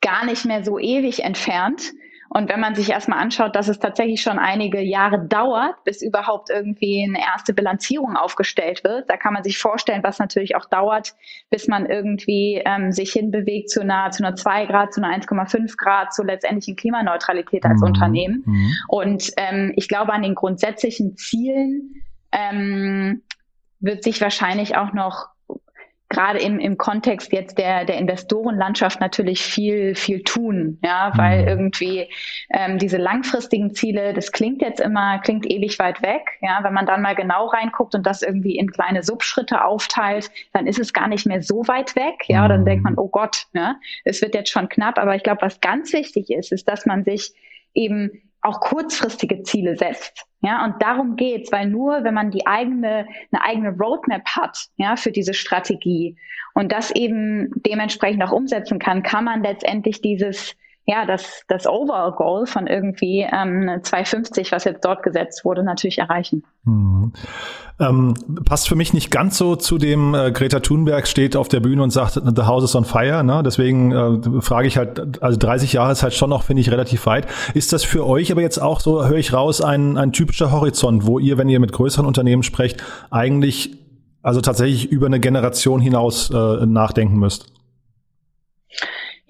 gar 0.00 0.24
nicht 0.24 0.44
mehr 0.46 0.64
so 0.64 0.80
ewig 0.80 1.22
entfernt. 1.22 1.92
Und 2.30 2.50
wenn 2.50 2.60
man 2.60 2.74
sich 2.74 2.90
erstmal 2.90 3.20
anschaut, 3.20 3.56
dass 3.56 3.68
es 3.68 3.78
tatsächlich 3.78 4.20
schon 4.20 4.38
einige 4.38 4.80
Jahre 4.80 5.26
dauert, 5.26 5.82
bis 5.84 6.02
überhaupt 6.02 6.50
irgendwie 6.50 7.04
eine 7.08 7.20
erste 7.20 7.54
Bilanzierung 7.54 8.16
aufgestellt 8.16 8.84
wird, 8.84 9.08
da 9.08 9.16
kann 9.16 9.32
man 9.32 9.42
sich 9.42 9.58
vorstellen, 9.58 10.02
was 10.02 10.18
natürlich 10.18 10.54
auch 10.54 10.66
dauert, 10.66 11.14
bis 11.50 11.68
man 11.68 11.86
irgendwie 11.86 12.62
ähm, 12.64 12.92
sich 12.92 13.12
hinbewegt 13.12 13.70
zu 13.70 13.80
einer, 13.80 14.10
zu 14.10 14.24
einer 14.24 14.36
2 14.36 14.66
Grad, 14.66 14.92
zu 14.92 15.02
einer 15.02 15.16
1,5 15.16 15.76
Grad, 15.76 16.12
zu 16.12 16.22
letztendlichen 16.22 16.76
Klimaneutralität 16.76 17.64
als 17.64 17.80
mhm. 17.80 17.86
Unternehmen. 17.86 18.42
Mhm. 18.44 18.72
Und 18.88 19.30
ähm, 19.36 19.72
ich 19.76 19.88
glaube, 19.88 20.12
an 20.12 20.22
den 20.22 20.34
grundsätzlichen 20.34 21.16
Zielen 21.16 21.94
ähm, 22.32 23.22
wird 23.80 24.04
sich 24.04 24.20
wahrscheinlich 24.20 24.76
auch 24.76 24.92
noch 24.92 25.28
gerade 26.08 26.38
im, 26.38 26.58
im 26.58 26.78
Kontext 26.78 27.32
jetzt 27.32 27.58
der, 27.58 27.84
der 27.84 27.98
Investorenlandschaft 27.98 29.00
natürlich 29.00 29.42
viel, 29.42 29.94
viel 29.94 30.22
tun, 30.22 30.78
ja, 30.82 31.12
weil 31.16 31.42
mhm. 31.42 31.48
irgendwie 31.48 32.08
ähm, 32.50 32.78
diese 32.78 32.96
langfristigen 32.96 33.74
Ziele, 33.74 34.14
das 34.14 34.32
klingt 34.32 34.62
jetzt 34.62 34.80
immer, 34.80 35.18
klingt 35.18 35.44
ewig 35.50 35.78
weit 35.78 36.00
weg, 36.02 36.22
ja, 36.40 36.60
wenn 36.62 36.72
man 36.72 36.86
dann 36.86 37.02
mal 37.02 37.14
genau 37.14 37.46
reinguckt 37.46 37.94
und 37.94 38.06
das 38.06 38.22
irgendwie 38.22 38.56
in 38.56 38.70
kleine 38.70 39.02
Subschritte 39.02 39.64
aufteilt, 39.64 40.30
dann 40.52 40.66
ist 40.66 40.78
es 40.78 40.92
gar 40.94 41.08
nicht 41.08 41.26
mehr 41.26 41.42
so 41.42 41.68
weit 41.68 41.94
weg, 41.94 42.14
ja, 42.26 42.48
dann 42.48 42.64
denkt 42.64 42.84
man, 42.84 42.94
mhm. 42.94 43.00
oh 43.00 43.08
Gott, 43.08 43.44
ja, 43.52 43.76
es 44.04 44.22
wird 44.22 44.34
jetzt 44.34 44.50
schon 44.50 44.68
knapp, 44.68 44.98
aber 44.98 45.14
ich 45.14 45.22
glaube, 45.22 45.42
was 45.42 45.60
ganz 45.60 45.92
wichtig 45.92 46.30
ist, 46.30 46.52
ist, 46.52 46.68
dass 46.68 46.86
man 46.86 47.04
sich 47.04 47.32
eben 47.74 48.22
auch 48.42 48.60
kurzfristige 48.60 49.42
Ziele 49.42 49.76
setzt. 49.76 50.26
Ja, 50.40 50.64
und 50.64 50.80
darum 50.80 51.16
geht's, 51.16 51.50
weil 51.50 51.68
nur 51.68 52.04
wenn 52.04 52.14
man 52.14 52.30
die 52.30 52.46
eigene, 52.46 53.06
eine 53.32 53.42
eigene 53.42 53.70
Roadmap 53.70 54.24
hat, 54.28 54.66
ja, 54.76 54.96
für 54.96 55.10
diese 55.10 55.34
Strategie 55.34 56.16
und 56.54 56.70
das 56.70 56.90
eben 56.92 57.50
dementsprechend 57.66 58.22
auch 58.22 58.32
umsetzen 58.32 58.78
kann, 58.78 59.02
kann 59.02 59.24
man 59.24 59.42
letztendlich 59.42 60.00
dieses, 60.00 60.54
ja, 60.88 61.04
das, 61.04 61.42
das 61.48 61.66
Overall 61.66 62.12
Goal 62.12 62.46
von 62.46 62.66
irgendwie 62.66 63.20
ähm, 63.20 63.80
250, 63.82 64.50
was 64.52 64.64
jetzt 64.64 64.82
dort 64.86 65.02
gesetzt 65.02 65.44
wurde, 65.44 65.62
natürlich 65.62 65.98
erreichen. 65.98 66.44
Mhm. 66.64 67.12
Ähm, 67.78 68.14
passt 68.46 68.68
für 68.68 68.74
mich 68.74 68.94
nicht 68.94 69.10
ganz 69.10 69.36
so 69.36 69.54
zu 69.54 69.76
dem 69.76 70.14
äh, 70.14 70.32
Greta 70.32 70.60
Thunberg 70.60 71.06
steht 71.06 71.36
auf 71.36 71.48
der 71.48 71.60
Bühne 71.60 71.82
und 71.82 71.90
sagt, 71.90 72.14
the 72.14 72.42
house 72.42 72.64
is 72.64 72.74
on 72.74 72.86
fire. 72.86 73.22
Ne? 73.22 73.42
Deswegen 73.44 73.92
äh, 73.92 74.40
frage 74.40 74.66
ich 74.66 74.78
halt, 74.78 75.22
also 75.22 75.38
30 75.38 75.74
Jahre 75.74 75.92
ist 75.92 76.02
halt 76.02 76.14
schon 76.14 76.30
noch, 76.30 76.42
finde 76.42 76.62
ich, 76.62 76.70
relativ 76.70 77.04
weit. 77.04 77.26
Ist 77.52 77.74
das 77.74 77.84
für 77.84 78.06
euch 78.06 78.32
aber 78.32 78.40
jetzt 78.40 78.56
auch 78.56 78.80
so, 78.80 79.06
höre 79.06 79.18
ich 79.18 79.34
raus, 79.34 79.60
ein, 79.60 79.98
ein 79.98 80.12
typischer 80.12 80.50
Horizont, 80.52 81.06
wo 81.06 81.18
ihr, 81.18 81.36
wenn 81.36 81.50
ihr 81.50 81.60
mit 81.60 81.72
größeren 81.72 82.06
Unternehmen 82.06 82.42
sprecht, 82.42 82.82
eigentlich 83.10 83.76
also 84.22 84.40
tatsächlich 84.40 84.90
über 84.90 85.06
eine 85.06 85.20
Generation 85.20 85.82
hinaus 85.82 86.30
äh, 86.30 86.64
nachdenken 86.64 87.18
müsst? 87.18 87.57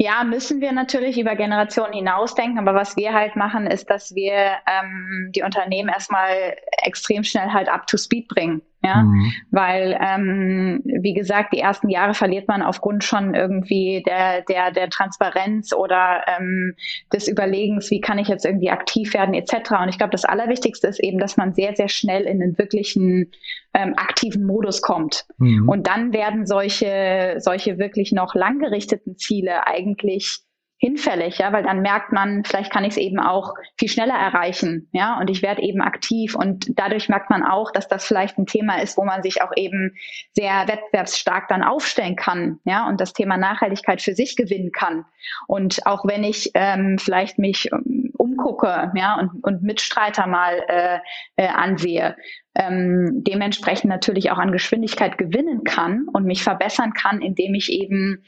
Ja, 0.00 0.22
müssen 0.22 0.60
wir 0.60 0.70
natürlich 0.72 1.18
über 1.18 1.34
Generationen 1.34 1.92
hinausdenken, 1.92 2.58
aber 2.58 2.72
was 2.74 2.96
wir 2.96 3.12
halt 3.12 3.34
machen, 3.34 3.66
ist, 3.66 3.90
dass 3.90 4.14
wir 4.14 4.32
ähm, 4.66 5.32
die 5.34 5.42
Unternehmen 5.42 5.88
erstmal 5.88 6.56
extrem 6.84 7.24
schnell 7.24 7.52
halt 7.52 7.68
up 7.68 7.86
to 7.88 7.96
speed 7.96 8.28
bringen. 8.28 8.62
Ja, 8.80 9.02
mhm. 9.02 9.32
weil, 9.50 9.98
ähm, 10.00 10.82
wie 10.84 11.12
gesagt, 11.12 11.52
die 11.52 11.58
ersten 11.58 11.88
Jahre 11.88 12.14
verliert 12.14 12.46
man 12.46 12.62
aufgrund 12.62 13.02
schon 13.02 13.34
irgendwie 13.34 14.04
der, 14.06 14.42
der, 14.42 14.70
der 14.70 14.88
Transparenz 14.88 15.72
oder 15.72 16.22
ähm, 16.28 16.74
des 17.12 17.26
Überlegens, 17.26 17.90
wie 17.90 18.00
kann 18.00 18.18
ich 18.18 18.28
jetzt 18.28 18.44
irgendwie 18.44 18.70
aktiv 18.70 19.14
werden, 19.14 19.34
etc. 19.34 19.72
Und 19.82 19.88
ich 19.88 19.98
glaube, 19.98 20.12
das 20.12 20.24
Allerwichtigste 20.24 20.86
ist 20.86 21.00
eben, 21.00 21.18
dass 21.18 21.36
man 21.36 21.54
sehr, 21.54 21.74
sehr 21.74 21.88
schnell 21.88 22.22
in 22.22 22.38
den 22.38 22.56
wirklichen 22.56 23.32
ähm, 23.74 23.94
aktiven 23.96 24.46
Modus 24.46 24.80
kommt. 24.80 25.26
Mhm. 25.38 25.68
Und 25.68 25.88
dann 25.88 26.12
werden 26.12 26.46
solche, 26.46 27.36
solche 27.38 27.78
wirklich 27.78 28.12
noch 28.12 28.36
langgerichteten 28.36 29.16
Ziele 29.16 29.66
eigentlich 29.66 30.44
hinfällig, 30.78 31.38
ja, 31.38 31.52
weil 31.52 31.64
dann 31.64 31.82
merkt 31.82 32.12
man, 32.12 32.44
vielleicht 32.44 32.72
kann 32.72 32.84
ich 32.84 32.92
es 32.92 32.96
eben 32.96 33.18
auch 33.18 33.54
viel 33.76 33.88
schneller 33.88 34.14
erreichen, 34.14 34.88
ja, 34.92 35.18
und 35.18 35.28
ich 35.28 35.42
werde 35.42 35.62
eben 35.62 35.80
aktiv 35.80 36.36
und 36.36 36.78
dadurch 36.78 37.08
merkt 37.08 37.30
man 37.30 37.42
auch, 37.42 37.72
dass 37.72 37.88
das 37.88 38.06
vielleicht 38.06 38.38
ein 38.38 38.46
Thema 38.46 38.80
ist, 38.80 38.96
wo 38.96 39.04
man 39.04 39.22
sich 39.22 39.42
auch 39.42 39.50
eben 39.56 39.96
sehr 40.34 40.68
wettbewerbsstark 40.68 41.48
dann 41.48 41.64
aufstellen 41.64 42.14
kann, 42.14 42.60
ja, 42.64 42.88
und 42.88 43.00
das 43.00 43.12
Thema 43.12 43.36
Nachhaltigkeit 43.36 44.00
für 44.00 44.14
sich 44.14 44.36
gewinnen 44.36 44.70
kann. 44.70 45.04
Und 45.48 45.84
auch 45.84 46.04
wenn 46.06 46.22
ich 46.22 46.52
ähm, 46.54 46.96
vielleicht 46.98 47.38
mich 47.38 47.70
ähm, 47.72 48.12
umgucke, 48.16 48.92
ja, 48.94 49.18
und, 49.18 49.42
und 49.42 49.62
Mitstreiter 49.62 50.28
mal 50.28 50.62
äh, 50.68 50.98
äh, 51.36 51.48
ansehe, 51.48 52.16
ähm, 52.54 53.22
dementsprechend 53.26 53.90
natürlich 53.90 54.30
auch 54.30 54.38
an 54.38 54.52
Geschwindigkeit 54.52 55.18
gewinnen 55.18 55.64
kann 55.64 56.06
und 56.12 56.24
mich 56.24 56.42
verbessern 56.42 56.92
kann, 56.92 57.20
indem 57.20 57.54
ich 57.54 57.70
eben 57.70 58.24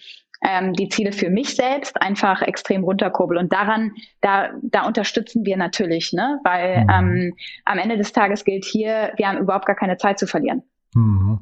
ähm, 0.46 0.72
die 0.72 0.88
Ziele 0.88 1.12
für 1.12 1.30
mich 1.30 1.54
selbst 1.54 2.00
einfach 2.00 2.42
extrem 2.42 2.84
runterkurbel. 2.84 3.36
Und 3.36 3.52
daran, 3.52 3.92
da, 4.20 4.50
da 4.62 4.86
unterstützen 4.86 5.44
wir 5.44 5.56
natürlich, 5.56 6.12
ne? 6.12 6.40
weil 6.44 6.84
mhm. 6.84 6.90
ähm, 6.90 7.34
am 7.64 7.78
Ende 7.78 7.96
des 7.96 8.12
Tages 8.12 8.44
gilt 8.44 8.64
hier, 8.64 9.12
wir 9.16 9.28
haben 9.28 9.38
überhaupt 9.38 9.66
gar 9.66 9.76
keine 9.76 9.96
Zeit 9.96 10.18
zu 10.18 10.26
verlieren. 10.26 10.62
Mhm. 10.94 11.38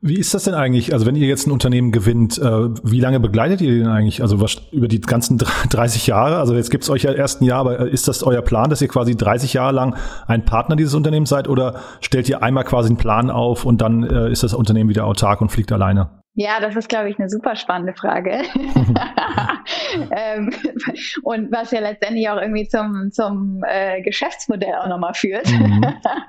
Wie 0.00 0.16
ist 0.16 0.32
das 0.32 0.44
denn 0.44 0.54
eigentlich? 0.54 0.92
Also 0.92 1.06
wenn 1.06 1.16
ihr 1.16 1.26
jetzt 1.26 1.48
ein 1.48 1.50
Unternehmen 1.50 1.90
gewinnt, 1.90 2.38
äh, 2.38 2.68
wie 2.84 3.00
lange 3.00 3.18
begleitet 3.18 3.60
ihr 3.60 3.72
den 3.72 3.88
eigentlich? 3.88 4.22
Also 4.22 4.40
was, 4.40 4.62
über 4.70 4.86
die 4.86 5.00
ganzen 5.00 5.38
30 5.38 6.06
Jahre? 6.06 6.38
Also 6.38 6.54
jetzt 6.54 6.70
gibt 6.70 6.84
es 6.84 6.90
euch 6.90 7.02
ja 7.02 7.10
ersten 7.10 7.42
Jahr, 7.42 7.58
aber 7.58 7.88
ist 7.88 8.06
das 8.06 8.22
euer 8.22 8.42
Plan, 8.42 8.70
dass 8.70 8.80
ihr 8.80 8.86
quasi 8.86 9.16
30 9.16 9.54
Jahre 9.54 9.72
lang 9.72 9.96
ein 10.28 10.44
Partner 10.44 10.76
dieses 10.76 10.94
Unternehmens 10.94 11.30
seid 11.30 11.48
oder 11.48 11.80
stellt 12.00 12.28
ihr 12.28 12.44
einmal 12.44 12.62
quasi 12.62 12.90
einen 12.90 12.96
Plan 12.96 13.28
auf 13.28 13.64
und 13.64 13.80
dann 13.80 14.04
äh, 14.04 14.30
ist 14.30 14.44
das 14.44 14.54
Unternehmen 14.54 14.88
wieder 14.88 15.04
autark 15.04 15.40
und 15.40 15.50
fliegt 15.50 15.72
alleine? 15.72 16.17
Ja, 16.38 16.60
das 16.60 16.76
ist, 16.76 16.88
glaube 16.88 17.10
ich, 17.10 17.18
eine 17.18 17.28
super 17.28 17.56
spannende 17.56 17.94
Frage. 17.94 18.30
ähm, 20.12 20.52
und 21.24 21.50
was 21.50 21.72
ja 21.72 21.80
letztendlich 21.80 22.28
auch 22.28 22.40
irgendwie 22.40 22.68
zum, 22.68 23.10
zum 23.10 23.64
äh, 23.66 24.02
Geschäftsmodell 24.02 24.76
auch 24.76 24.86
nochmal 24.86 25.14
führt. 25.14 25.48
Mhm. 25.50 25.82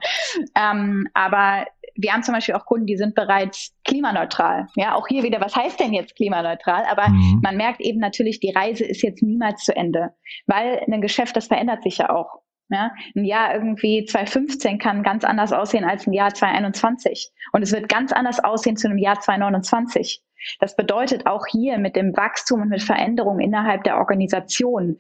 ähm, 0.56 1.08
aber 1.14 1.68
wir 1.96 2.12
haben 2.12 2.24
zum 2.24 2.34
Beispiel 2.34 2.56
auch 2.56 2.66
Kunden, 2.66 2.88
die 2.88 2.98
sind 2.98 3.14
bereits 3.14 3.76
klimaneutral. 3.86 4.66
Ja, 4.76 4.96
auch 4.96 5.08
hier 5.08 5.22
wieder, 5.22 5.42
was 5.42 5.56
heißt 5.56 5.80
denn 5.80 5.94
jetzt 5.94 6.16
klimaneutral? 6.16 6.86
Aber 6.90 7.10
mhm. 7.10 7.42
man 7.44 7.56
merkt 7.56 7.80
eben 7.80 8.00
natürlich, 8.00 8.40
die 8.40 8.52
Reise 8.52 8.86
ist 8.86 9.04
jetzt 9.04 9.22
niemals 9.22 9.64
zu 9.64 9.76
Ende, 9.76 10.16
weil 10.48 10.82
ein 10.88 11.02
Geschäft, 11.02 11.36
das 11.36 11.46
verändert 11.46 11.84
sich 11.84 12.00
ja 12.00 12.10
auch. 12.10 12.42
Ja, 12.70 12.92
ein 13.16 13.26
Jahr 13.26 13.54
irgendwie 13.56 14.06
2015 14.06 14.78
kann 14.78 15.02
ganz 15.02 15.24
anders 15.24 15.52
aussehen 15.52 15.86
als 15.86 16.06
ein 16.06 16.14
Jahr 16.14 16.34
2021. 16.34 17.32
Und 17.52 17.64
es 17.64 17.72
wird 17.72 17.90
ganz 17.90 18.12
anders 18.12 18.44
aussehen 18.44 18.78
zu 18.78 18.88
einem 18.88 19.00
Jahr 19.00 19.20
2029. 19.20 20.22
Das 20.60 20.76
bedeutet 20.76 21.26
auch 21.26 21.46
hier 21.48 21.80
mit 21.80 21.96
dem 21.96 22.16
Wachstum 22.16 22.62
und 22.62 22.70
mit 22.70 22.84
Veränderungen 22.84 23.42
innerhalb 23.42 23.84
der 23.84 23.98
Organisation 23.98 24.98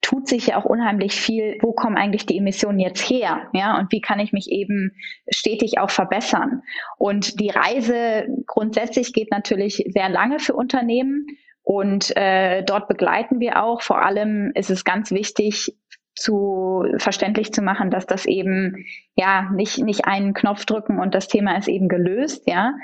tut 0.00 0.28
sich 0.28 0.48
ja 0.48 0.56
auch 0.56 0.64
unheimlich 0.64 1.12
viel, 1.12 1.58
wo 1.60 1.72
kommen 1.72 1.96
eigentlich 1.96 2.26
die 2.26 2.38
Emissionen 2.38 2.78
jetzt 2.78 3.02
her? 3.02 3.50
Ja, 3.52 3.78
und 3.78 3.92
wie 3.92 4.00
kann 4.00 4.18
ich 4.18 4.32
mich 4.32 4.50
eben 4.50 4.92
stetig 5.28 5.78
auch 5.78 5.90
verbessern? 5.90 6.62
Und 6.96 7.38
die 7.38 7.50
Reise 7.50 8.26
grundsätzlich 8.46 9.12
geht 9.12 9.30
natürlich 9.30 9.84
sehr 9.88 10.08
lange 10.08 10.38
für 10.38 10.54
Unternehmen. 10.54 11.26
Und 11.62 12.16
äh, 12.16 12.64
dort 12.64 12.88
begleiten 12.88 13.38
wir 13.40 13.62
auch. 13.62 13.82
Vor 13.82 14.02
allem 14.02 14.52
ist 14.54 14.70
es 14.70 14.84
ganz 14.84 15.10
wichtig, 15.10 15.76
zu 16.20 16.84
verständlich 16.98 17.52
zu 17.52 17.62
machen, 17.62 17.90
dass 17.90 18.06
das 18.06 18.26
eben 18.26 18.84
ja 19.16 19.50
nicht 19.50 19.78
nicht 19.78 20.04
einen 20.04 20.34
Knopf 20.34 20.66
drücken 20.66 20.98
und 20.98 21.14
das 21.14 21.28
Thema 21.28 21.56
ist 21.56 21.66
eben 21.66 21.88
gelöst, 21.88 22.44
ja, 22.46 22.74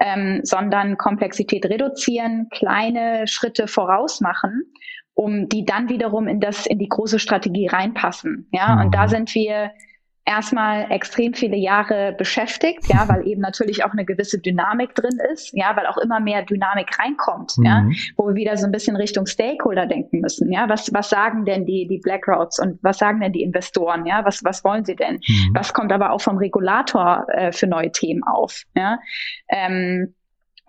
ähm, 0.00 0.40
sondern 0.42 0.96
Komplexität 0.96 1.66
reduzieren, 1.66 2.48
kleine 2.50 3.26
Schritte 3.28 3.68
voraus 3.68 4.22
machen, 4.22 4.62
um 5.12 5.48
die 5.48 5.66
dann 5.66 5.90
wiederum 5.90 6.26
in 6.26 6.40
das 6.40 6.66
in 6.66 6.78
die 6.78 6.88
große 6.88 7.18
Strategie 7.18 7.66
reinpassen, 7.66 8.48
ja. 8.50 8.74
Mhm. 8.74 8.80
Und 8.86 8.94
da 8.94 9.08
sind 9.08 9.34
wir 9.34 9.72
erstmal 10.26 10.90
extrem 10.90 11.32
viele 11.34 11.56
Jahre 11.56 12.14
beschäftigt, 12.18 12.88
ja, 12.88 13.08
weil 13.08 13.26
eben 13.26 13.40
natürlich 13.40 13.84
auch 13.84 13.92
eine 13.92 14.04
gewisse 14.04 14.40
Dynamik 14.40 14.94
drin 14.94 15.18
ist, 15.32 15.52
ja, 15.54 15.74
weil 15.76 15.86
auch 15.86 15.96
immer 15.98 16.18
mehr 16.20 16.42
Dynamik 16.42 16.98
reinkommt, 16.98 17.56
mhm. 17.56 17.64
ja, 17.64 17.88
wo 18.16 18.26
wir 18.28 18.34
wieder 18.34 18.56
so 18.56 18.66
ein 18.66 18.72
bisschen 18.72 18.96
Richtung 18.96 19.26
Stakeholder 19.26 19.86
denken 19.86 20.20
müssen, 20.20 20.50
ja, 20.50 20.68
was, 20.68 20.92
was 20.92 21.08
sagen 21.08 21.44
denn 21.44 21.64
die, 21.64 21.86
die 21.86 21.98
BlackRocks 21.98 22.58
und 22.58 22.78
was 22.82 22.98
sagen 22.98 23.20
denn 23.20 23.32
die 23.32 23.42
Investoren, 23.42 24.04
ja, 24.04 24.24
was, 24.24 24.42
was 24.44 24.64
wollen 24.64 24.84
sie 24.84 24.96
denn? 24.96 25.14
Mhm. 25.14 25.54
Was 25.54 25.72
kommt 25.72 25.92
aber 25.92 26.10
auch 26.10 26.20
vom 26.20 26.38
Regulator 26.38 27.26
äh, 27.32 27.52
für 27.52 27.68
neue 27.68 27.92
Themen 27.92 28.24
auf, 28.24 28.62
ja? 28.74 28.98
Ähm, 29.48 30.15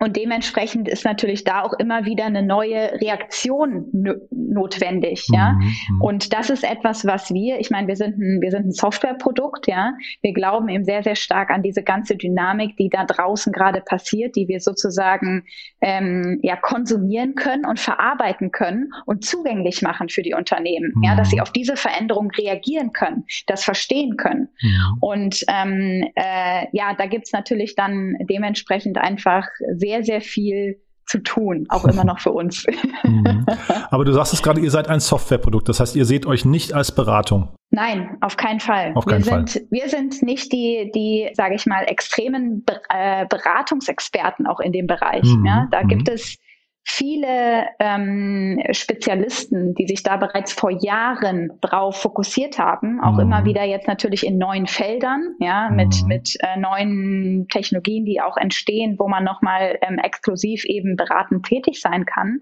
und 0.00 0.16
dementsprechend 0.16 0.88
ist 0.88 1.04
natürlich 1.04 1.42
da 1.42 1.62
auch 1.62 1.72
immer 1.72 2.04
wieder 2.04 2.26
eine 2.26 2.42
neue 2.42 3.00
Reaktion 3.00 3.86
notwendig, 4.30 5.26
ja. 5.32 5.52
Mhm, 5.52 5.64
mhm. 5.64 6.00
Und 6.00 6.32
das 6.32 6.50
ist 6.50 6.62
etwas, 6.62 7.04
was 7.04 7.32
wir, 7.32 7.58
ich 7.58 7.70
meine, 7.70 7.88
wir 7.88 7.96
sind 7.96 8.16
ein, 8.16 8.40
wir 8.40 8.50
sind 8.52 8.66
ein 8.66 8.72
Softwareprodukt, 8.72 9.66
ja. 9.66 9.92
Wir 10.22 10.32
glauben 10.32 10.68
eben 10.68 10.84
sehr, 10.84 11.02
sehr 11.02 11.16
stark 11.16 11.50
an 11.50 11.62
diese 11.62 11.82
ganze 11.82 12.16
Dynamik, 12.16 12.76
die 12.76 12.90
da 12.90 13.04
draußen 13.04 13.52
gerade 13.52 13.80
passiert, 13.80 14.36
die 14.36 14.46
wir 14.46 14.60
sozusagen 14.60 15.44
ähm, 15.80 16.38
ja 16.42 16.54
konsumieren 16.54 17.34
können 17.34 17.66
und 17.66 17.80
verarbeiten 17.80 18.52
können 18.52 18.92
und 19.04 19.24
zugänglich 19.24 19.82
machen 19.82 20.08
für 20.08 20.22
die 20.22 20.34
Unternehmen, 20.34 20.92
mhm. 20.94 21.02
ja, 21.02 21.16
dass 21.16 21.30
sie 21.30 21.36
mhm. 21.36 21.42
auf 21.42 21.50
diese 21.50 21.76
Veränderung 21.76 22.30
reagieren 22.30 22.92
können, 22.92 23.24
das 23.48 23.64
verstehen 23.64 24.16
können. 24.16 24.48
Ja. 24.60 24.94
Und 25.00 25.44
ähm, 25.48 26.04
äh, 26.14 26.66
ja, 26.70 26.94
da 26.94 27.06
gibt's 27.06 27.32
natürlich 27.32 27.74
dann 27.74 28.14
dementsprechend 28.28 28.96
einfach 28.96 29.46
sehr 29.74 29.87
sehr, 29.88 30.04
sehr 30.04 30.20
viel 30.20 30.80
zu 31.06 31.18
tun, 31.18 31.66
auch 31.70 31.86
immer 31.86 32.04
noch 32.04 32.20
für 32.20 32.32
uns. 32.32 32.66
Mhm. 33.02 33.46
Aber 33.90 34.04
du 34.04 34.12
sagst 34.12 34.34
es 34.34 34.42
gerade, 34.42 34.60
ihr 34.60 34.70
seid 34.70 34.88
ein 34.88 35.00
Softwareprodukt, 35.00 35.68
das 35.68 35.80
heißt, 35.80 35.96
ihr 35.96 36.04
seht 36.04 36.26
euch 36.26 36.44
nicht 36.44 36.74
als 36.74 36.94
Beratung. 36.94 37.48
Nein, 37.70 38.18
auf 38.20 38.36
keinen 38.36 38.60
Fall. 38.60 38.92
Auf 38.94 39.06
keinen 39.06 39.24
wir 39.24 39.32
Fall. 39.32 39.48
sind 39.48 39.70
wir 39.70 39.88
sind 39.88 40.22
nicht 40.22 40.52
die 40.52 40.90
die 40.94 41.30
sage 41.34 41.54
ich 41.54 41.66
mal 41.66 41.84
extremen 41.84 42.64
äh, 42.90 43.26
Beratungsexperten 43.26 44.46
auch 44.46 44.60
in 44.60 44.72
dem 44.72 44.86
Bereich. 44.86 45.24
Mhm. 45.24 45.46
Ja, 45.46 45.68
da 45.70 45.82
mhm. 45.82 45.88
gibt 45.88 46.08
es 46.08 46.36
viele 46.84 47.66
ähm, 47.78 48.62
Spezialisten, 48.70 49.74
die 49.74 49.86
sich 49.86 50.02
da 50.02 50.16
bereits 50.16 50.52
vor 50.52 50.70
Jahren 50.70 51.52
drauf 51.60 52.00
fokussiert 52.00 52.58
haben, 52.58 53.00
auch 53.00 53.14
mhm. 53.14 53.20
immer 53.20 53.44
wieder 53.44 53.62
jetzt 53.64 53.86
natürlich 53.86 54.24
in 54.26 54.38
neuen 54.38 54.66
Feldern, 54.66 55.34
ja, 55.38 55.68
mit, 55.70 56.02
mhm. 56.02 56.08
mit 56.08 56.36
äh, 56.40 56.58
neuen 56.58 57.46
Technologien, 57.50 58.04
die 58.04 58.20
auch 58.20 58.36
entstehen, 58.36 58.96
wo 58.98 59.06
man 59.06 59.22
nochmal 59.22 59.78
ähm, 59.82 59.98
exklusiv 59.98 60.64
eben 60.64 60.96
beratend 60.96 61.44
tätig 61.44 61.80
sein 61.80 62.06
kann. 62.06 62.40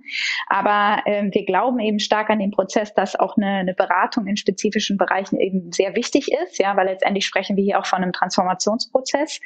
Aber 0.48 1.02
ähm, 1.06 1.30
wir 1.32 1.44
glauben 1.44 1.80
eben 1.80 1.98
stark 1.98 2.30
an 2.30 2.38
den 2.38 2.52
Prozess, 2.52 2.94
dass 2.94 3.16
auch 3.16 3.36
eine, 3.36 3.48
eine 3.48 3.74
Beratung 3.74 4.26
in 4.26 4.36
spezifischen 4.36 4.96
Bereichen 4.96 5.40
eben 5.40 5.72
sehr 5.72 5.96
wichtig 5.96 6.30
ist, 6.44 6.58
ja, 6.58 6.76
weil 6.76 6.86
letztendlich 6.86 7.26
sprechen 7.26 7.56
wir 7.56 7.64
hier 7.64 7.80
auch 7.80 7.86
von 7.86 8.02
einem 8.02 8.12
Transformationsprozess, 8.12 9.40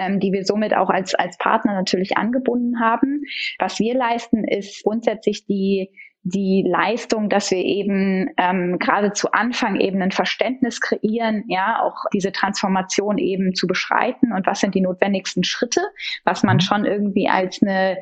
ähm, 0.00 0.20
die 0.20 0.32
wir 0.32 0.44
somit 0.44 0.74
auch 0.76 0.90
als, 0.90 1.14
als 1.14 1.36
Partner 1.38 1.74
natürlich 1.74 2.16
angebunden 2.16 2.80
haben. 2.80 3.22
Was 3.58 3.78
wir 3.80 3.94
leisten, 3.94 4.33
ist 4.42 4.82
grundsätzlich 4.82 5.46
die 5.46 5.90
die 6.24 6.64
Leistung, 6.66 7.28
dass 7.28 7.50
wir 7.50 7.58
eben 7.58 8.30
ähm, 8.38 8.78
gerade 8.78 9.12
zu 9.12 9.32
Anfang 9.32 9.78
eben 9.78 10.00
ein 10.00 10.10
Verständnis 10.10 10.80
kreieren, 10.80 11.44
ja, 11.48 11.82
auch 11.82 11.96
diese 12.14 12.32
Transformation 12.32 13.18
eben 13.18 13.54
zu 13.54 13.66
beschreiten 13.66 14.32
und 14.32 14.46
was 14.46 14.60
sind 14.60 14.74
die 14.74 14.80
notwendigsten 14.80 15.44
Schritte, 15.44 15.82
was 16.24 16.42
man 16.42 16.56
mhm. 16.56 16.60
schon 16.60 16.84
irgendwie 16.86 17.28
als 17.28 17.60
eine 17.62 17.98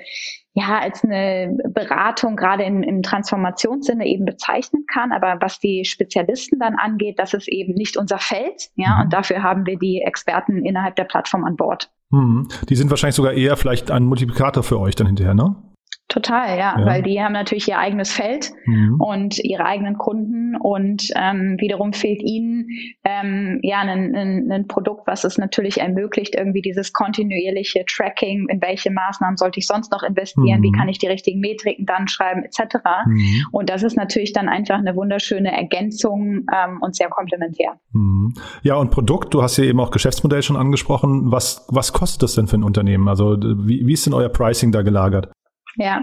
ja, 0.55 0.81
als 0.81 1.03
eine 1.03 1.57
Beratung 1.71 2.37
gerade 2.37 2.65
im, 2.65 2.83
im 2.83 3.03
Transformationssinne 3.03 4.07
eben 4.07 4.27
bezeichnen 4.27 4.85
kann. 4.87 5.11
Aber 5.11 5.39
was 5.41 5.59
die 5.61 5.87
Spezialisten 5.87 6.59
dann 6.59 6.75
angeht, 6.77 7.19
das 7.19 7.33
ist 7.33 7.49
eben 7.49 7.73
nicht 7.73 7.97
unser 7.97 8.19
Feld. 8.19 8.69
Ja, 8.77 8.97
mhm. 8.97 9.03
und 9.05 9.13
dafür 9.15 9.43
haben 9.43 9.65
wir 9.65 9.79
die 9.79 10.03
Experten 10.03 10.63
innerhalb 10.67 10.97
der 10.97 11.05
Plattform 11.05 11.45
an 11.45 11.57
Bord. 11.57 11.91
Mhm. 12.11 12.49
Die 12.69 12.77
sind 12.77 12.91
wahrscheinlich 12.91 13.17
sogar 13.17 13.33
eher 13.33 13.57
vielleicht 13.57 13.91
ein 13.91 14.05
Multiplikator 14.05 14.63
für 14.63 14.79
euch 14.79 14.95
dann 14.95 15.07
hinterher, 15.07 15.33
ne? 15.33 15.57
Total, 16.13 16.59
ja, 16.59 16.79
ja, 16.79 16.85
weil 16.85 17.03
die 17.03 17.23
haben 17.23 17.33
natürlich 17.33 17.67
ihr 17.69 17.79
eigenes 17.79 18.13
Feld 18.13 18.53
mhm. 18.67 19.01
und 19.01 19.43
ihre 19.43 19.65
eigenen 19.65 19.97
Kunden 19.97 20.57
und 20.57 21.09
ähm, 21.17 21.57
wiederum 21.59 21.95
fehlt 21.95 22.21
ihnen 22.23 22.67
ähm, 23.03 23.61
ja 23.63 23.79
ein, 23.79 24.15
ein, 24.15 24.53
ein 24.53 24.67
Produkt, 24.67 25.07
was 25.07 25.25
es 25.25 25.39
natürlich 25.39 25.81
ermöglicht, 25.81 26.35
irgendwie 26.35 26.61
dieses 26.61 26.93
kontinuierliche 26.93 27.87
Tracking, 27.87 28.47
in 28.51 28.61
welche 28.61 28.91
Maßnahmen 28.91 29.39
sollte 29.39 29.59
ich 29.59 29.67
sonst 29.67 29.91
noch 29.91 30.03
investieren, 30.03 30.59
mhm. 30.59 30.65
wie 30.65 30.73
kann 30.73 30.91
ich 30.91 30.99
die 30.99 31.07
richtigen 31.07 31.41
Metriken 31.41 31.87
dann 31.87 32.07
schreiben, 32.09 32.43
etc. 32.43 32.77
Mhm. 33.07 33.47
Und 33.51 33.71
das 33.71 33.83
ist 33.83 33.97
natürlich 33.97 34.35
dann 34.35 34.51
einfach 34.51 34.77
eine 34.77 34.95
wunderschöne 34.95 35.51
Ergänzung 35.51 36.45
ähm, 36.53 36.79
und 36.83 36.95
sehr 36.95 37.09
komplementär. 37.09 37.81
Mhm. 37.95 38.35
Ja, 38.63 38.75
und 38.75 38.91
Produkt, 38.91 39.33
du 39.33 39.43
hast 39.43 39.57
ja 39.57 39.65
eben 39.65 39.81
auch 39.81 39.91
Geschäftsmodell 39.91 40.43
schon 40.43 40.57
angesprochen. 40.57 41.33
Was, 41.33 41.65
was 41.71 41.95
kostet 41.95 42.23
das 42.23 42.35
denn 42.35 42.49
für 42.49 42.59
ein 42.59 42.65
Unternehmen? 42.65 43.09
Also 43.09 43.39
wie, 43.41 43.87
wie 43.87 43.95
ist 43.95 44.05
denn 44.05 44.13
euer 44.13 44.29
Pricing 44.29 44.73
da 44.73 44.83
gelagert? 44.83 45.33
Ja, 45.77 46.03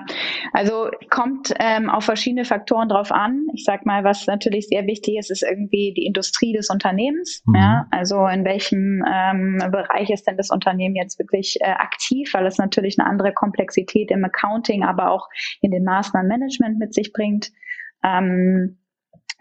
also 0.52 0.90
kommt 1.10 1.54
ähm, 1.60 1.90
auf 1.90 2.06
verschiedene 2.06 2.44
Faktoren 2.44 2.90
drauf 2.90 3.12
an. 3.12 3.46
Ich 3.54 3.64
sag 3.64 3.86
mal, 3.86 4.04
was 4.04 4.26
natürlich 4.26 4.68
sehr 4.68 4.88
wichtig 4.88 5.18
ist, 5.18 5.30
ist 5.30 5.44
irgendwie 5.44 5.94
die 5.96 6.06
Industrie 6.06 6.54
des 6.54 6.70
Unternehmens. 6.70 7.44
Mhm. 7.46 7.56
Ja, 7.56 7.88
also 7.92 8.26
in 8.28 8.46
welchem 8.46 9.04
ähm, 9.08 9.60
Bereich 9.72 10.10
ist 10.10 10.28
denn 10.28 10.38
das 10.38 10.50
Unternehmen 10.50 10.96
jetzt 10.96 11.20
wirklich 11.20 11.58
äh, 11.62 11.66
aktiv, 11.66 12.34
weil 12.34 12.48
es 12.48 12.58
natürlich 12.58 12.98
eine 13.00 13.08
andere 13.08 13.32
Komplexität 13.32 14.10
im 14.10 14.26
Accounting, 14.26 14.84
aber 14.84 15.12
auch 15.12 15.28
in 15.62 15.72
dem 15.72 15.84
Maßnahmenmanagement 15.84 16.80
mit 16.80 16.94
sich 16.94 17.14
bringt. 17.14 17.52
Ähm, 18.04 18.80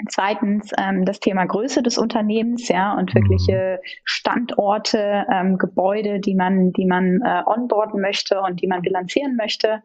Zweitens 0.09 0.71
ähm, 0.79 1.05
das 1.05 1.19
Thema 1.19 1.45
Größe 1.45 1.83
des 1.83 1.99
Unternehmens, 1.99 2.69
ja, 2.69 2.95
und 2.95 3.15
wirkliche 3.15 3.81
mhm. 3.83 3.89
Standorte, 4.05 5.27
ähm, 5.33 5.59
Gebäude, 5.59 6.21
die 6.21 6.35
man, 6.35 6.73
die 6.73 6.87
man 6.87 7.21
äh, 7.23 7.43
onboarden 7.47 8.01
möchte 8.01 8.41
und 8.41 8.63
die 8.63 8.69
man 8.69 8.83
bilanzieren 8.83 9.35
möchte, 9.37 9.83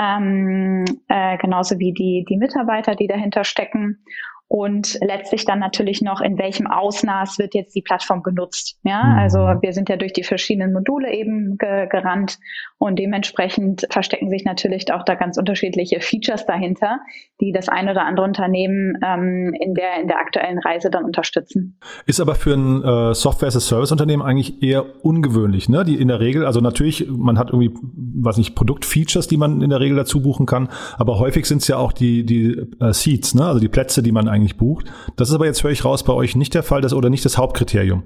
ähm, 0.00 0.84
äh, 1.08 1.38
genauso 1.38 1.78
wie 1.78 1.92
die 1.92 2.24
die 2.28 2.36
Mitarbeiter, 2.36 2.96
die 2.96 3.06
dahinter 3.06 3.44
stecken 3.44 4.04
und 4.48 4.98
letztlich 5.00 5.44
dann 5.44 5.58
natürlich 5.58 6.02
noch, 6.02 6.20
in 6.20 6.38
welchem 6.38 6.66
Ausmaß 6.66 7.38
wird 7.38 7.54
jetzt 7.54 7.74
die 7.74 7.82
Plattform 7.82 8.22
genutzt. 8.22 8.78
Ja, 8.84 9.02
mhm. 9.02 9.18
also 9.18 9.38
wir 9.38 9.72
sind 9.72 9.88
ja 9.88 9.96
durch 9.96 10.12
die 10.12 10.22
verschiedenen 10.22 10.72
Module 10.72 11.12
eben 11.12 11.56
ge 11.58 11.88
gerannt 11.88 12.38
und 12.78 12.98
dementsprechend 12.98 13.86
verstecken 13.90 14.28
sich 14.28 14.44
natürlich 14.44 14.92
auch 14.92 15.04
da 15.04 15.14
ganz 15.14 15.38
unterschiedliche 15.38 16.00
Features 16.00 16.44
dahinter, 16.44 16.98
die 17.40 17.52
das 17.52 17.68
ein 17.68 17.88
oder 17.88 18.04
andere 18.04 18.26
Unternehmen 18.26 18.98
ähm, 19.02 19.54
in, 19.58 19.74
der, 19.74 20.02
in 20.02 20.08
der 20.08 20.18
aktuellen 20.18 20.58
Reise 20.58 20.90
dann 20.90 21.04
unterstützen. 21.04 21.78
Ist 22.04 22.20
aber 22.20 22.34
für 22.34 22.52
ein 22.52 22.82
äh, 22.84 23.14
Software-as-a-Service-Unternehmen 23.14 24.22
eigentlich 24.22 24.62
eher 24.62 24.84
ungewöhnlich, 25.02 25.70
ne? 25.70 25.84
Die 25.84 25.98
in 25.98 26.08
der 26.08 26.20
Regel, 26.20 26.44
also 26.44 26.60
natürlich, 26.60 27.08
man 27.08 27.38
hat 27.38 27.50
irgendwie, 27.50 27.72
weiß 27.72 28.36
nicht, 28.36 28.54
Produktfeatures, 28.54 29.28
die 29.28 29.38
man 29.38 29.62
in 29.62 29.70
der 29.70 29.80
Regel 29.80 29.96
dazu 29.96 30.20
buchen 30.20 30.44
kann, 30.44 30.68
aber 30.98 31.18
häufig 31.18 31.46
sind 31.46 31.62
es 31.62 31.68
ja 31.68 31.78
auch 31.78 31.92
die, 31.92 32.26
die 32.26 32.66
äh, 32.80 32.92
Seats, 32.92 33.34
ne? 33.34 33.46
Also 33.46 33.60
die 33.60 33.68
Plätze, 33.68 34.02
die 34.02 34.12
man 34.12 34.28
eigentlich 34.28 34.43
bucht. 34.52 34.86
Das 35.16 35.30
ist 35.30 35.34
aber 35.34 35.46
jetzt 35.46 35.64
höre 35.64 35.70
ich 35.70 35.84
raus 35.84 36.04
bei 36.04 36.12
euch 36.12 36.36
nicht 36.36 36.54
der 36.54 36.62
Fall, 36.62 36.80
das 36.80 36.92
oder 36.92 37.10
nicht 37.10 37.24
das 37.24 37.38
Hauptkriterium. 37.38 38.04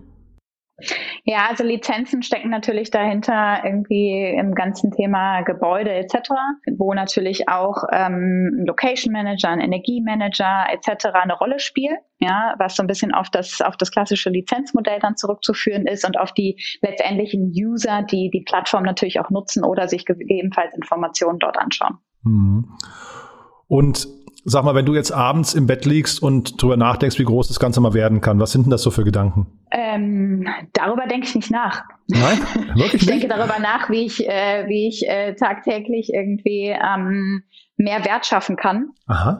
Ja, 1.24 1.46
also 1.50 1.64
Lizenzen 1.64 2.22
stecken 2.22 2.50
natürlich 2.50 2.90
dahinter 2.90 3.60
irgendwie 3.64 4.34
im 4.38 4.54
ganzen 4.54 4.92
Thema 4.92 5.42
Gebäude 5.42 5.90
etc., 5.92 6.30
wo 6.76 6.94
natürlich 6.94 7.48
auch 7.48 7.82
ähm, 7.92 8.64
Location 8.66 9.12
Manager, 9.12 9.48
ein 9.48 9.60
Energiemanager 9.60 10.66
etc. 10.72 11.06
eine 11.14 11.34
Rolle 11.34 11.58
spielt, 11.58 11.98
ja, 12.20 12.54
was 12.58 12.76
so 12.76 12.82
ein 12.82 12.86
bisschen 12.86 13.12
auf 13.12 13.28
das 13.28 13.60
auf 13.60 13.76
das 13.76 13.90
klassische 13.90 14.30
Lizenzmodell 14.30 15.00
dann 15.00 15.16
zurückzuführen 15.16 15.86
ist 15.86 16.06
und 16.06 16.18
auf 16.18 16.32
die 16.32 16.62
letztendlichen 16.80 17.52
User, 17.54 18.02
die 18.02 18.30
die 18.32 18.42
Plattform 18.42 18.84
natürlich 18.84 19.18
auch 19.20 19.30
nutzen 19.30 19.64
oder 19.64 19.88
sich 19.88 20.06
gegebenenfalls 20.06 20.74
Informationen 20.74 21.40
dort 21.40 21.58
anschauen. 21.58 21.98
Mhm. 22.22 22.68
Und 23.66 24.08
Sag 24.50 24.64
mal, 24.64 24.74
wenn 24.74 24.86
du 24.86 24.94
jetzt 24.94 25.10
abends 25.10 25.52
im 25.52 25.66
Bett 25.66 25.84
liegst 25.84 26.22
und 26.22 26.60
drüber 26.60 26.78
nachdenkst, 26.78 27.18
wie 27.18 27.24
groß 27.24 27.48
das 27.48 27.60
Ganze 27.60 27.82
mal 27.82 27.92
werden 27.92 28.22
kann, 28.22 28.40
was 28.40 28.50
sind 28.50 28.64
denn 28.64 28.70
das 28.70 28.80
so 28.80 28.90
für 28.90 29.04
Gedanken? 29.04 29.46
Ähm, 29.70 30.48
darüber 30.72 31.06
denke 31.06 31.26
ich 31.26 31.34
nicht 31.34 31.50
nach. 31.50 31.82
Nein, 32.06 32.38
wirklich 32.74 32.94
Ich 33.02 33.06
denke 33.06 33.28
darüber 33.28 33.58
nach, 33.58 33.90
wie 33.90 34.06
ich, 34.06 34.26
äh, 34.26 34.64
wie 34.66 34.88
ich 34.88 35.06
äh, 35.06 35.34
tagtäglich 35.34 36.10
irgendwie 36.14 36.68
ähm, 36.68 37.42
mehr 37.76 38.04
Wert 38.06 38.24
schaffen 38.24 38.56
kann. 38.56 38.92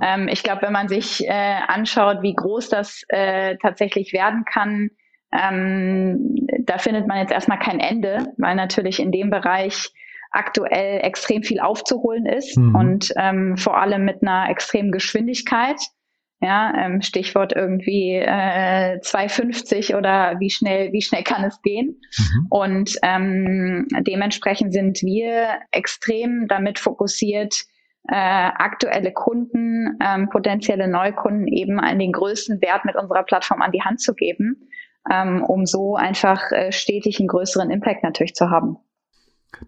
Ähm, 0.02 0.28
ich 0.28 0.42
glaube, 0.42 0.60
wenn 0.62 0.74
man 0.74 0.88
sich 0.88 1.26
äh, 1.26 1.56
anschaut, 1.66 2.18
wie 2.20 2.34
groß 2.34 2.68
das 2.68 3.02
äh, 3.08 3.56
tatsächlich 3.62 4.12
werden 4.12 4.44
kann, 4.44 4.90
ähm, 5.32 6.36
da 6.64 6.76
findet 6.76 7.06
man 7.06 7.16
jetzt 7.18 7.32
erstmal 7.32 7.58
kein 7.58 7.80
Ende, 7.80 8.26
weil 8.36 8.56
natürlich 8.56 9.00
in 9.00 9.10
dem 9.10 9.30
Bereich 9.30 9.90
aktuell 10.30 11.00
extrem 11.02 11.42
viel 11.42 11.60
aufzuholen 11.60 12.26
ist 12.26 12.56
mhm. 12.56 12.74
und 12.74 13.12
ähm, 13.16 13.56
vor 13.56 13.78
allem 13.80 14.04
mit 14.04 14.22
einer 14.22 14.50
extremen 14.50 14.92
Geschwindigkeit. 14.92 15.80
Ja, 16.40 16.72
ähm, 16.76 17.02
Stichwort 17.02 17.52
irgendwie 17.52 18.12
äh, 18.14 19.00
250 19.00 19.96
oder 19.96 20.36
wie 20.38 20.50
schnell, 20.50 20.92
wie 20.92 21.02
schnell 21.02 21.24
kann 21.24 21.42
es 21.42 21.60
gehen? 21.62 22.00
Mhm. 22.16 22.46
Und 22.48 22.94
ähm, 23.02 23.88
dementsprechend 24.02 24.72
sind 24.72 25.02
wir 25.02 25.58
extrem 25.72 26.46
damit 26.46 26.78
fokussiert, 26.78 27.64
äh, 28.08 28.14
aktuelle 28.14 29.12
Kunden, 29.12 29.98
ähm, 30.00 30.28
potenzielle 30.30 30.86
Neukunden 30.86 31.48
eben 31.48 31.80
an 31.80 31.98
den 31.98 32.12
größten 32.12 32.62
Wert 32.62 32.84
mit 32.84 32.94
unserer 32.94 33.24
Plattform 33.24 33.60
an 33.60 33.72
die 33.72 33.82
Hand 33.82 34.00
zu 34.00 34.14
geben 34.14 34.68
ähm, 35.10 35.42
um 35.44 35.66
so 35.66 35.96
einfach 35.96 36.50
äh, 36.52 36.72
stetig 36.72 37.18
einen 37.18 37.28
größeren 37.28 37.70
Impact 37.70 38.02
natürlich 38.02 38.34
zu 38.34 38.50
haben. 38.50 38.76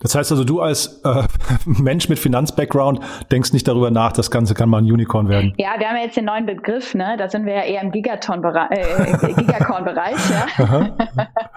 Das 0.01 0.15
heißt 0.15 0.31
also, 0.31 0.45
du 0.45 0.61
als 0.61 1.01
äh, 1.05 1.23
Mensch 1.65 2.09
mit 2.09 2.19
Finanzbackground 2.19 3.01
denkst 3.33 3.53
nicht 3.53 3.67
darüber 3.67 3.91
nach, 3.91 4.13
das 4.13 4.31
Ganze 4.31 4.55
kann 4.55 4.69
mal 4.69 4.79
ein 4.79 4.91
Unicorn 4.91 5.29
werden. 5.29 5.55
Ja, 5.57 5.75
wir 5.79 5.89
haben 5.89 5.97
ja 5.97 6.03
jetzt 6.05 6.17
den 6.17 6.27
neuen 6.27 6.47
Begriff, 6.47 6.95
ne? 6.95 7.17
Da 7.19 7.29
sind 7.29 7.47
wir 7.47 7.55
ja 7.55 7.63
eher 7.63 7.83
im 7.83 7.91
Gigaton-Bereich, 7.91 8.71
äh, 8.71 9.33
Gigacorn-Bereich, 9.35 10.17
ja. 10.31 10.97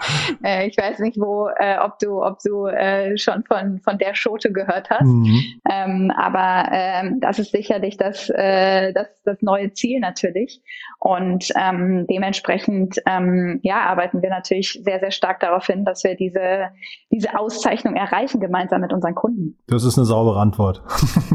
äh, 0.44 0.68
ich 0.68 0.78
weiß 0.78 1.00
nicht, 1.00 1.20
wo, 1.20 1.50
äh, 1.58 1.78
ob 1.80 2.00
du, 2.00 2.24
ob 2.24 2.40
du 2.40 2.68
äh, 2.68 3.18
schon 3.18 3.44
von 3.44 3.80
von 3.80 3.98
der 3.98 4.16
Schote 4.16 4.52
gehört 4.52 4.90
hast. 4.90 5.04
Mhm. 5.04 5.44
Ähm, 5.70 6.12
aber 6.16 6.70
ähm, 6.72 7.20
das 7.20 7.40
ist 7.40 7.52
sicherlich 7.52 7.98
das, 7.98 8.30
äh, 8.30 8.94
das 8.94 9.08
das 9.26 9.42
neue 9.42 9.74
Ziel 9.74 10.00
natürlich. 10.00 10.62
Und 11.04 11.50
ähm, 11.60 12.08
dementsprechend 12.10 12.96
ähm, 13.06 13.60
ja 13.62 13.82
arbeiten 13.82 14.22
wir 14.22 14.30
natürlich 14.30 14.80
sehr 14.86 15.02
sehr 15.02 15.12
stark 15.12 15.42
darauf 15.42 15.66
hin, 15.66 15.84
dass 15.84 16.02
wir 16.06 16.16
diese 16.16 16.70
diese 17.12 17.38
Auszeichnung 17.38 17.98
erreichen 17.98 18.40
gemeinsam 18.40 18.80
mit 18.80 18.94
unseren 18.94 19.14
Kunden? 19.14 19.58
Das 19.68 19.84
ist 19.84 19.98
eine 19.98 20.06
saubere 20.06 20.40
Antwort. 20.40 20.82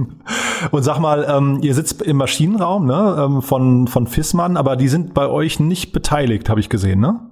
Und 0.70 0.82
sag 0.82 1.00
mal, 1.00 1.26
ähm, 1.28 1.58
ihr 1.60 1.74
sitzt 1.74 2.00
im 2.00 2.16
Maschinenraum 2.16 2.86
ne, 2.86 3.16
ähm, 3.18 3.42
von, 3.42 3.88
von 3.88 4.06
Fissmann, 4.06 4.56
aber 4.56 4.74
die 4.76 4.88
sind 4.88 5.12
bei 5.12 5.28
euch 5.28 5.60
nicht 5.60 5.92
beteiligt, 5.92 6.48
habe 6.48 6.60
ich 6.60 6.70
gesehen, 6.70 7.00
ne? 7.00 7.28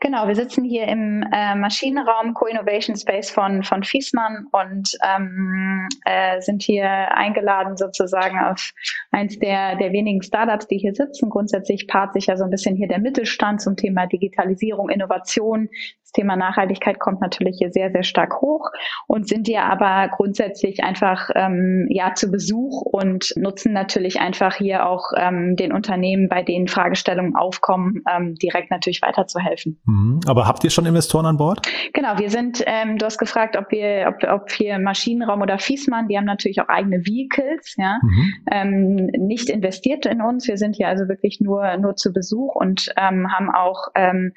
Genau, 0.00 0.28
wir 0.28 0.34
sitzen 0.34 0.64
hier 0.64 0.86
im 0.86 1.24
äh, 1.32 1.54
Maschinenraum 1.54 2.34
Co-Innovation 2.34 2.96
Space 2.96 3.30
von, 3.30 3.62
von 3.62 3.82
Fiesmann 3.82 4.46
und 4.52 4.96
ähm, 5.04 5.88
äh, 6.04 6.40
sind 6.40 6.62
hier 6.62 6.86
eingeladen 6.86 7.76
sozusagen 7.76 8.38
auf 8.38 8.72
eins 9.10 9.38
der, 9.38 9.76
der 9.76 9.92
wenigen 9.92 10.22
Startups, 10.22 10.68
die 10.68 10.78
hier 10.78 10.94
sitzen. 10.94 11.30
Grundsätzlich 11.30 11.88
paart 11.88 12.12
sich 12.14 12.26
ja 12.26 12.36
so 12.36 12.44
ein 12.44 12.50
bisschen 12.50 12.76
hier 12.76 12.88
der 12.88 13.00
Mittelstand 13.00 13.60
zum 13.60 13.76
Thema 13.76 14.06
Digitalisierung, 14.06 14.88
Innovation. 14.88 15.68
Das 16.02 16.12
Thema 16.12 16.34
Nachhaltigkeit 16.34 16.98
kommt 16.98 17.20
natürlich 17.20 17.56
hier 17.58 17.70
sehr, 17.70 17.92
sehr 17.92 18.02
stark 18.02 18.40
hoch 18.40 18.70
und 19.06 19.28
sind 19.28 19.46
hier 19.46 19.62
aber 19.62 20.08
grundsätzlich 20.08 20.82
einfach 20.82 21.30
ähm, 21.36 21.86
ja 21.88 22.14
zu 22.14 22.32
Besuch 22.32 22.82
und 22.82 23.32
nutzen 23.36 23.72
natürlich 23.72 24.20
einfach 24.20 24.56
hier 24.56 24.88
auch 24.88 25.12
ähm, 25.16 25.54
den 25.54 25.72
Unternehmen, 25.72 26.28
bei 26.28 26.42
denen 26.42 26.66
Fragestellungen 26.66 27.36
aufkommen, 27.36 28.02
ähm, 28.10 28.34
direkt 28.34 28.72
natürlich 28.72 29.02
weiterzuhelfen. 29.02 29.79
Mhm. 29.84 30.20
Aber 30.26 30.46
habt 30.46 30.62
ihr 30.64 30.70
schon 30.70 30.86
Investoren 30.86 31.26
an 31.26 31.36
Bord? 31.36 31.66
Genau, 31.92 32.18
wir 32.18 32.30
sind, 32.30 32.62
ähm, 32.66 32.98
du 32.98 33.06
hast 33.06 33.18
gefragt, 33.18 33.56
ob 33.56 33.70
wir, 33.70 34.06
ob, 34.08 34.30
ob 34.30 34.50
hier 34.50 34.78
Maschinenraum 34.78 35.40
oder 35.40 35.58
Fiesmann, 35.58 36.08
die 36.08 36.16
haben 36.16 36.24
natürlich 36.24 36.60
auch 36.60 36.68
eigene 36.68 37.04
Vehicles, 37.06 37.74
ja, 37.76 37.98
mhm. 38.02 38.34
ähm, 38.50 38.94
nicht 39.26 39.48
investiert 39.48 40.06
in 40.06 40.20
uns. 40.20 40.46
Wir 40.46 40.58
sind 40.58 40.76
hier 40.76 40.88
also 40.88 41.08
wirklich 41.08 41.40
nur, 41.40 41.76
nur 41.78 41.96
zu 41.96 42.12
Besuch 42.12 42.54
und 42.54 42.92
ähm, 42.96 43.32
haben 43.32 43.50
auch 43.50 43.88
ähm, 43.94 44.32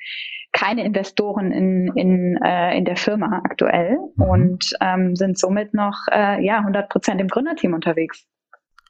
keine 0.53 0.85
Investoren 0.85 1.51
in, 1.51 1.91
in, 1.95 2.37
äh, 2.43 2.77
in 2.77 2.85
der 2.85 2.95
Firma 2.95 3.41
aktuell 3.43 3.97
mhm. 4.15 4.23
und 4.23 4.73
ähm, 4.81 5.15
sind 5.15 5.37
somit 5.37 5.73
noch 5.73 5.97
äh, 6.11 6.43
ja 6.45 6.59
100 6.59 6.89
Prozent 6.89 7.19
im 7.19 7.27
Gründerteam 7.27 7.73
unterwegs. 7.73 8.25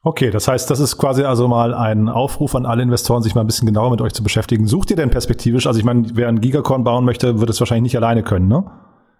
Okay, 0.05 0.31
das 0.31 0.49
heißt, 0.49 0.69
das 0.69 0.81
ist 0.81 0.97
quasi 0.97 1.23
also 1.23 1.47
mal 1.47 1.73
ein 1.73 2.09
Aufruf 2.09 2.55
an 2.55 2.65
alle 2.65 2.83
Investoren, 2.83 3.23
sich 3.23 3.35
mal 3.35 3.41
ein 3.41 3.47
bisschen 3.47 3.65
genauer 3.65 3.89
mit 3.89 4.01
euch 4.01 4.13
zu 4.13 4.21
beschäftigen. 4.21 4.67
Sucht 4.67 4.89
ihr 4.91 4.97
denn 4.97 5.09
perspektivisch? 5.09 5.65
Also 5.65 5.79
ich 5.79 5.85
meine, 5.85 6.05
wer 6.13 6.27
ein 6.27 6.41
Gigacorn 6.41 6.83
bauen 6.83 7.05
möchte, 7.05 7.39
wird 7.39 7.49
es 7.49 7.59
wahrscheinlich 7.61 7.93
nicht 7.93 7.95
alleine 7.95 8.21
können, 8.21 8.49
ne? 8.49 8.69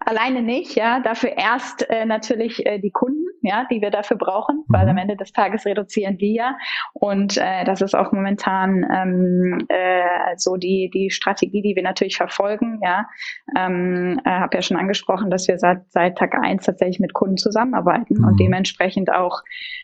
Alleine 0.00 0.42
nicht, 0.42 0.74
ja. 0.74 1.00
Dafür 1.00 1.30
erst 1.38 1.88
äh, 1.88 2.04
natürlich 2.04 2.66
äh, 2.66 2.78
die 2.78 2.90
Kunden, 2.90 3.23
ja, 3.44 3.66
die 3.70 3.80
wir 3.80 3.90
dafür 3.90 4.16
brauchen, 4.16 4.64
mhm. 4.66 4.72
weil 4.72 4.88
am 4.88 4.98
Ende 4.98 5.16
des 5.16 5.32
Tages 5.32 5.64
reduzieren 5.64 6.18
die 6.18 6.34
ja. 6.34 6.56
Und 6.92 7.36
äh, 7.36 7.64
das 7.64 7.80
ist 7.80 7.94
auch 7.94 8.12
momentan 8.12 8.84
ähm, 8.92 9.66
äh, 9.68 10.34
so 10.36 10.56
die 10.56 10.90
die 10.92 11.10
Strategie, 11.10 11.62
die 11.62 11.76
wir 11.76 11.82
natürlich 11.82 12.16
verfolgen, 12.16 12.80
ja. 12.82 13.06
Ähm, 13.56 14.20
äh, 14.24 14.30
habe 14.30 14.56
ja 14.56 14.62
schon 14.62 14.76
angesprochen, 14.76 15.30
dass 15.30 15.48
wir 15.48 15.58
seit 15.58 15.90
seit 15.90 16.18
Tag 16.18 16.34
eins 16.42 16.66
tatsächlich 16.66 17.00
mit 17.00 17.14
Kunden 17.14 17.36
zusammenarbeiten 17.36 18.18
mhm. 18.18 18.24
und 18.24 18.40
dementsprechend 18.40 19.12
auch 19.12 19.42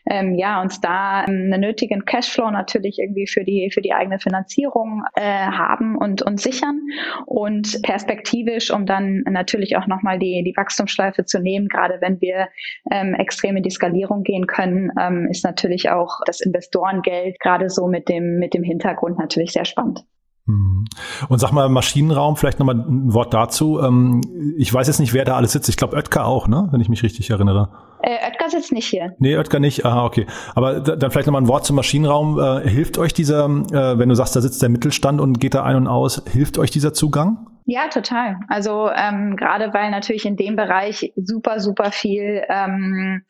ähm, 0.09 0.35
ja 0.35 0.61
uns 0.61 0.81
da 0.81 1.23
ähm, 1.25 1.51
einen 1.51 1.61
nötigen 1.61 2.05
Cashflow 2.05 2.51
natürlich 2.51 2.99
irgendwie 2.99 3.27
für 3.27 3.43
die 3.43 3.69
für 3.73 3.81
die 3.81 3.93
eigene 3.93 4.19
Finanzierung 4.19 5.03
äh, 5.15 5.21
haben 5.21 5.97
und 5.97 6.21
und 6.21 6.39
sichern 6.39 6.81
und 7.25 7.81
perspektivisch, 7.83 8.71
um 8.71 8.85
dann 8.85 9.23
natürlich 9.29 9.77
auch 9.77 9.87
nochmal 9.87 10.01
nochmal 10.01 10.19
die, 10.19 10.43
die 10.43 10.55
Wachstumsschleife 10.55 11.25
zu 11.25 11.39
nehmen, 11.39 11.67
gerade 11.67 11.99
wenn 12.01 12.19
wir 12.21 12.49
ähm, 12.91 13.13
extrem 13.13 13.50
in 13.57 13.63
die 13.63 13.69
Skalierung 13.69 14.23
gehen 14.23 14.47
können, 14.47 14.91
ähm, 14.99 15.27
ist 15.29 15.43
natürlich 15.43 15.89
auch 15.89 16.19
das 16.25 16.41
Investorengeld 16.41 17.39
gerade 17.39 17.69
so 17.69 17.87
mit 17.87 18.09
dem, 18.09 18.37
mit 18.39 18.53
dem 18.53 18.63
Hintergrund 18.63 19.17
natürlich 19.17 19.51
sehr 19.51 19.65
spannend. 19.65 20.05
Mhm. 20.45 20.85
Und 21.29 21.39
sag 21.39 21.51
mal, 21.51 21.69
Maschinenraum, 21.69 22.35
vielleicht 22.35 22.59
nochmal 22.59 22.75
ein 22.75 23.13
Wort 23.13 23.33
dazu. 23.33 23.79
Ähm, 23.79 24.21
ich 24.57 24.73
weiß 24.73 24.87
jetzt 24.87 24.99
nicht, 24.99 25.13
wer 25.13 25.25
da 25.25 25.35
alles 25.35 25.51
sitzt. 25.51 25.69
Ich 25.69 25.77
glaube, 25.77 25.95
Oetker 25.95 26.25
auch, 26.25 26.47
ne? 26.47 26.67
wenn 26.71 26.81
ich 26.81 26.89
mich 26.89 27.03
richtig 27.03 27.29
erinnere. 27.29 27.69
Äh, 28.01 28.17
Oetker 28.27 28.49
sitzt 28.49 28.71
nicht 28.71 28.87
hier. 28.87 29.13
Nee, 29.19 29.37
Oetker 29.37 29.59
nicht. 29.59 29.85
Aha, 29.85 30.05
okay. 30.05 30.25
Aber 30.55 30.79
dann 30.79 31.11
vielleicht 31.11 31.27
nochmal 31.27 31.43
ein 31.43 31.47
Wort 31.47 31.65
zum 31.65 31.75
Maschinenraum. 31.75 32.39
Äh, 32.39 32.67
hilft 32.67 32.97
euch 32.97 33.13
dieser, 33.13 33.45
äh, 33.45 33.99
wenn 33.99 34.09
du 34.09 34.15
sagst, 34.15 34.35
da 34.35 34.41
sitzt 34.41 34.61
der 34.61 34.69
Mittelstand 34.69 35.21
und 35.21 35.39
geht 35.39 35.53
da 35.53 35.63
ein 35.63 35.75
und 35.75 35.87
aus, 35.87 36.23
hilft 36.31 36.57
euch 36.57 36.71
dieser 36.71 36.93
Zugang? 36.93 37.50
Ja, 37.65 37.87
total. 37.87 38.37
Also 38.47 38.89
ähm, 38.89 39.35
gerade 39.35 39.73
weil 39.73 39.91
natürlich 39.91 40.25
in 40.25 40.35
dem 40.35 40.55
Bereich 40.55 41.13
super, 41.15 41.59
super 41.59 41.91
viel 41.91 42.43
ähm, 42.49 43.23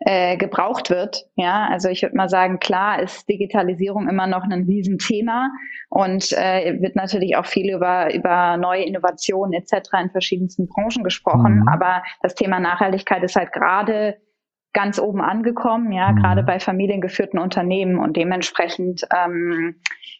äh, 0.00 0.36
gebraucht 0.36 0.90
wird. 0.90 1.24
Ja, 1.34 1.68
also 1.70 1.88
ich 1.88 2.02
würde 2.02 2.16
mal 2.16 2.28
sagen, 2.28 2.58
klar 2.58 3.00
ist 3.00 3.28
Digitalisierung 3.28 4.08
immer 4.08 4.26
noch 4.26 4.44
ein 4.44 4.64
Riesenthema 4.64 5.50
und 5.88 6.32
äh, 6.32 6.80
wird 6.80 6.96
natürlich 6.96 7.36
auch 7.36 7.46
viel 7.46 7.74
über, 7.74 8.14
über 8.14 8.56
neue 8.56 8.84
Innovationen 8.84 9.52
etc. 9.52 9.90
in 10.02 10.10
verschiedensten 10.10 10.68
Branchen 10.68 11.02
gesprochen. 11.02 11.60
Mhm. 11.60 11.68
Aber 11.68 12.02
das 12.22 12.34
Thema 12.34 12.60
Nachhaltigkeit 12.60 13.22
ist 13.22 13.36
halt 13.36 13.52
gerade 13.52 14.16
ganz 14.72 14.98
oben 14.98 15.20
angekommen, 15.20 15.92
ja, 15.92 16.12
mhm. 16.12 16.16
gerade 16.16 16.42
bei 16.42 16.58
familiengeführten 16.58 17.38
Unternehmen 17.38 17.98
und 17.98 18.16
dementsprechend 18.16 19.06
ähm, 19.14 19.76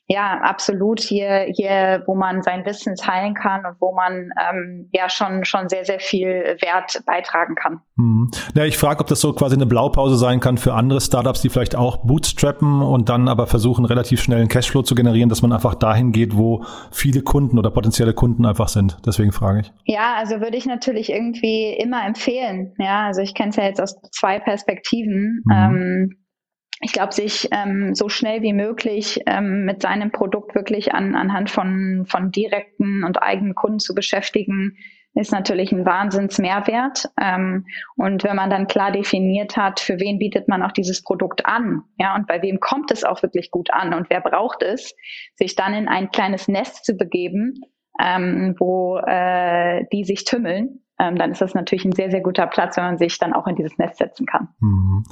ja, 0.06 0.40
absolut 0.42 1.00
hier, 1.00 1.46
hier, 1.54 2.02
wo 2.06 2.14
man 2.14 2.42
sein 2.42 2.64
Wissen 2.66 2.94
teilen 2.94 3.34
kann 3.34 3.64
und 3.64 3.80
wo 3.80 3.94
man 3.94 4.30
ähm, 4.50 4.90
ja 4.92 5.08
schon, 5.08 5.44
schon 5.44 5.68
sehr, 5.68 5.84
sehr 5.86 5.98
viel 5.98 6.56
Wert 6.60 7.02
beitragen 7.06 7.54
kann. 7.54 7.80
Mhm. 7.96 8.30
Ja, 8.54 8.64
ich 8.64 8.76
frage, 8.76 9.00
ob 9.00 9.06
das 9.06 9.20
so 9.20 9.32
quasi 9.32 9.56
eine 9.56 9.64
Blaupause 9.66 10.16
sein 10.16 10.40
kann 10.40 10.58
für 10.58 10.74
andere 10.74 11.00
Startups, 11.00 11.40
die 11.40 11.48
vielleicht 11.48 11.74
auch 11.74 11.98
bootstrappen 12.04 12.82
und 12.82 13.08
dann 13.08 13.28
aber 13.28 13.46
versuchen, 13.46 13.86
relativ 13.86 14.20
schnell 14.20 14.40
einen 14.40 14.48
Cashflow 14.48 14.82
zu 14.82 14.94
generieren, 14.94 15.30
dass 15.30 15.40
man 15.40 15.52
einfach 15.52 15.74
dahin 15.74 16.12
geht, 16.12 16.36
wo 16.36 16.64
viele 16.90 17.22
Kunden 17.22 17.58
oder 17.58 17.70
potenzielle 17.70 18.12
Kunden 18.12 18.44
einfach 18.44 18.68
sind. 18.68 18.98
Deswegen 19.06 19.32
frage 19.32 19.60
ich. 19.60 19.72
Ja, 19.86 20.16
also 20.18 20.40
würde 20.40 20.58
ich 20.58 20.66
natürlich 20.66 21.10
irgendwie 21.10 21.72
immer 21.72 22.04
empfehlen. 22.06 22.74
Ja, 22.78 23.06
also 23.06 23.22
ich 23.22 23.34
kenne 23.34 23.50
es 23.50 23.56
ja 23.56 23.64
jetzt 23.64 23.80
aus 23.80 23.98
zwei 24.10 24.38
Perspektiven. 24.38 25.42
Mhm. 25.46 25.52
Ähm, 25.52 26.23
ich 26.84 26.92
glaube, 26.92 27.14
sich 27.14 27.48
ähm, 27.50 27.94
so 27.94 28.10
schnell 28.10 28.42
wie 28.42 28.52
möglich 28.52 29.18
ähm, 29.24 29.64
mit 29.64 29.80
seinem 29.80 30.12
Produkt 30.12 30.54
wirklich 30.54 30.92
an, 30.92 31.14
anhand 31.14 31.50
von, 31.50 32.04
von 32.06 32.30
direkten 32.30 33.04
und 33.04 33.22
eigenen 33.22 33.54
Kunden 33.54 33.78
zu 33.78 33.94
beschäftigen, 33.94 34.76
ist 35.14 35.32
natürlich 35.32 35.72
ein 35.72 35.86
Wahnsinnsmehrwert. 35.86 37.08
Ähm, 37.18 37.64
und 37.96 38.22
wenn 38.22 38.36
man 38.36 38.50
dann 38.50 38.66
klar 38.66 38.92
definiert 38.92 39.56
hat, 39.56 39.80
für 39.80 39.98
wen 39.98 40.18
bietet 40.18 40.46
man 40.46 40.62
auch 40.62 40.72
dieses 40.72 41.02
Produkt 41.02 41.46
an, 41.46 41.84
ja, 41.98 42.14
und 42.16 42.26
bei 42.26 42.42
wem 42.42 42.60
kommt 42.60 42.90
es 42.90 43.02
auch 43.02 43.22
wirklich 43.22 43.50
gut 43.50 43.72
an 43.72 43.94
und 43.94 44.10
wer 44.10 44.20
braucht 44.20 44.62
es, 44.62 44.94
sich 45.36 45.54
dann 45.56 45.72
in 45.72 45.88
ein 45.88 46.10
kleines 46.10 46.48
Nest 46.48 46.84
zu 46.84 46.98
begeben, 46.98 47.62
ähm, 47.98 48.56
wo 48.58 48.98
äh, 48.98 49.86
die 49.90 50.04
sich 50.04 50.24
tümmeln 50.24 50.83
ähm, 50.98 51.16
dann 51.16 51.32
ist 51.32 51.40
das 51.40 51.54
natürlich 51.54 51.84
ein 51.84 51.92
sehr, 51.92 52.10
sehr 52.10 52.20
guter 52.20 52.46
Platz, 52.46 52.76
wenn 52.76 52.84
man 52.84 52.98
sich 52.98 53.18
dann 53.18 53.32
auch 53.32 53.46
in 53.46 53.56
dieses 53.56 53.76
Netz 53.78 53.98
setzen 53.98 54.26
kann. 54.26 54.48
Mhm. 54.60 55.04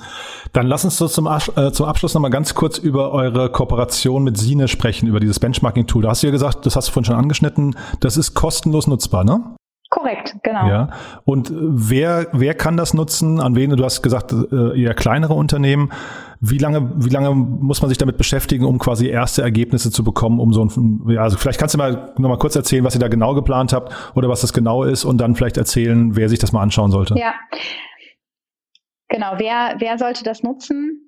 Dann 0.52 0.66
lass 0.66 0.84
uns 0.84 0.96
so 0.96 1.08
zum, 1.08 1.26
äh, 1.26 1.72
zum 1.72 1.86
Abschluss 1.86 2.14
nochmal 2.14 2.30
ganz 2.30 2.54
kurz 2.54 2.78
über 2.78 3.12
eure 3.12 3.50
Kooperation 3.50 4.22
mit 4.22 4.36
Sine 4.36 4.68
sprechen, 4.68 5.08
über 5.08 5.20
dieses 5.20 5.40
Benchmarking-Tool. 5.40 6.02
Da 6.02 6.10
hast 6.10 6.22
du 6.22 6.28
ja 6.28 6.30
gesagt, 6.30 6.66
das 6.66 6.76
hast 6.76 6.88
du 6.88 6.92
vorhin 6.92 7.06
schon 7.06 7.16
angeschnitten, 7.16 7.76
das 8.00 8.16
ist 8.16 8.34
kostenlos 8.34 8.86
nutzbar, 8.86 9.24
ne? 9.24 9.56
Korrekt, 9.92 10.36
genau. 10.42 10.68
Ja. 10.68 10.88
Und 11.26 11.52
wer, 11.54 12.28
wer 12.32 12.54
kann 12.54 12.78
das 12.78 12.94
nutzen? 12.94 13.40
An 13.40 13.54
wen? 13.56 13.76
Du 13.76 13.84
hast 13.84 14.00
gesagt, 14.00 14.32
äh, 14.32 14.80
eher 14.80 14.94
kleinere 14.94 15.34
Unternehmen. 15.34 15.92
Wie 16.40 16.56
lange, 16.56 16.90
wie 16.96 17.10
lange 17.10 17.34
muss 17.34 17.82
man 17.82 17.90
sich 17.90 17.98
damit 17.98 18.16
beschäftigen, 18.16 18.64
um 18.64 18.78
quasi 18.78 19.08
erste 19.08 19.42
Ergebnisse 19.42 19.90
zu 19.90 20.02
bekommen, 20.02 20.40
um 20.40 20.54
so 20.54 20.64
ein, 20.64 21.02
ja, 21.08 21.20
also 21.20 21.36
vielleicht 21.36 21.60
kannst 21.60 21.74
du 21.74 21.78
mal 21.78 22.14
noch 22.16 22.30
mal 22.30 22.38
kurz 22.38 22.56
erzählen, 22.56 22.82
was 22.84 22.94
ihr 22.94 23.00
da 23.00 23.08
genau 23.08 23.34
geplant 23.34 23.74
habt 23.74 23.94
oder 24.14 24.30
was 24.30 24.40
das 24.40 24.54
genau 24.54 24.82
ist 24.82 25.04
und 25.04 25.18
dann 25.18 25.36
vielleicht 25.36 25.58
erzählen, 25.58 26.16
wer 26.16 26.30
sich 26.30 26.38
das 26.38 26.52
mal 26.52 26.62
anschauen 26.62 26.90
sollte. 26.90 27.14
Ja. 27.18 27.34
Genau. 29.08 29.34
Wer, 29.36 29.74
wer 29.76 29.98
sollte 29.98 30.24
das 30.24 30.42
nutzen? 30.42 31.01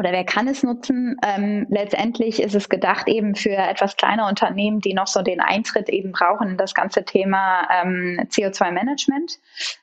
Oder 0.00 0.12
wer 0.12 0.24
kann 0.24 0.48
es 0.48 0.62
nutzen? 0.62 1.18
Ähm, 1.22 1.66
letztendlich 1.68 2.42
ist 2.42 2.54
es 2.54 2.70
gedacht 2.70 3.06
eben 3.06 3.34
für 3.34 3.50
etwas 3.50 3.98
kleine 3.98 4.26
Unternehmen, 4.26 4.80
die 4.80 4.94
noch 4.94 5.06
so 5.06 5.20
den 5.20 5.42
Eintritt 5.42 5.90
eben 5.90 6.12
brauchen 6.12 6.48
in 6.48 6.56
das 6.56 6.72
ganze 6.72 7.04
Thema 7.04 7.68
ähm, 7.70 8.18
CO2-Management. 8.30 9.38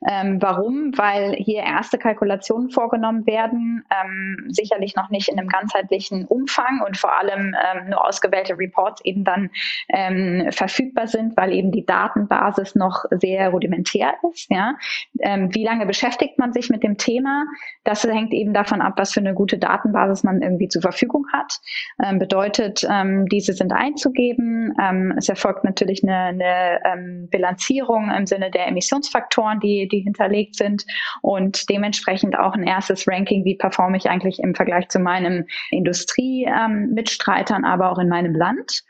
Ähm, 0.09 0.41
warum? 0.41 0.97
Weil 0.97 1.35
hier 1.35 1.61
erste 1.61 1.99
Kalkulationen 1.99 2.71
vorgenommen 2.71 3.27
werden, 3.27 3.85
ähm, 3.91 4.47
sicherlich 4.49 4.95
noch 4.95 5.11
nicht 5.11 5.29
in 5.29 5.37
einem 5.37 5.49
ganzheitlichen 5.49 6.25
Umfang 6.25 6.81
und 6.83 6.97
vor 6.97 7.15
allem 7.15 7.55
ähm, 7.55 7.89
nur 7.89 8.03
ausgewählte 8.03 8.57
Reports 8.57 9.05
eben 9.05 9.23
dann 9.23 9.51
ähm, 9.89 10.51
verfügbar 10.51 11.05
sind, 11.05 11.37
weil 11.37 11.53
eben 11.53 11.71
die 11.71 11.85
Datenbasis 11.85 12.73
noch 12.73 13.05
sehr 13.11 13.49
rudimentär 13.49 14.15
ist. 14.31 14.49
Ja? 14.49 14.73
wie 15.19 15.63
lange 15.63 15.85
beschäftigt 15.85 16.39
man 16.39 16.53
sich 16.53 16.69
mit 16.69 16.83
dem 16.83 16.97
Thema? 16.97 17.45
Das 17.83 18.03
hängt 18.03 18.33
eben 18.33 18.53
davon 18.53 18.81
ab, 18.81 18.93
was 18.97 19.13
für 19.13 19.19
eine 19.19 19.33
gute 19.33 19.57
Datenbasis 19.57 20.06
Datenbasis 20.07 20.23
man 20.23 20.41
irgendwie 20.41 20.67
zur 20.67 20.81
Verfügung 20.81 21.25
hat. 21.33 21.59
Ähm, 22.03 22.19
bedeutet, 22.19 22.85
ähm, 22.89 23.27
diese 23.27 23.53
sind 23.53 23.71
einzugeben. 23.73 24.73
Ähm, 24.81 25.13
es 25.17 25.29
erfolgt 25.29 25.63
natürlich 25.63 26.03
eine, 26.03 26.15
eine 26.15 26.79
ähm, 26.85 27.27
Bilanzierung 27.29 28.11
im 28.11 28.25
Sinne 28.25 28.51
der 28.51 28.67
Emissionsfaktoren, 28.67 29.59
die, 29.59 29.87
die 29.87 29.99
hinterlegt 29.99 30.55
sind 30.55 30.85
und 31.21 31.69
dementsprechend 31.69 32.37
auch 32.37 32.53
ein 32.53 32.63
erstes 32.63 33.07
Ranking, 33.07 33.45
wie 33.45 33.55
performe 33.55 33.97
ich 33.97 34.09
eigentlich 34.09 34.39
im 34.39 34.55
Vergleich 34.55 34.87
zu 34.89 34.99
meinem 34.99 35.45
Industriemitstreitern, 35.71 37.65
aber 37.65 37.91
auch 37.91 37.99
in 37.99 38.09
meinem 38.09 38.35
Land 38.35 38.83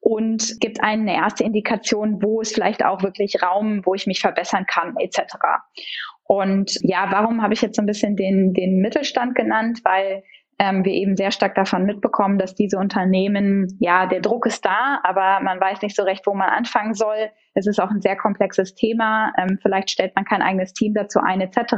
und 0.00 0.60
gibt 0.60 0.82
eine 0.82 1.14
erste 1.14 1.44
Indikation, 1.44 2.20
wo 2.22 2.40
es 2.40 2.52
vielleicht 2.52 2.84
auch 2.84 3.02
wirklich 3.02 3.40
Raum, 3.40 3.82
wo 3.84 3.94
ich 3.94 4.08
mich 4.08 4.20
verbessern 4.20 4.66
kann, 4.66 4.96
etc. 4.98 5.36
Und 6.24 6.78
ja, 6.82 7.08
warum 7.10 7.42
habe 7.42 7.54
ich 7.54 7.62
jetzt 7.62 7.76
so 7.76 7.82
ein 7.82 7.86
bisschen 7.86 8.16
den, 8.16 8.54
den 8.54 8.80
Mittelstand 8.80 9.34
genannt? 9.34 9.80
Weil 9.84 10.22
ähm, 10.62 10.84
wir 10.84 10.92
eben 10.92 11.16
sehr 11.16 11.32
stark 11.32 11.56
davon 11.56 11.84
mitbekommen, 11.84 12.38
dass 12.38 12.54
diese 12.54 12.78
Unternehmen, 12.78 13.76
ja, 13.80 14.06
der 14.06 14.20
Druck 14.20 14.46
ist 14.46 14.64
da, 14.64 15.00
aber 15.02 15.40
man 15.42 15.60
weiß 15.60 15.82
nicht 15.82 15.96
so 15.96 16.04
recht, 16.04 16.24
wo 16.24 16.34
man 16.34 16.50
anfangen 16.50 16.94
soll. 16.94 17.30
Es 17.54 17.66
ist 17.66 17.80
auch 17.80 17.90
ein 17.90 18.00
sehr 18.00 18.16
komplexes 18.16 18.76
Thema. 18.76 19.32
Ähm, 19.36 19.58
vielleicht 19.60 19.90
stellt 19.90 20.14
man 20.14 20.24
kein 20.24 20.40
eigenes 20.40 20.72
Team 20.72 20.94
dazu 20.94 21.18
ein, 21.18 21.40
etc. 21.40 21.74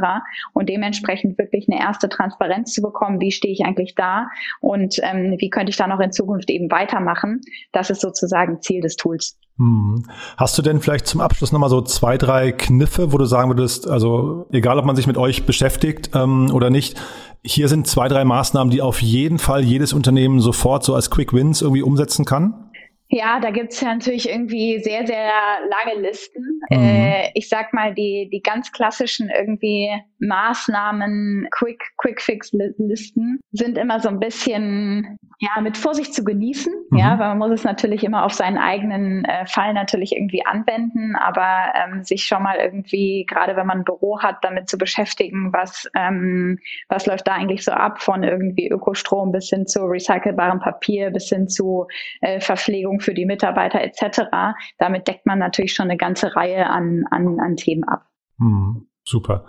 Und 0.53 0.69
dementsprechend 0.69 1.39
wirklich 1.39 1.67
eine 1.67 1.81
erste 1.81 2.09
Transparenz 2.09 2.73
zu 2.73 2.83
bekommen, 2.83 3.19
wie 3.19 3.31
stehe 3.31 3.53
ich 3.53 3.65
eigentlich 3.65 3.95
da 3.95 4.27
und 4.61 4.99
ähm, 5.01 5.35
wie 5.39 5.49
könnte 5.49 5.71
ich 5.71 5.77
da 5.77 5.87
noch 5.87 5.99
in 5.99 6.11
Zukunft 6.11 6.51
eben 6.51 6.69
weitermachen. 6.69 7.41
Das 7.71 7.89
ist 7.89 8.01
sozusagen 8.01 8.61
Ziel 8.61 8.81
des 8.81 8.97
Tools. 8.97 9.39
Hm. 9.57 10.05
Hast 10.37 10.57
du 10.57 10.61
denn 10.61 10.79
vielleicht 10.79 11.07
zum 11.07 11.21
Abschluss 11.21 11.51
nochmal 11.51 11.69
so 11.69 11.81
zwei, 11.81 12.17
drei 12.17 12.51
Kniffe, 12.51 13.13
wo 13.13 13.17
du 13.17 13.25
sagen 13.25 13.49
würdest, 13.49 13.89
also 13.89 14.47
egal 14.51 14.77
ob 14.77 14.85
man 14.85 14.95
sich 14.95 15.07
mit 15.07 15.17
euch 15.17 15.45
beschäftigt 15.45 16.11
ähm, 16.13 16.51
oder 16.53 16.69
nicht, 16.69 17.01
hier 17.45 17.67
sind 17.69 17.85
zwei, 17.85 18.07
drei 18.07 18.25
Maßnahmen, 18.25 18.71
die 18.71 18.81
auf 18.81 19.01
jeden 19.01 19.37
Fall 19.37 19.63
jedes 19.63 19.93
Unternehmen 19.93 20.41
sofort 20.41 20.83
so 20.83 20.95
als 20.95 21.11
Quick 21.11 21.31
Wins 21.31 21.61
irgendwie 21.61 21.83
umsetzen 21.83 22.25
kann? 22.25 22.64
Ja, 23.09 23.39
da 23.39 23.51
gibt's 23.51 23.81
ja 23.81 23.93
natürlich 23.93 24.29
irgendwie 24.29 24.79
sehr, 24.79 25.05
sehr 25.05 25.31
lange 25.69 26.01
Listen. 26.01 26.61
Mhm. 26.71 26.77
Äh, 26.77 27.29
ich 27.35 27.49
sag 27.49 27.71
mal, 27.71 27.93
die, 27.93 28.29
die 28.31 28.41
ganz 28.41 28.71
klassischen 28.71 29.29
irgendwie 29.29 29.89
Maßnahmen, 30.19 31.47
Quick, 31.51 31.83
Quick 31.97 32.19
Fix 32.19 32.51
Listen 32.53 33.39
sind 33.51 33.77
immer 33.77 33.99
so 33.99 34.09
ein 34.09 34.19
bisschen, 34.19 35.17
ja, 35.39 35.61
mit 35.61 35.77
Vorsicht 35.77 36.15
zu 36.15 36.23
genießen. 36.23 36.73
Mhm. 36.89 36.97
Ja, 36.97 37.19
weil 37.19 37.29
man 37.29 37.37
muss 37.37 37.51
es 37.51 37.63
natürlich 37.63 38.03
immer 38.03 38.25
auf 38.25 38.33
seinen 38.33 38.57
eigenen 38.57 39.23
äh, 39.25 39.45
Fall 39.45 39.73
natürlich 39.73 40.13
irgendwie 40.15 40.43
anwenden, 40.45 41.15
aber 41.15 41.73
ähm, 41.75 42.03
sich 42.03 42.25
schon 42.25 42.41
mal 42.41 42.57
irgendwie, 42.57 43.25
gerade 43.29 43.55
wenn 43.55 43.67
man 43.67 43.79
ein 43.79 43.83
Büro 43.83 44.19
hat, 44.19 44.37
damit 44.41 44.67
zu 44.67 44.79
beschäftigen, 44.79 45.53
was, 45.53 45.87
ähm, 45.95 46.57
was 46.89 47.05
läuft 47.05 47.27
da 47.27 47.33
eigentlich 47.33 47.63
so 47.63 47.71
ab, 47.71 48.01
von 48.01 48.23
irgendwie 48.23 48.67
Ökostrom 48.67 49.31
bis 49.31 49.49
hin 49.49 49.67
zu 49.67 49.85
recycelbarem 49.85 50.59
Papier, 50.59 51.11
bis 51.11 51.29
hin 51.29 51.47
zu 51.47 51.87
äh, 52.21 52.39
Verpflegung 52.39 52.94
für 52.99 53.13
die 53.13 53.25
Mitarbeiter 53.25 53.81
etc. 53.81 54.55
Damit 54.77 55.07
deckt 55.07 55.25
man 55.25 55.39
natürlich 55.39 55.73
schon 55.73 55.89
eine 55.89 55.97
ganze 55.97 56.35
Reihe 56.35 56.67
an, 56.67 57.05
an, 57.11 57.39
an 57.39 57.55
Themen 57.55 57.83
ab. 57.83 58.05
Mhm. 58.37 58.87
Super. 59.03 59.45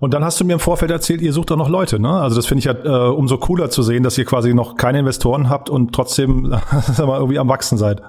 Und 0.00 0.14
dann 0.14 0.24
hast 0.24 0.40
du 0.40 0.44
mir 0.44 0.54
im 0.54 0.60
Vorfeld 0.60 0.90
erzählt, 0.90 1.20
ihr 1.20 1.32
sucht 1.32 1.52
auch 1.52 1.56
noch 1.56 1.68
Leute, 1.68 2.00
ne? 2.00 2.10
Also 2.10 2.36
das 2.36 2.46
finde 2.46 2.60
ich 2.60 2.64
ja 2.64 2.72
äh, 2.72 3.10
umso 3.10 3.36
cooler 3.36 3.68
zu 3.68 3.82
sehen, 3.82 4.02
dass 4.02 4.16
ihr 4.16 4.24
quasi 4.24 4.54
noch 4.54 4.76
keine 4.76 5.00
Investoren 5.00 5.50
habt 5.50 5.68
und 5.68 5.94
trotzdem 5.94 6.46
sag 6.70 7.06
mal, 7.06 7.18
irgendwie 7.18 7.38
am 7.38 7.48
Wachsen 7.48 7.76
seid. 7.76 8.00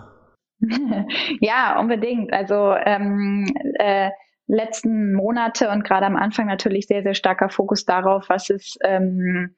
ja, 1.41 1.79
unbedingt. 1.79 2.31
Also 2.31 2.73
ähm, 2.73 3.45
äh, 3.75 4.09
letzten 4.47 5.13
Monate 5.13 5.69
und 5.69 5.83
gerade 5.83 6.05
am 6.05 6.15
Anfang 6.15 6.47
natürlich 6.47 6.87
sehr, 6.87 7.03
sehr 7.03 7.13
starker 7.13 7.49
Fokus 7.49 7.85
darauf, 7.85 8.25
was 8.29 8.49
ist 8.49 8.77
ähm, 8.85 9.55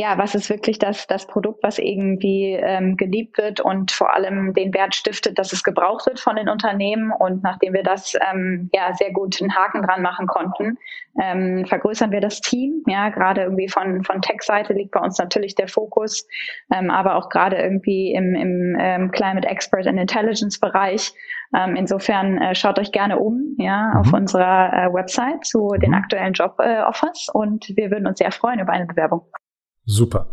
ja, 0.00 0.16
was 0.16 0.36
ist 0.36 0.48
wirklich 0.48 0.78
das, 0.78 1.08
das 1.08 1.26
Produkt, 1.26 1.60
was 1.64 1.80
irgendwie 1.80 2.52
ähm, 2.52 2.96
geliebt 2.96 3.36
wird 3.36 3.60
und 3.60 3.90
vor 3.90 4.14
allem 4.14 4.54
den 4.54 4.72
Wert 4.72 4.94
stiftet, 4.94 5.40
dass 5.40 5.52
es 5.52 5.64
gebraucht 5.64 6.06
wird 6.06 6.20
von 6.20 6.36
den 6.36 6.48
Unternehmen. 6.48 7.10
Und 7.10 7.42
nachdem 7.42 7.72
wir 7.72 7.82
das 7.82 8.14
ähm, 8.30 8.70
ja 8.72 8.94
sehr 8.94 9.12
gut 9.12 9.42
einen 9.42 9.56
Haken 9.56 9.82
dran 9.82 10.00
machen 10.00 10.28
konnten, 10.28 10.78
ähm, 11.20 11.66
vergrößern 11.66 12.12
wir 12.12 12.20
das 12.20 12.40
Team. 12.40 12.84
Ja, 12.86 13.08
gerade 13.08 13.42
irgendwie 13.42 13.68
von, 13.68 14.04
von 14.04 14.22
Tech-Seite 14.22 14.72
liegt 14.72 14.92
bei 14.92 15.00
uns 15.00 15.18
natürlich 15.18 15.56
der 15.56 15.66
Fokus, 15.66 16.28
ähm, 16.72 16.90
aber 16.90 17.16
auch 17.16 17.28
gerade 17.28 17.56
irgendwie 17.56 18.12
im, 18.12 18.36
im 18.36 18.76
ähm, 18.78 19.10
Climate 19.10 19.48
Expert 19.48 19.88
and 19.88 19.98
Intelligence 19.98 20.60
Bereich. 20.60 21.12
Ähm, 21.56 21.74
insofern 21.74 22.38
äh, 22.38 22.54
schaut 22.54 22.78
euch 22.78 22.92
gerne 22.92 23.18
um, 23.18 23.56
ja, 23.58 23.88
mhm. 23.88 23.96
auf 23.96 24.12
unserer 24.12 24.72
äh, 24.72 24.94
Website 24.94 25.44
zu 25.44 25.70
den 25.82 25.90
mhm. 25.90 25.96
aktuellen 25.96 26.34
Job-Offers 26.34 27.30
äh, 27.34 27.36
und 27.36 27.66
wir 27.74 27.90
würden 27.90 28.06
uns 28.06 28.20
sehr 28.20 28.30
freuen 28.30 28.60
über 28.60 28.72
eine 28.72 28.86
Bewerbung. 28.86 29.22
Super. 29.88 30.26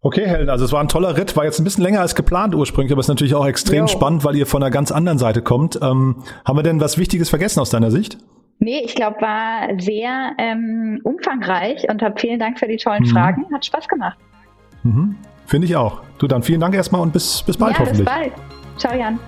Okay, 0.00 0.26
Helen, 0.26 0.48
also 0.48 0.64
es 0.64 0.72
war 0.72 0.80
ein 0.80 0.88
toller 0.88 1.16
Ritt, 1.16 1.36
war 1.36 1.44
jetzt 1.44 1.58
ein 1.58 1.64
bisschen 1.64 1.82
länger 1.82 2.00
als 2.00 2.14
geplant 2.14 2.54
ursprünglich, 2.54 2.92
aber 2.92 3.00
es 3.00 3.06
ist 3.06 3.10
natürlich 3.10 3.34
auch 3.34 3.46
extrem 3.46 3.80
jo. 3.82 3.86
spannend, 3.88 4.24
weil 4.24 4.36
ihr 4.36 4.46
von 4.46 4.62
einer 4.62 4.70
ganz 4.70 4.92
anderen 4.92 5.18
Seite 5.18 5.42
kommt. 5.42 5.78
Ähm, 5.82 6.22
haben 6.44 6.56
wir 6.56 6.62
denn 6.62 6.80
was 6.80 6.96
Wichtiges 6.96 7.28
vergessen 7.28 7.60
aus 7.60 7.70
deiner 7.70 7.90
Sicht? 7.90 8.18
Nee, 8.58 8.82
ich 8.84 8.94
glaube, 8.94 9.20
war 9.20 9.68
sehr 9.78 10.30
ähm, 10.38 11.00
umfangreich 11.02 11.86
und 11.90 12.02
hab 12.02 12.18
vielen 12.18 12.38
Dank 12.38 12.58
für 12.58 12.66
die 12.66 12.76
tollen 12.76 13.02
mhm. 13.02 13.08
Fragen. 13.08 13.46
Hat 13.52 13.66
Spaß 13.66 13.88
gemacht. 13.88 14.16
Mhm. 14.84 15.16
Finde 15.44 15.66
ich 15.66 15.76
auch. 15.76 16.00
Du 16.18 16.26
dann 16.26 16.42
vielen 16.42 16.60
Dank 16.60 16.74
erstmal 16.74 17.02
und 17.02 17.12
bis, 17.12 17.42
bis 17.42 17.56
bald 17.58 17.74
ja, 17.74 17.80
hoffentlich. 17.80 18.06
Bis 18.06 18.14
bald. 18.14 18.32
Ciao, 18.78 18.94
Jan. 18.94 19.18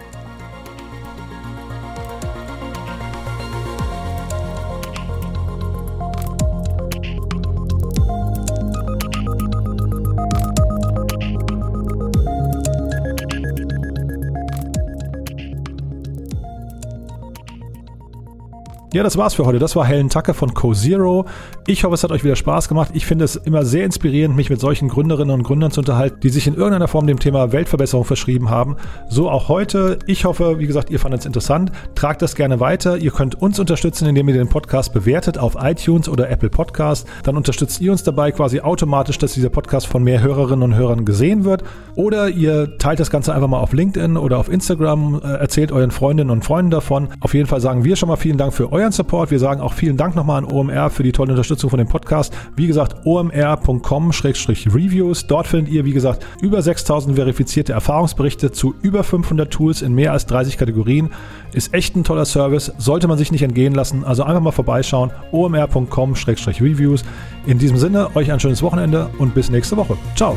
Ja, 18.95 19.03
das 19.03 19.19
war's 19.19 19.35
für 19.35 19.45
heute. 19.45 19.59
Das 19.59 19.77
war 19.77 19.85
Helen 19.85 20.09
Tucker 20.09 20.33
von 20.33 20.55
CoZero. 20.55 21.27
Ich 21.67 21.85
hoffe, 21.85 21.93
es 21.93 22.03
hat 22.03 22.11
euch 22.11 22.25
wieder 22.25 22.37
Spaß 22.37 22.69
gemacht. 22.69 22.93
Ich 22.95 23.05
finde 23.05 23.27
es 23.27 23.37
immer 23.37 23.67
sehr 23.67 23.85
inspirierend, 23.85 24.35
mich 24.35 24.49
mit 24.49 24.61
solchen 24.61 24.89
Gründerinnen 24.89 25.35
und 25.35 25.43
Gründern 25.43 25.71
zu 25.71 25.81
unterhalten, 25.81 26.21
die 26.23 26.31
sich 26.31 26.47
in 26.47 26.55
irgendeiner 26.55 26.89
Form 26.89 27.07
dem 27.07 27.19
Thema 27.19 27.53
Weltverbesserung 27.53 28.07
verschrieben 28.07 28.49
haben. 28.49 28.77
So 29.11 29.29
auch 29.29 29.49
heute. 29.49 29.99
Ich 30.07 30.25
hoffe, 30.25 30.59
wie 30.59 30.67
gesagt, 30.67 30.89
ihr 30.89 30.99
fandet 30.99 31.21
es 31.21 31.27
interessant. 31.27 31.71
Tragt 31.97 32.23
das 32.23 32.35
gerne 32.35 32.61
weiter. 32.61 32.97
Ihr 32.97 33.11
könnt 33.11 33.35
uns 33.35 33.59
unterstützen, 33.59 34.09
indem 34.09 34.27
ihr 34.29 34.35
den 34.37 34.49
Podcast 34.49 34.95
bewertet 34.95 35.37
auf 35.37 35.59
iTunes 35.61 36.09
oder 36.09 36.31
Apple 36.31 36.49
Podcast. 36.49 37.07
Dann 37.25 37.37
unterstützt 37.37 37.83
ihr 37.83 37.93
uns 37.93 38.05
dabei 38.05 38.33
quasi 38.33 38.61
automatisch, 38.61 39.19
dass 39.19 39.35
dieser 39.35 39.51
Podcast 39.51 39.87
von 39.87 40.03
mehr 40.03 40.23
Hörerinnen 40.23 40.63
und 40.63 40.77
Hörern 40.77 41.05
gesehen 41.05 41.45
wird. 41.45 41.63
Oder 41.95 42.31
ihr 42.31 42.79
teilt 42.79 43.01
das 43.01 43.11
Ganze 43.11 43.35
einfach 43.35 43.49
mal 43.49 43.61
auf 43.61 43.75
LinkedIn 43.75 44.17
oder 44.17 44.39
auf 44.39 44.49
Instagram, 44.49 45.21
äh, 45.23 45.27
erzählt 45.35 45.73
euren 45.73 45.91
Freundinnen 45.91 46.31
und 46.31 46.43
Freunden 46.43 46.71
davon. 46.71 47.09
Auf 47.21 47.35
jeden 47.35 47.47
Fall 47.47 47.61
sagen 47.61 47.85
wir 47.85 47.95
schon 47.95 48.09
mal 48.09 48.17
vielen 48.17 48.39
Dank 48.39 48.55
für 48.55 48.78
euren 48.79 48.93
Support. 48.93 49.31
Wir 49.31 49.39
sagen 49.39 49.61
auch 49.61 49.73
vielen 49.73 49.97
Dank 49.97 50.15
nochmal 50.15 50.37
an 50.39 50.45
OMR 50.45 50.91
für 50.91 51.03
die 51.03 51.13
tolle 51.13 51.33
Unterstützung 51.33 51.71
von 51.71 51.79
dem 51.79 51.89
Podcast. 51.89 52.33
Wie 52.55 52.69
gesagt, 52.69 53.05
omr.com-reviews. 53.05 55.27
Dort 55.27 55.49
findet 55.49 55.73
ihr, 55.73 55.85
wie 55.85 55.93
gesagt, 55.93 56.25
über 56.41 56.63
6000 56.63 57.17
verifizierte 57.17 57.73
Erfahrungsberichte 57.73 58.53
zu 58.53 58.75
über 58.83 59.03
500 59.03 59.51
Tools 59.51 59.83
in 59.83 59.95
mehr 59.95 60.13
als 60.13 60.27
30 60.27 60.57
Kategorien. 60.57 61.11
Ist 61.53 61.75
echt 61.75 61.97
ein 61.97 62.05
toller 62.05 62.25
Service, 62.25 62.73
sollte 62.79 63.09
man 63.09 63.19
sich 63.19 63.33
nicht 63.33 63.43
entgehen 63.43 63.75
lassen. 63.75 64.05
Also 64.05 64.23
einfach 64.23 64.43
mal 64.43 64.53
vorbeischauen. 64.53 65.11
omr.com-reviews. 65.33 67.05
In 67.47 67.59
diesem 67.59 67.79
Sinne, 67.79 68.15
euch 68.15 68.31
ein 68.31 68.41
schönes 68.41 68.63
Wochenende 68.63 69.11
und 69.19 69.35
bis 69.35 69.51
nächste 69.51 69.77
Woche. 69.77 69.97
Ciao. 70.15 70.37